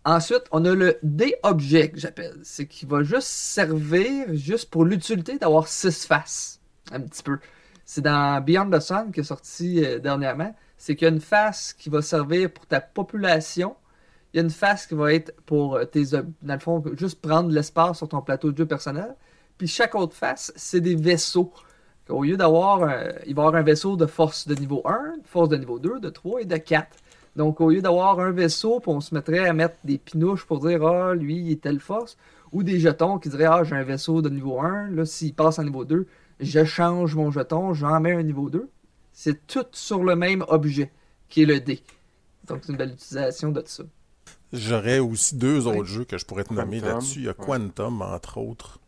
[0.05, 2.41] Ensuite, on a le D-objet que j'appelle.
[2.43, 6.61] C'est qui va juste servir juste pour l'utilité d'avoir six faces.
[6.91, 7.39] Un petit peu.
[7.85, 10.55] C'est dans Beyond the Sun qui est sorti euh, dernièrement.
[10.77, 13.77] C'est qu'il y a une face qui va servir pour ta population.
[14.33, 17.21] Il y a une face qui va être pour euh, tes dans le fond juste
[17.21, 19.15] prendre l'espace sur ton plateau de jeu personnel.
[19.59, 21.53] Puis chaque autre face, c'est des vaisseaux.
[22.09, 25.19] Au lieu d'avoir un- il va y avoir un vaisseau de force de niveau 1,
[25.19, 26.89] de force de niveau 2, de 3 et de 4.
[27.37, 30.61] Donc, au lieu d'avoir un vaisseau, puis on se mettrait à mettre des pinouches pour
[30.61, 32.17] dire Ah, lui, il est telle force,
[32.53, 35.59] ou des jetons qui diraient Ah, j'ai un vaisseau de niveau 1, là, s'il passe
[35.59, 36.07] en niveau 2,
[36.41, 38.69] je change mon jeton, j'en mets un niveau 2.
[39.13, 40.91] C'est tout sur le même objet,
[41.29, 41.83] qui est le dé.
[42.47, 43.85] Donc, c'est une belle utilisation de ça.
[44.53, 47.19] J'aurais aussi deux autres jeux que je pourrais te nommer là-dessus.
[47.21, 47.45] Il y a ouais.
[47.45, 48.79] Quantum, entre autres.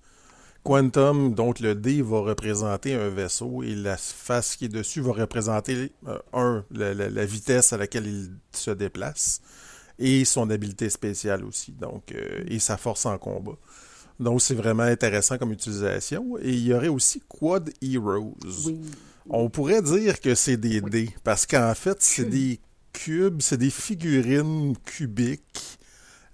[0.63, 5.13] Quantum, donc le dé va représenter un vaisseau et la face qui est dessus va
[5.13, 9.43] représenter, euh, un, la, la- la vitesse à laquelle il se déplace
[9.99, 13.57] et son habileté spéciale aussi, donc, euh, et sa force en combat.
[14.19, 16.39] Donc c'est vraiment intéressant comme utilisation.
[16.41, 18.35] Et il y aurait aussi Quad Heroes.
[19.29, 22.59] On pourrait dire que c'est des dés, parce qu'en fait, c'est des
[22.95, 25.79] cubes, c'est des figurines cubiques,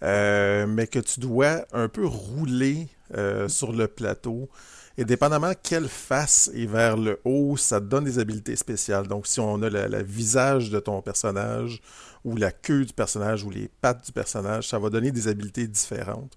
[0.04, 2.86] euh, mais que tu dois un peu rouler
[3.16, 4.48] euh, sur le plateau.
[4.96, 9.08] Et dépendamment quelle face est vers le haut, ça donne des habiletés spéciales.
[9.08, 11.80] Donc, si on a le, le visage de ton personnage,
[12.24, 15.66] ou la queue du personnage, ou les pattes du personnage, ça va donner des habiletés
[15.66, 16.36] différentes.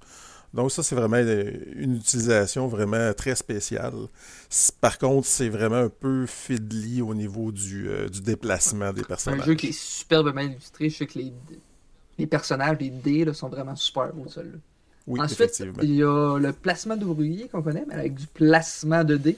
[0.53, 3.93] Donc ça, c'est vraiment euh, une utilisation vraiment très spéciale.
[4.81, 9.31] Par contre, c'est vraiment un peu fiddly au niveau du, euh, du déplacement des C'est
[9.31, 9.45] un personnages.
[9.45, 10.89] jeu qui est superbement illustré.
[10.89, 11.33] Je sais que les,
[12.19, 14.59] les personnages, les dés, là, sont vraiment super beaux, ceux-là.
[15.07, 19.17] Oui, Ensuite, il y a le placement d'ouvriers qu'on connaît, mais avec du placement de
[19.17, 19.37] dés.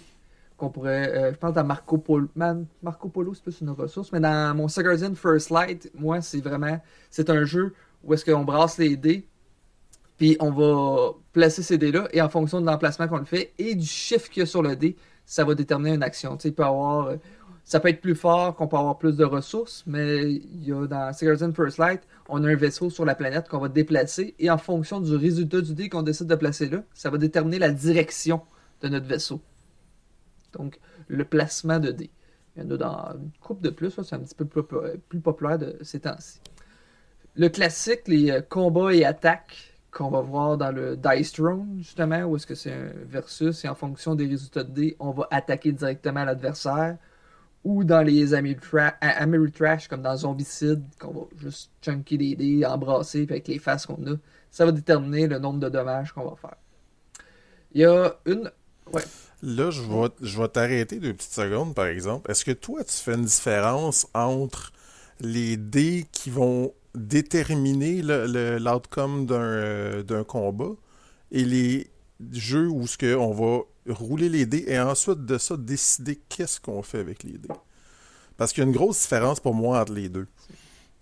[0.58, 4.12] Qu'on pourrait, euh, je pense dans Marco Polo, man, Marco Polo c'est plus une ressource,
[4.14, 6.80] mais dans mon Second First Light, moi c'est vraiment,
[7.12, 7.74] c'est un jeu
[8.06, 9.28] où est-ce qu'on brasse les dés,
[10.18, 13.76] puis on va placer ces dés-là, et en fonction de l'emplacement qu'on le fait, et
[13.76, 16.38] du chiffre qu'il y a sur le dé, ça va déterminer une action.
[16.38, 17.16] Peut avoir, euh,
[17.64, 20.88] ça peut être plus fort, qu'on peut avoir plus de ressources, mais il y a
[20.88, 21.12] dans
[21.54, 25.02] First Light, on a un vaisseau sur la planète qu'on va déplacer, et en fonction
[25.02, 28.42] du résultat du dé qu'on décide de placer là, ça va déterminer la direction
[28.82, 29.42] de notre vaisseau.
[30.54, 32.12] Donc, le placement de dés.
[32.56, 34.64] Il y en a dans une coupe de plus, c'est un petit peu plus,
[35.10, 36.40] plus populaire de ces temps-ci.
[37.36, 42.24] Le classique, les euh, combats et attaques qu'on va voir dans le Dice Throne, justement,
[42.24, 45.26] où est-ce que c'est un versus, et en fonction des résultats de dés, on va
[45.32, 46.98] attaquer directement l'adversaire.
[47.64, 53.36] Ou dans les Ameritrash, comme dans Zombicide, qu'on va juste chunker les dés, embrasser, puis
[53.36, 54.16] avec les faces qu'on a,
[54.52, 56.58] ça va déterminer le nombre de dommages qu'on va faire.
[57.72, 58.52] Il y a une.
[59.42, 62.30] Là, je vais, je vais t'arrêter deux petites secondes, par exemple.
[62.30, 64.74] Est-ce que toi, tu fais une différence entre
[65.22, 70.72] les dés qui vont déterminer l'outcome le, d'un combat
[71.32, 71.88] et les
[72.32, 73.64] jeux où on va
[73.94, 77.50] rouler les dés et ensuite de ça décider qu'est-ce qu'on fait avec les dés.
[78.38, 80.28] Parce qu'il y a une grosse différence pour moi entre les deux.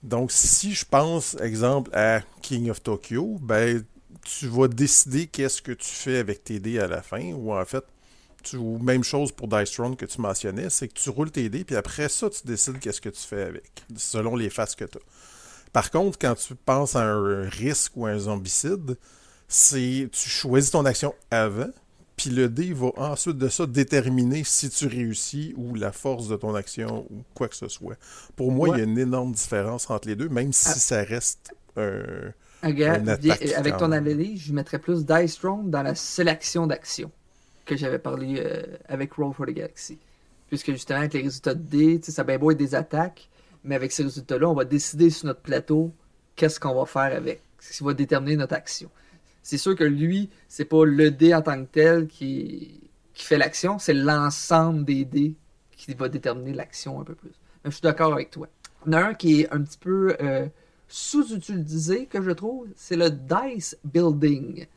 [0.04, 3.84] Donc si je pense exemple à King of Tokyo, ben
[4.24, 7.66] tu vas décider qu'est-ce que tu fais avec tes dés à la fin ou en
[7.66, 7.84] fait
[8.44, 11.50] tu, ou même chose pour Dice Throne que tu mentionnais, c'est que tu roules tes
[11.50, 14.86] dés puis après ça tu décides qu'est-ce que tu fais avec selon les faces que
[14.86, 15.02] tu as.
[15.74, 18.96] Par contre, quand tu penses à un risque ou un zombicide,
[19.48, 21.70] c'est tu choisis ton action avant,
[22.16, 26.36] puis le dé va ensuite de ça déterminer si tu réussis ou la force de
[26.36, 27.96] ton action ou quoi que ce soit.
[28.36, 30.74] Pour moi, il y a une énorme différence entre les deux, même si ah.
[30.74, 32.34] ça reste un.
[32.62, 37.12] avec ton analyse, je mettrais plus Dice Throne dans la sélection d'actions
[37.66, 39.98] que j'avais parlé euh, avec Roll for the Galaxy.
[40.50, 43.30] Puisque justement, avec les résultats de dés, ça a bien beau être des attaques,
[43.64, 45.94] mais avec ces résultats-là, on va décider sur notre plateau
[46.36, 48.90] qu'est-ce qu'on va faire avec, ce qui va déterminer notre action.
[49.42, 52.82] C'est sûr que lui, c'est pas le dé en tant que tel qui,
[53.14, 55.36] qui fait l'action, c'est l'ensemble des dés
[55.76, 57.32] qui va déterminer l'action un peu plus.
[57.64, 58.48] Mais je suis d'accord avec toi.
[58.86, 60.48] Il y en a un qui est un petit peu euh,
[60.88, 64.68] sous-utilisé, que je trouve, c'est le dice building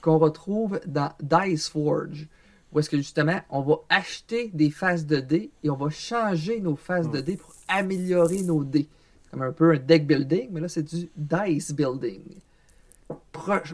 [0.00, 2.28] qu'on retrouve dans Dice Forge
[2.74, 6.60] où est-ce que justement, on va acheter des faces de dés et on va changer
[6.60, 8.88] nos faces de dés pour améliorer nos dés.
[9.30, 12.22] Comme un peu un deck building, mais là, c'est du dice building.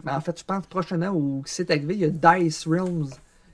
[0.03, 3.09] Ben, en fait, je pense prochainement au site arrivé, il y a Dice Realms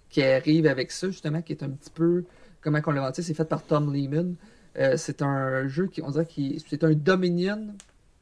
[0.09, 2.23] qui arrive avec ça, justement, qui est un petit peu.
[2.61, 4.35] Comment on l'a inventé C'est fait par Tom Lehman.
[4.77, 7.73] Euh, c'est un jeu qui, on dirait, qui c'est un Dominion,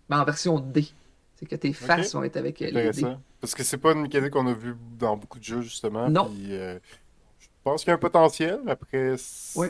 [0.09, 0.87] mais en version D.
[1.35, 3.15] C'est que tes faces vont être avec les dés.
[3.41, 6.09] Parce que c'est pas une mécanique qu'on a vue dans beaucoup de jeux, justement.
[6.09, 6.31] Non.
[6.49, 6.79] Euh,
[7.39, 8.59] je pense qu'il y a un potentiel.
[8.67, 9.15] Après,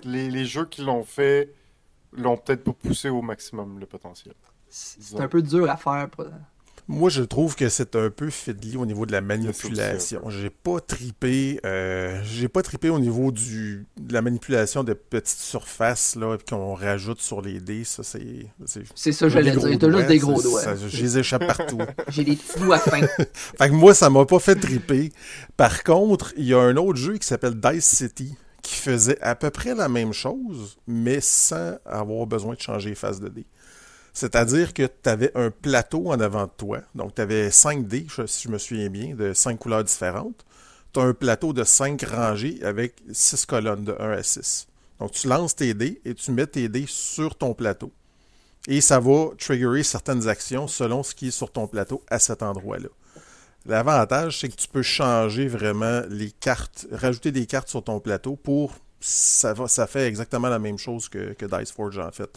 [0.04, 1.52] les, jeux qui l'ont fait
[2.18, 4.36] l'ont peut-être pas poussé au maximum le potentiel.
[4.70, 6.10] C'est un peu dur à faire.
[6.10, 6.26] Pour...
[6.88, 10.22] Moi, je trouve que c'est un peu fiddly au niveau de la manipulation.
[10.30, 15.40] J'ai pas tripé, euh, j'ai pas tripé au niveau du, de la manipulation de petites
[15.40, 17.86] surfaces là qu'on rajoute sur les dés.
[17.86, 18.46] Ça, c'est.
[18.94, 19.80] C'est ça, j'allais dire.
[19.80, 20.62] T'as juste des gros doigts.
[20.88, 21.80] Je les échappe partout.
[22.10, 23.08] j'ai des petits doigts fins.
[23.58, 25.12] fait que moi, ça m'a pas fait triper.
[25.58, 28.36] Par contre, il y a un autre jeu qui s'appelle Dice City
[28.66, 33.20] qui faisait à peu près la même chose, mais sans avoir besoin de changer les
[33.20, 33.46] de dés.
[34.12, 36.80] C'est-à-dire que tu avais un plateau en avant de toi.
[36.96, 40.46] Donc, tu avais 5 dés, si je me souviens bien, de 5 couleurs différentes.
[40.94, 44.68] Tu as un plateau de 5 rangées avec 6 colonnes de 1 à 6.
[45.00, 47.92] Donc, tu lances tes dés et tu mets tes dés sur ton plateau.
[48.68, 52.42] Et ça va triggerer certaines actions selon ce qui est sur ton plateau à cet
[52.42, 52.90] endroit-là.
[53.66, 58.36] L'avantage, c'est que tu peux changer vraiment les cartes, rajouter des cartes sur ton plateau
[58.36, 58.76] pour.
[59.00, 59.56] Ça,
[59.88, 62.30] fait exactement la même chose que, que Dice Forge en fait.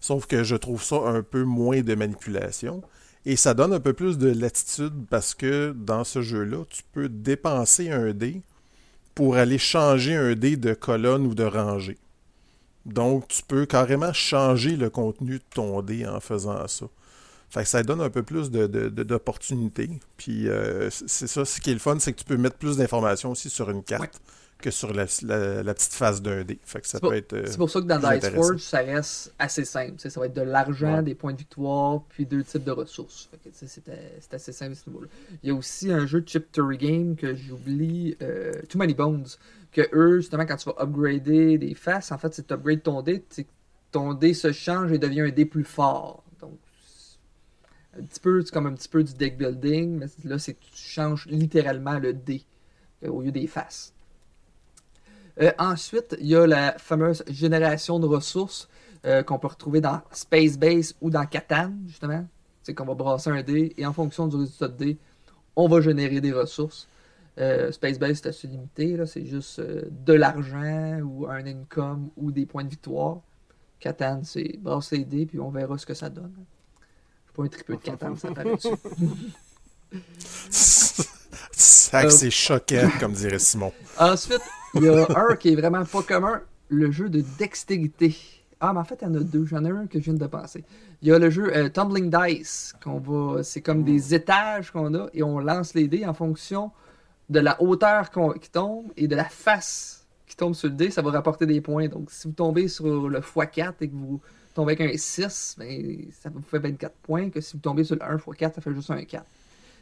[0.00, 2.82] Sauf que je trouve ça un peu moins de manipulation.
[3.24, 7.08] Et ça donne un peu plus de latitude parce que dans ce jeu-là, tu peux
[7.08, 8.40] dépenser un dé
[9.16, 11.98] pour aller changer un dé de colonne ou de rangée.
[12.84, 16.86] Donc, tu peux carrément changer le contenu de ton dé en faisant ça.
[17.50, 19.90] Fait que ça donne un peu plus d'opportunités.
[20.16, 22.76] Puis, euh, c'est ça, ce qui est le fun, c'est que tu peux mettre plus
[22.76, 24.20] d'informations aussi sur une carte
[24.58, 26.58] que sur la, petite phase d'un dé.
[26.64, 27.20] c'est pour, euh,
[27.58, 29.94] pour ça que dans Dice Forge, ça reste assez simple.
[29.98, 33.28] ça va être de l'argent, des points de victoire, puis deux types de ressources.
[33.52, 35.08] c'est assez simple à ce niveau-là.
[35.42, 38.94] Il y a aussi un jeu de Chip Tory Game que j'oublie, euh, Too Many
[38.94, 39.26] Bones,
[39.72, 43.02] que eux, justement, quand tu vas upgrader des faces, en fait, c'est tu upgrades ton
[43.02, 43.22] dé,
[43.92, 46.24] ton dé se change et devient un dé plus fort.
[47.98, 50.70] Un petit peu, c'est comme un petit peu du deck building, mais là, c'est tu
[50.74, 52.44] changes littéralement le dé
[53.04, 53.94] euh, au lieu des faces.
[55.40, 58.68] Euh, ensuite, il y a la fameuse génération de ressources
[59.04, 62.26] euh, qu'on peut retrouver dans Space Base ou dans Catan, justement.
[62.62, 64.98] C'est qu'on va brasser un dé et en fonction du résultat de dé,
[65.54, 66.88] on va générer des ressources.
[67.70, 68.96] Space Base, c'est assez limité.
[69.06, 73.20] C'est juste de l'argent ou un income ou des points de victoire.
[73.78, 76.32] Catan, c'est brasser des dés puis on verra ce que ça donne.
[77.36, 78.68] Pas un tripeux de Catan, ça paraît dessus.
[81.52, 83.72] c'est choquant, comme dirait Simon.
[83.98, 84.42] Ensuite,
[84.74, 88.16] il y a un qui est vraiment pas commun, le jeu de dextérité.
[88.60, 89.44] Ah, mais en fait, il y en a deux.
[89.44, 90.64] J'en ai un que je viens de penser.
[91.02, 93.42] Il y a le jeu euh, Tumbling Dice, qu'on va.
[93.42, 96.70] C'est comme des étages qu'on a et on lance les dés en fonction
[97.28, 98.10] de la hauteur
[98.40, 100.90] qui tombe et de la face qui tombe sur le dé.
[100.90, 101.88] Ça va rapporter des points.
[101.88, 104.20] Donc, si vous tombez sur le x4 et que vous
[104.56, 107.30] tombez avec un 6, ben, ça vous fait 24 points.
[107.30, 109.24] Que si vous tombez sur le 1 x4, ça fait juste un 4.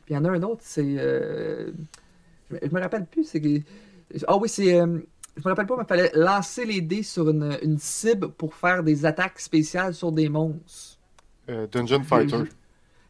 [0.05, 0.96] Puis il y en a un autre, c'est.
[0.96, 1.72] je,
[2.51, 3.42] me rappelle plus, c'est.
[4.26, 4.72] Ah oui, c'est.
[4.72, 5.02] je me
[5.44, 9.06] rappelle pas, mais il fallait lancer les dés sur une, une, cible pour faire des
[9.06, 10.98] attaques spéciales sur des monstres.
[11.48, 12.44] Dungeon Fighter.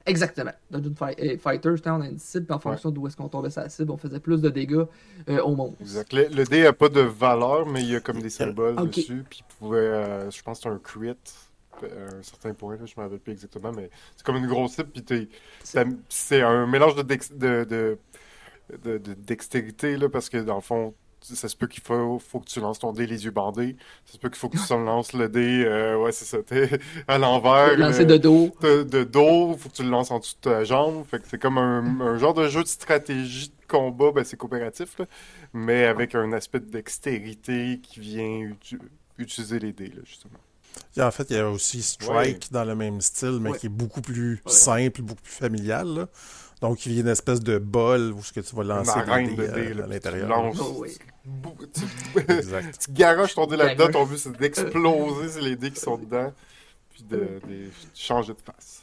[0.07, 0.53] Exactement.
[0.71, 3.69] Dungeon euh, Fighter, on a une cible, puis en fonction d'où est-ce qu'on tombait sa
[3.69, 4.85] cible, on faisait plus de dégâts
[5.29, 5.81] euh, au monstre.
[5.81, 6.13] Exact.
[6.13, 9.43] Le, dé n'a pas de valeur, mais il y a comme des symboles dessus, puis
[9.43, 11.15] il pouvait, euh, je pense que c'est un crit
[11.83, 14.75] un certain point, là, je ne me rappelle plus exactement, mais c'est comme une grosse
[14.75, 15.29] cible, puis
[16.09, 21.49] c'est un mélange de, de, de, de, dextérité, là, parce que dans le fond, ça
[21.49, 23.77] se peut qu'il faut, faut que tu lances ton dé les yeux bandés.
[24.05, 26.39] Ça se peut qu'il faut que tu lances le dé, euh, ouais, c'est ça,
[27.09, 27.77] à l'envers.
[27.79, 28.55] Lancer de dos.
[28.61, 31.05] De, de, dos, faut que tu le lances en dessous de ta jambe.
[31.07, 34.99] Fait que c'est comme un, genre de jeu de stratégie de combat, ben c'est coopératif,
[34.99, 35.07] là,
[35.55, 38.51] mais avec un aspect de dextérité qui vient
[39.19, 40.39] utiliser les dés, là, justement.
[40.99, 44.01] En fait, il y a aussi Strike dans le même style, mais qui est beaucoup
[44.01, 45.87] plus simple, beaucoup plus familial.
[45.89, 46.09] Là.
[46.61, 48.99] Donc, il y a une espèce de bol où ce que tu vas lancer
[49.37, 50.55] des dés, à l'intérieur.
[50.59, 50.87] Oh,
[51.75, 56.33] tu, garoches ton dé là-dedans, ton but c'est d'exploser c'est les dés qui sont dedans,
[56.93, 57.29] puis de,
[57.95, 58.83] changer de face.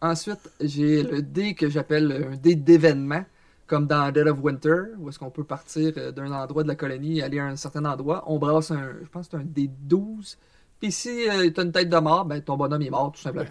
[0.00, 3.24] Ensuite, j'ai le dé que j'appelle un dé d'événement,
[3.68, 6.74] comme dans Dead of Winter, où est-ce qu'on peut partir euh, d'un endroit de la
[6.74, 8.24] colonie et aller à un certain endroit.
[8.26, 10.36] On brasse un, je pense que c'est un dé 12
[10.80, 13.50] puis si euh, t'as une tête de mort, ben ton bonhomme est mort, tout simplement.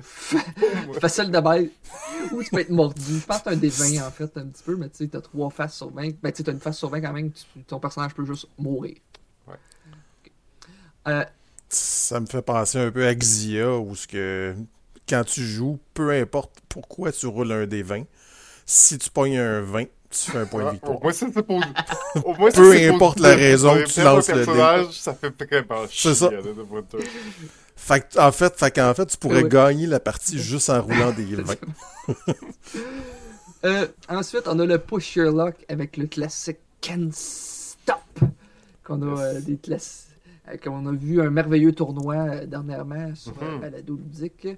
[1.00, 1.72] Facile de bête.
[2.32, 3.20] Ou tu peux être mordu.
[3.20, 5.08] Je pense que t'as un des 20 en fait, un petit peu, mais tu sais,
[5.08, 6.20] t'as trois faces sur 20.
[6.20, 7.30] Ben tu sais, t'as une face sur 20 quand même,
[7.68, 8.96] ton personnage peut juste mourir.
[9.46, 9.54] Ouais.
[11.06, 11.24] Euh,
[11.68, 14.56] ça me fait penser un peu à Xia, où ce que
[15.08, 18.02] quand tu joues, peu importe pourquoi tu roules un des 20,
[18.70, 20.98] si tu pognes un 20, tu fais un point de victoire.
[20.98, 21.56] Au moins, c'est pour...
[22.24, 24.92] Au moins, Peu importe la raison que tu lances le dé.
[24.92, 25.86] Ça fait vraiment.
[25.90, 26.30] C'est ça.
[27.76, 31.54] Fait en fait, fait fait, tu pourrais gagner la partie juste en roulant des 20.
[33.64, 37.96] euh, ensuite, on a le Push Your Luck avec le classique Can Stop.
[38.84, 40.08] Qu'on a euh, des classes.
[40.48, 43.60] Euh, qu'on a vu un merveilleux tournoi euh, dernièrement sur mm -hmm.
[43.60, 44.48] Balado Ludique.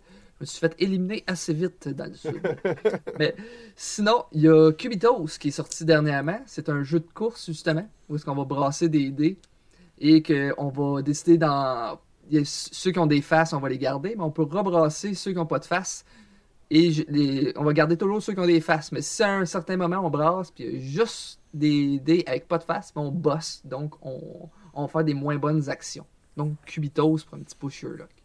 [0.40, 2.40] Je me suis fait éliminer assez vite dans le sud.
[3.18, 3.36] Mais
[3.76, 6.40] sinon, il y a Cubitos qui est sorti dernièrement.
[6.46, 9.36] C'est un jeu de course, justement, où est-ce qu'on va brasser des dés
[9.98, 12.00] et qu'on va décider dans.
[12.44, 15.36] ceux qui ont des faces, on va les garder, mais on peut rebrasser ceux qui
[15.36, 16.06] n'ont pas de face.
[16.70, 18.92] Et on va garder toujours ceux qui ont des faces.
[18.92, 22.24] Mais si à un certain moment on brasse, puis il y a juste des dés
[22.26, 23.60] avec pas de face, ben, on bosse.
[23.66, 26.06] Donc on, on va faire des moins bonnes actions.
[26.38, 28.04] Donc Cubitos pour un petit pusher là.
[28.04, 28.19] Euh,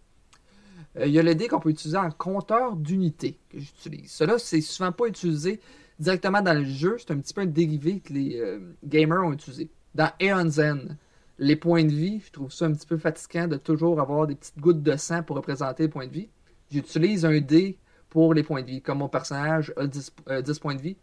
[1.04, 4.12] il y a le dé qu'on peut utiliser en compteur d'unités que j'utilise.
[4.12, 5.60] Cela, c'est souvent pas utilisé
[6.00, 6.96] directement dans le jeu.
[7.00, 9.70] C'est un petit peu un dérivé que les euh, gamers ont utilisé.
[9.94, 10.98] Dans Aeon Zen,
[11.38, 14.36] les points de vie, je trouve ça un petit peu fatigant de toujours avoir des
[14.36, 16.30] petites gouttes de sang pour représenter les points de vie.
[16.72, 17.78] J'utilise un dé
[18.10, 18.82] pour les points de vie.
[18.82, 20.98] Comme mon personnage a 10, euh, points de vie,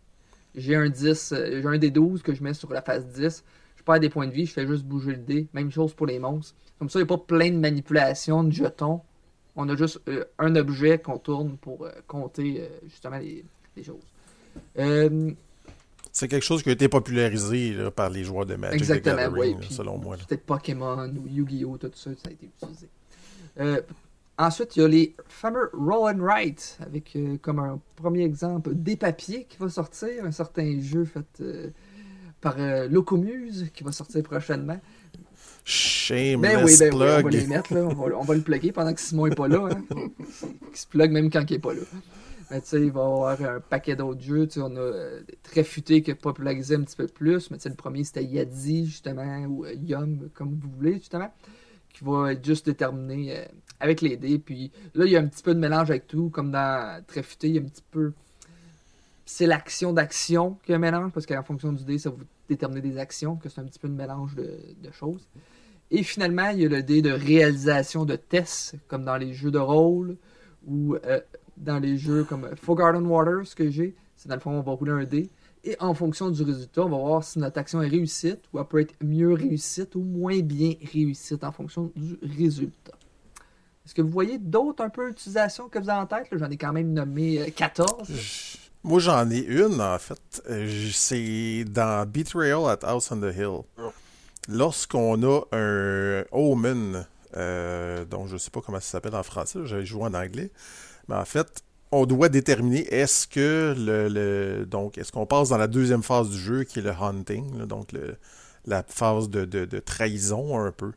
[0.55, 3.45] j'ai un 10, j'ai un dé 12 que je mets sur la phase 10.
[3.77, 5.49] Je perds des points de vie, je fais juste bouger le dé.
[5.53, 6.55] Même chose pour les monstres.
[6.79, 9.01] Comme ça, il n'y a pas plein de manipulations de jetons
[9.57, 13.45] on a juste euh, un objet qu'on tourne pour euh, compter euh, justement les,
[13.85, 13.97] choses.
[16.13, 19.99] c'est quelque chose qui a été popularisé par les joueurs de Magic Exactement, Gathering, selon
[19.99, 20.17] moi.
[20.17, 21.79] Peut-être Pokémon ou Yu-Gi-Oh!
[21.79, 22.89] Tout ça, ça a été utilisé.
[24.37, 28.97] ensuite, il y a les fameux Roll and Write, avec comme un premier exemple des
[28.97, 31.43] papiers qui va sortir, un certain jeu fait
[32.43, 32.57] par
[32.91, 34.81] Locomuse qui va sortir prochainement.
[35.65, 37.03] Shameless ben oui, ben plug.
[37.03, 37.81] on va les mettre, là.
[37.83, 39.69] On, va, on va le plugger pendant que Simon n'est pas là.
[39.71, 39.85] Hein.
[40.73, 41.83] Il se plug même quand il n'est pas là.
[42.51, 44.47] Mais tu sais, il va y avoir un paquet d'autres jeux.
[44.47, 47.51] Tu sais, on a euh, très futé popularisé un petit peu plus.
[47.51, 51.33] Mais tu sais, le premier c'était Yadi, justement, ou euh, Yum, comme vous voulez, justement,
[51.95, 53.45] qui va être juste déterminé euh,
[53.81, 54.39] avec les dés.
[54.39, 57.23] Puis là, il y a un petit peu de mélange avec tout, comme dans Très
[57.23, 58.13] futé, il y a un petit peu.
[59.25, 62.19] C'est l'action d'action qui est un mélange, parce qu'en fonction du dé, ça vous
[62.51, 65.27] déterminer des actions, que c'est un petit peu de mélange de, choses.
[65.95, 69.51] Et finalement, il y a le dé de réalisation de tests, comme dans les jeux
[69.51, 70.17] de rôle
[70.67, 71.21] ou euh,
[71.59, 73.95] dans les jeux comme Forgotten Waters que j'ai.
[74.17, 75.29] C'est dans le fond, on va rouler un dé.
[75.65, 78.65] Et en fonction du résultat, on va voir si notre action est réussite ou elle
[78.65, 82.93] peut être mieux réussite ou moins bien réussite en fonction du résultat.
[83.85, 86.27] Est-ce que vous voyez d'autres un peu utilisations que vous avez en tête?
[86.33, 88.11] J'en ai quand même nommé 14.
[88.11, 88.15] Euh,
[88.83, 90.43] moi, j'en ai une, en fait.
[90.49, 93.61] Euh, c'est dans Betrayal at House on the Hill.
[94.49, 97.07] Lorsqu'on a un Omen,
[97.37, 100.51] euh, dont je ne sais pas comment ça s'appelle en français, j'avais joué en anglais,
[101.09, 101.63] mais en fait,
[101.93, 106.39] on doit déterminer est-ce que le, donc est-ce qu'on passe dans la deuxième phase du
[106.39, 107.91] jeu qui est le hunting, donc
[108.67, 110.93] la phase de, de, trahison un peu.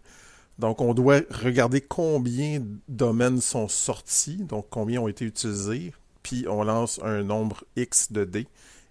[0.58, 5.94] Donc on doit regarder combien de domaines sont sortis, donc combien ont été utilisés
[6.26, 8.48] puis on lance un nombre X de dés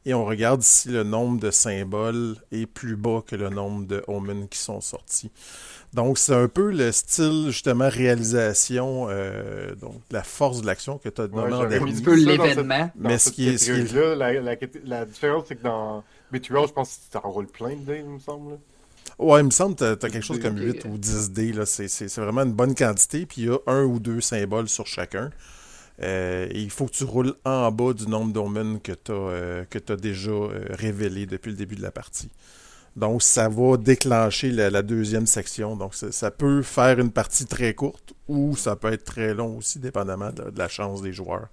[0.07, 4.03] et on regarde si le nombre de symboles est plus bas que le nombre de
[4.07, 5.31] omens qui sont sortis.
[5.95, 11.09] Donc, c'est un peu le style, justement, réalisation, euh, donc la force de l'action que
[11.09, 11.77] tu as demandé.
[11.77, 12.91] un petit peu l'événement.
[12.99, 13.59] Mais ce qui est.
[13.59, 14.17] Ce qui est...
[14.17, 16.03] La, la, la, différence, c'est que dans
[16.33, 18.59] Meteor, je pense que tu enroules plein de dés, il me semble.
[19.21, 21.53] Ouais, il me semble que tu as, quelque chose comme 8 ou 10 dés.
[21.65, 23.25] C'est vraiment une bonne quantité.
[23.27, 25.31] Puis il y a un ou deux symboles sur chacun.
[26.03, 29.65] Euh, il faut que tu roules en bas du nombre d'omens que tu as, euh,
[29.89, 32.31] as, déjà euh, révélé depuis le début de la partie.
[32.97, 35.77] Donc, ça va déclencher la, deuxième section.
[35.77, 39.81] Donc, ça, peut faire une partie très courte ou ça peut être très long aussi,
[39.81, 41.49] dépendamment de, la chance des joueurs.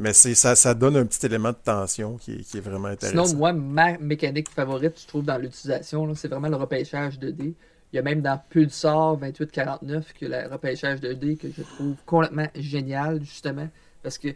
[0.00, 3.26] Mais ça, ça donne un petit élément de tension qui est, vraiment intéressant.
[3.26, 7.54] Sinon, moi, ma mécanique favorite, je trouve, dans l'utilisation, c'est vraiment le repêchage de dés.
[7.94, 11.94] Il y a même dans Pulsar 2849 que le repêchage de dés que je trouve
[12.04, 13.68] complètement génial, justement.
[14.02, 14.34] Parce que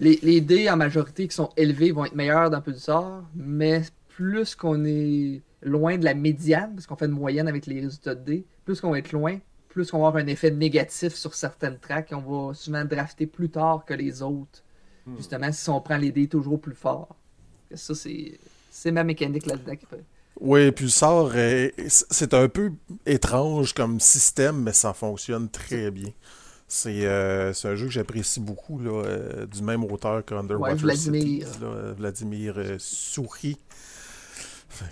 [0.00, 4.56] les, les dés en majorité qui sont élevés vont être meilleurs dans Pulsar, mais plus
[4.56, 8.24] qu'on est loin de la médiane, parce qu'on fait une moyenne avec les résultats de
[8.24, 9.38] dés, plus qu'on va être loin,
[9.68, 13.26] plus qu'on va avoir un effet négatif sur certaines tracks, et on va souvent drafter
[13.26, 14.64] plus tard que les autres.
[15.06, 15.16] Hmm.
[15.16, 17.14] Justement, si on prend les dés toujours plus fort.
[17.72, 19.74] Ça, c'est ma mécanique là-dedans.
[20.40, 21.32] Oui, puis sort,
[21.86, 22.72] c'est un peu
[23.04, 26.10] étrange comme système, mais ça fonctionne très bien.
[26.72, 31.46] C'est euh, un jeu que j'apprécie beaucoup, là, euh, du même auteur qu'Underwater Vladimir.
[31.48, 31.64] City,
[31.98, 33.58] Vladimir euh, Souris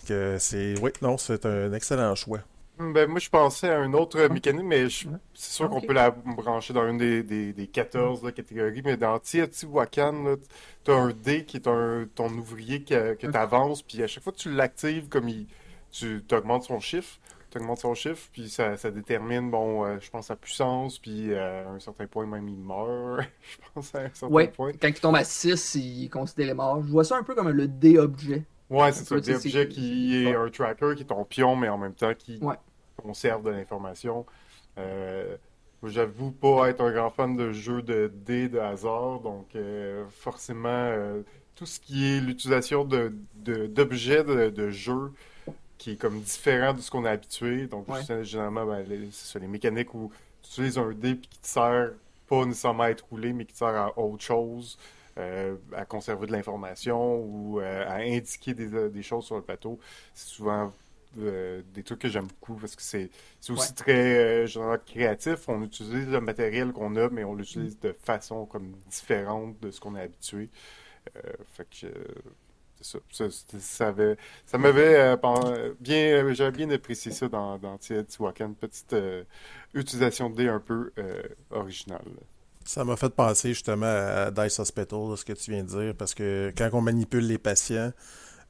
[0.08, 0.74] que c'est.
[0.82, 2.40] Oui, non, c'est un excellent choix.
[2.78, 4.32] Ben, moi, je pensais à un autre ah.
[4.32, 8.82] mécanisme, mais c'est sûr qu'on peut la brancher dans une des, des, des 14 catégories.
[8.84, 10.36] Mais dans Teotihuacan,
[10.84, 14.06] tu as un dé qui est un, ton ouvrier que, que tu avances, puis à
[14.06, 15.46] chaque fois que tu l'actives, comme il,
[15.90, 17.18] tu augmentes son chiffre,
[17.50, 21.32] tu augmentes son chiffre, puis ça, ça détermine, bon, euh, je pense, sa puissance, puis
[21.32, 24.72] euh, à un certain point, même, il meurt, je pense, à un certain point.
[24.80, 26.82] quand il tombe à 6, il est considéré mort.
[26.82, 28.44] Je vois ça un peu comme le dé-objet.
[28.70, 29.18] Ouais, c'est ça.
[29.18, 32.38] Des objets qui est un tracker, qui est ton pion, mais en même temps qui
[33.02, 34.26] conserve de l'information.
[34.78, 35.36] Euh,
[35.84, 40.68] J'avoue pas être un grand fan de jeux de dés de hasard, donc euh, forcément,
[40.68, 41.22] euh,
[41.54, 45.12] tout ce qui est l'utilisation d'objets de, de, de, jeu
[45.78, 47.68] qui est comme différent de ce qu'on est habitué.
[47.68, 47.86] Donc,
[48.22, 50.10] généralement, ben, c'est les mécaniques où
[50.42, 51.92] tu utilises un dé qui te sert
[52.28, 54.76] pas nécessairement à être roulé, mais qui te sert à autre chose.
[55.18, 59.80] Euh, à conserver de l'information ou euh, à indiquer euh, des, choses sur le plateau.
[60.14, 60.72] C'est souvent
[61.16, 63.10] des trucs que j'aime beaucoup parce que c'est
[63.48, 64.44] aussi très
[64.86, 65.48] créatif.
[65.48, 69.80] On utilise le matériel qu'on a, mais on l'utilise de façon comme différente de ce
[69.80, 70.50] qu'on est habitué.
[71.52, 71.86] fait que
[72.80, 72.98] ça.
[73.10, 73.28] Ça,
[74.46, 75.16] ça m'avait
[75.80, 78.94] bien, j'avais bien apprécié ça dans, dans Tiwakan, petite
[79.74, 80.92] utilisation de dés un peu
[81.50, 82.04] originale.
[82.64, 86.14] Ça m'a fait penser justement à Dice Hospital, ce que tu viens de dire, parce
[86.14, 87.92] que quand on manipule les patients,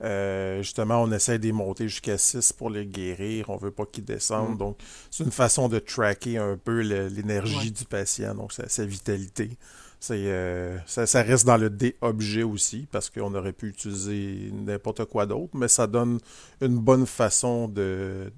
[0.02, 3.50] euh, justement, on essaie de les monter jusqu'à 6 pour les guérir.
[3.50, 4.54] On veut pas qu'ils descendent.
[4.54, 4.58] Mm.
[4.58, 4.78] Donc,
[5.10, 9.50] c'est une façon de tracker un peu l'énergie du patient, donc sa, vitalité.
[10.10, 15.26] Euh, ça, ça, reste dans le D-objet aussi, parce qu'on aurait pu utiliser n'importe quoi
[15.26, 16.20] d'autre, mais ça donne
[16.60, 18.30] une bonne façon de,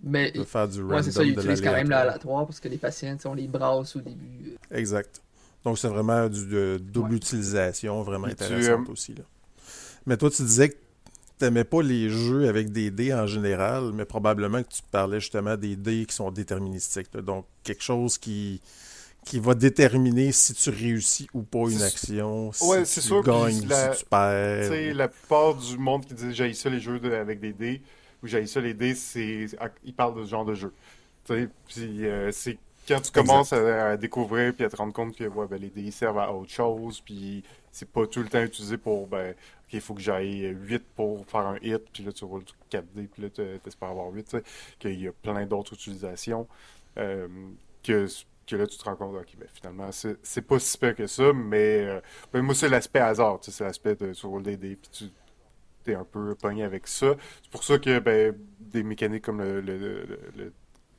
[0.47, 1.03] faire du random.
[1.03, 4.01] c'est ça, ils utilisent quand même l'aléatoire, parce que les patients, on les brasse au
[4.01, 4.57] début.
[4.70, 5.20] Exact.
[5.62, 9.12] Donc, c'est vraiment du, de double utilisation, vraiment intéressante euh, aussi.
[9.15, 9.24] Là.
[10.07, 10.77] Mais toi, tu disais que
[11.40, 15.20] tu n'aimais pas les jeux avec des dés en général, mais probablement que tu parlais
[15.20, 17.10] justement des dés qui sont déterministiques.
[17.16, 18.60] Donc, quelque chose qui,
[19.24, 23.98] qui va déterminer si tu réussis ou pas une action, si tu gagnes ou si
[23.98, 24.94] tu perds.
[24.94, 27.80] La plupart du monde qui dit j'ai ça les jeux avec des dés
[28.22, 29.46] ou j'ai ça les dés, c'est
[29.84, 30.72] ils parlent de ce genre de jeu.
[31.24, 32.58] Puis euh, c'est
[32.90, 35.90] quand tu commences à, découvrir puis à te rendre compte que ouais, ben, les dés
[35.92, 39.80] servent à autre chose, puis c'est pas tout le temps utilisé pour ben, OK, il
[39.80, 43.28] faut que j'aille 8 pour faire un hit, puis là tu roules 4D, puis là
[43.30, 44.36] tu espères avoir 8,
[44.80, 46.48] qu'il y a plein d'autres utilisations.
[46.98, 47.28] Euh,
[47.84, 48.06] que,
[48.46, 51.32] que là tu te rends compte, OK, ben, finalement, c'est pas si pire que ça,
[51.32, 52.00] mais euh,
[52.32, 55.12] ben, moi c'est l'aspect hasard, c'est l'aspect de tu roules des dés, puis
[55.84, 57.14] tu es un peu pogné avec ça.
[57.42, 59.78] C'est pour ça que ben, des mécaniques comme le, le
[60.36, 60.52] le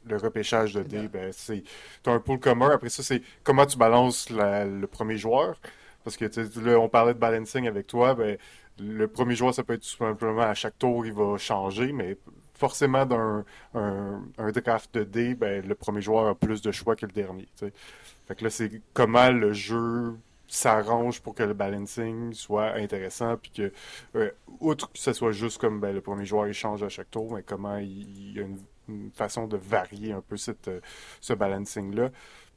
[0.09, 1.63] repêchage de dés, ben, c'est
[2.05, 2.71] un pool commun.
[2.71, 5.59] Après ça, c'est comment tu balances le premier joueur.
[6.03, 6.25] Parce que
[6.59, 8.37] là, on parlait de balancing avec toi, ben,
[8.79, 12.17] le premier joueur, ça peut être tout simplement à chaque tour, il va changer, mais
[12.55, 17.05] forcément, d'un un, draft de dés, ben, le premier joueur a plus de choix que
[17.05, 17.47] le dernier.
[17.57, 20.15] Fait que là, c'est comment le jeu
[20.47, 23.71] s'arrange pour que le balancing soit intéressant, puis que,
[24.15, 27.33] euh, outre que ce soit juste comme ben, le premier joueur échange à chaque tour,
[27.33, 30.81] mais comment il, y a une une façon de varier un peu cette, euh,
[31.19, 32.09] ce balancing-là.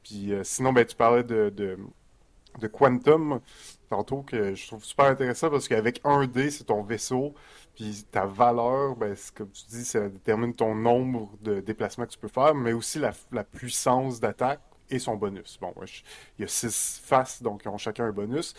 [0.03, 1.49] Puis euh, sinon, ben, tu parlais de,
[2.59, 3.39] de Quantum
[3.89, 7.33] tantôt que je trouve super intéressant parce qu'avec un dé, c'est ton vaisseau,
[7.75, 12.17] puis ta valeur, ben, comme tu dis, ça détermine ton nombre de déplacements que tu
[12.17, 15.57] peux faire, mais aussi la, puissance d'attaque et son bonus.
[15.61, 15.73] Bon,
[16.37, 18.53] il y a six faces, donc ils ont chacun un bonus.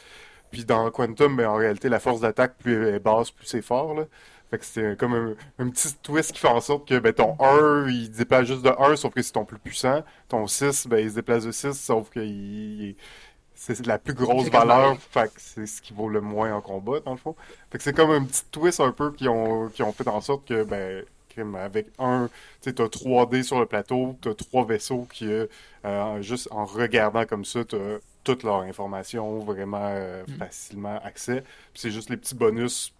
[0.51, 3.63] Puis dans Quantum, ben, en réalité, la force d'attaque, plus elle est basse, plus c'est
[3.63, 3.97] fort.
[4.51, 7.89] Fait que c'est comme un, petit twist qui fait en sorte que ben, ton 1,
[7.89, 10.05] il se déplace juste de 1, sauf que c'est ton plus puissant.
[10.29, 12.95] Ton 6, ben, il se déplace de 6, sauf qu'il
[13.57, 17.01] c'est la plus grosse valeur, fait que c'est ce qui vaut le moins en combat,
[17.01, 17.35] dans le fond.
[17.71, 20.21] Fait que c'est comme un petit twist un peu qui ont, qui ont fait en
[20.21, 21.05] sorte que, ben,
[21.57, 26.49] avec un, tu sais, t'as 3D sur le plateau, t'as trois vaisseaux qui, euh, juste
[26.51, 30.39] en regardant comme ça, t'as toute leur information vraiment euh, mm.
[30.39, 31.43] facilement accès.
[31.73, 32.93] Puis c'est juste les petits bonus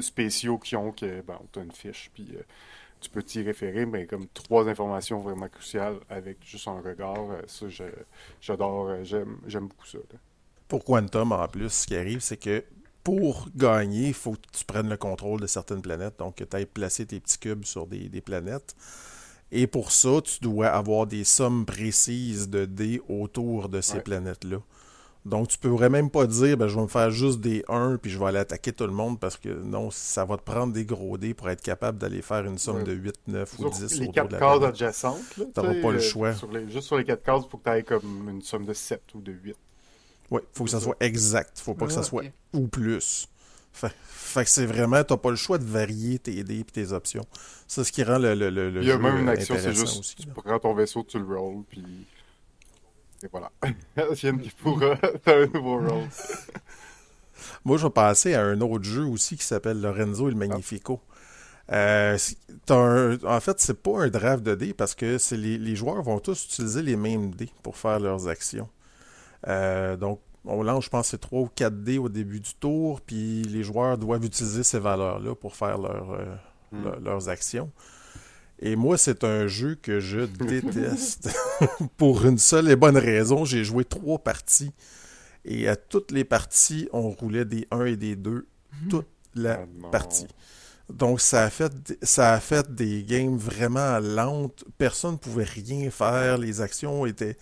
[0.00, 2.42] spéciaux qui ont que, ben, t'as une fiche, puis euh,
[3.00, 7.30] tu peux t'y référer, mais comme trois informations vraiment cruciales avec juste un regard.
[7.30, 7.66] Euh, ça,
[8.40, 9.98] j'adore, euh, j'aime beaucoup ça.
[10.68, 12.64] Pour Quantum, en plus, ce qui arrive, c'est que
[13.02, 16.18] pour gagner, il faut que tu prennes le contrôle de certaines planètes.
[16.18, 18.76] Donc, que tu ailles placer tes petits cubes sur des, des planètes.
[19.50, 24.58] Et pour ça, tu dois avoir des sommes précises de dés autour de ces planètes-là.
[25.26, 28.10] Donc, tu pourrais même pas dire, ben, je vais me faire juste des 1 puis
[28.10, 30.86] je vais aller attaquer tout le monde parce que non, ça va te prendre des
[30.86, 34.08] gros dés pour être capable d'aller faire une somme de 8, 9 ou 10 Les
[34.08, 36.32] 4 cases adjacentes, tu n'auras pas le euh, choix.
[36.68, 39.02] juste sur les 4 cases, il faut que tu ailles comme une somme de 7
[39.14, 39.56] ou de 8.
[40.30, 41.58] Oui, il faut que ça, soit exact.
[41.58, 42.24] Il faut pas que ça soit
[42.54, 43.28] ou plus.
[43.72, 46.64] Fait, fait que c'est vraiment, tu n'as pas le choix de varier tes dés et
[46.64, 47.26] tes options.
[47.66, 50.16] C'est ce qui rend le, le, le, Il y a même une action, c'est juste,
[50.16, 51.84] tu prends ton vaisseau, tu le rolls, puis
[53.22, 53.50] et voilà.
[54.20, 56.08] qui pourra faire un nouveau rôle.
[57.64, 61.00] Moi, je vais passer à un autre jeu aussi qui s'appelle Lorenzo et le Magnifico.
[61.72, 62.18] Euh,
[62.70, 66.44] en fait, c'est pas un draft de dés parce que les, les, joueurs vont tous
[66.46, 68.68] utiliser les mêmes dés pour faire leurs actions.
[69.46, 73.00] Euh, donc, on lance, je pense, c'est 3 ou 4 dés au début du tour,
[73.00, 76.34] puis les joueurs doivent utiliser ces valeurs-là pour faire euh,
[76.72, 77.04] hmm.
[77.04, 77.70] leurs actions.
[78.60, 81.30] Et moi, c'est un jeu que je déteste.
[81.96, 84.72] Pour une seule et bonne raison, j'ai joué trois parties.
[85.46, 88.46] Et à toutes les parties, on roulait des 1 et des 2
[88.90, 90.26] toute la ah partie.
[90.90, 91.72] Donc, ça a, fait,
[92.02, 94.64] ça a fait des games vraiment lentes.
[94.76, 96.36] Personne ne pouvait rien faire.
[96.36, 97.38] Les actions étaient,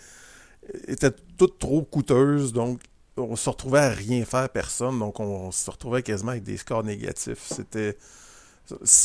[0.87, 2.53] étaient toutes trop coûteuses.
[2.53, 2.81] Donc,
[3.17, 5.01] on se retrouvait à rien faire personne.
[5.01, 7.51] Donc, on se retrouvait quasiment avec des scores négatifs.
[7.53, 7.97] C'était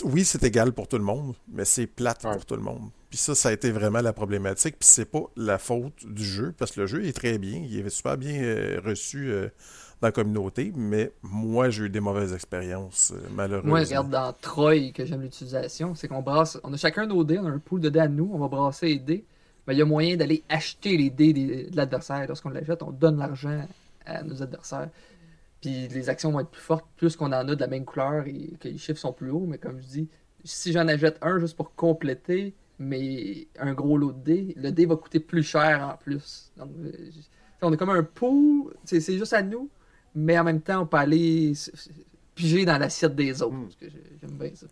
[0.06, 2.90] oui, c'est égal pour tout le monde, mais c'est plate pour tout le monde.
[3.10, 4.78] Puis ça, ça a été vraiment la problématique.
[4.80, 7.78] Puis c'est pas la faute du jeu, parce que le jeu est très bien, il
[7.80, 9.50] est super bien euh, reçu euh,
[10.02, 13.70] dans la communauté, mais moi, j'ai eu des mauvaises expériences, euh, malheureusement.
[13.70, 17.40] Moi, regarde dans Troy que j'aime l'utilisation, c'est qu'on brasse, on a chacun nos dés,
[17.40, 19.26] on a un pool de dés à nous, on va brasser les dés.
[19.66, 22.26] Mais il y a moyen d'aller acheter les dés de l'adversaire.
[22.28, 23.66] Lorsqu'on l'achète, on donne l'argent
[24.06, 24.90] à nos adversaires.
[25.64, 28.28] Puis les actions vont être plus fortes plus qu'on en a de la même couleur
[28.28, 29.46] et que les chiffres sont plus hauts.
[29.48, 30.10] Mais comme je dis,
[30.44, 34.86] si j'en achète un juste pour compléter, mais un gros lot de dés, le dé
[34.86, 36.52] va coûter plus cher en plus.
[36.58, 36.92] Donc, euh,
[37.62, 39.70] on est comme un pot, c'est juste à nous,
[40.14, 41.54] mais en même temps, on peut aller
[42.36, 43.56] piger dans l'assiette des autres.
[43.56, 43.70] Hmm.
[44.22, 44.66] J'aime bien ça.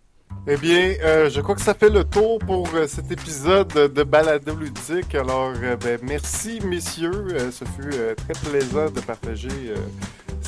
[0.46, 4.04] Eh bien, euh, je crois que ça fait le tour pour euh, cet épisode de
[4.04, 5.16] Balado Ludique.
[5.16, 7.52] Alors, ben, merci, messieurs.
[7.52, 9.74] ce fut très plaisant de partager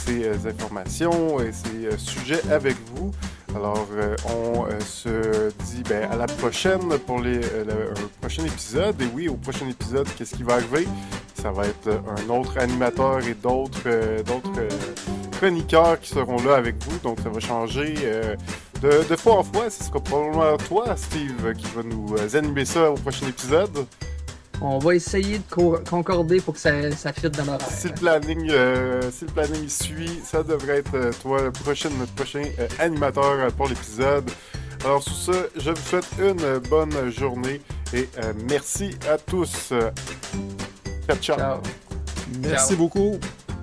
[0.05, 3.11] ces euh, informations et ces euh, sujets avec vous.
[3.55, 8.99] Alors, euh, on se dit ben, à la prochaine pour les, le, prochain épisode.
[9.01, 10.87] Et oui, au prochain épisode, qu'est-ce qui va arriver?
[11.35, 13.89] Ça va être un autre animateur et d'autres
[15.33, 16.97] chroniqueurs qui seront là avec vous.
[16.99, 17.93] Donc, ça va changer
[18.81, 19.69] de, de fois en fois.
[19.69, 23.85] Ce sera probablement toi, Steve, qui va nous animer ça au prochain épisode.
[24.65, 27.67] On va essayer de concorder pour que ça, ça fitte dans l'horaire.
[27.69, 31.89] Si le planning, euh, si le planning suit, ça devrait être euh, toi le prochain,
[31.99, 34.29] notre prochain euh, animateur pour l'épisode.
[34.85, 37.61] Alors sur ce, je vous souhaite une bonne journée
[37.93, 38.07] et
[38.49, 39.73] merci à tous.
[41.07, 41.37] ciao.
[41.37, 41.61] ciao.
[42.41, 43.19] Merci beaucoup.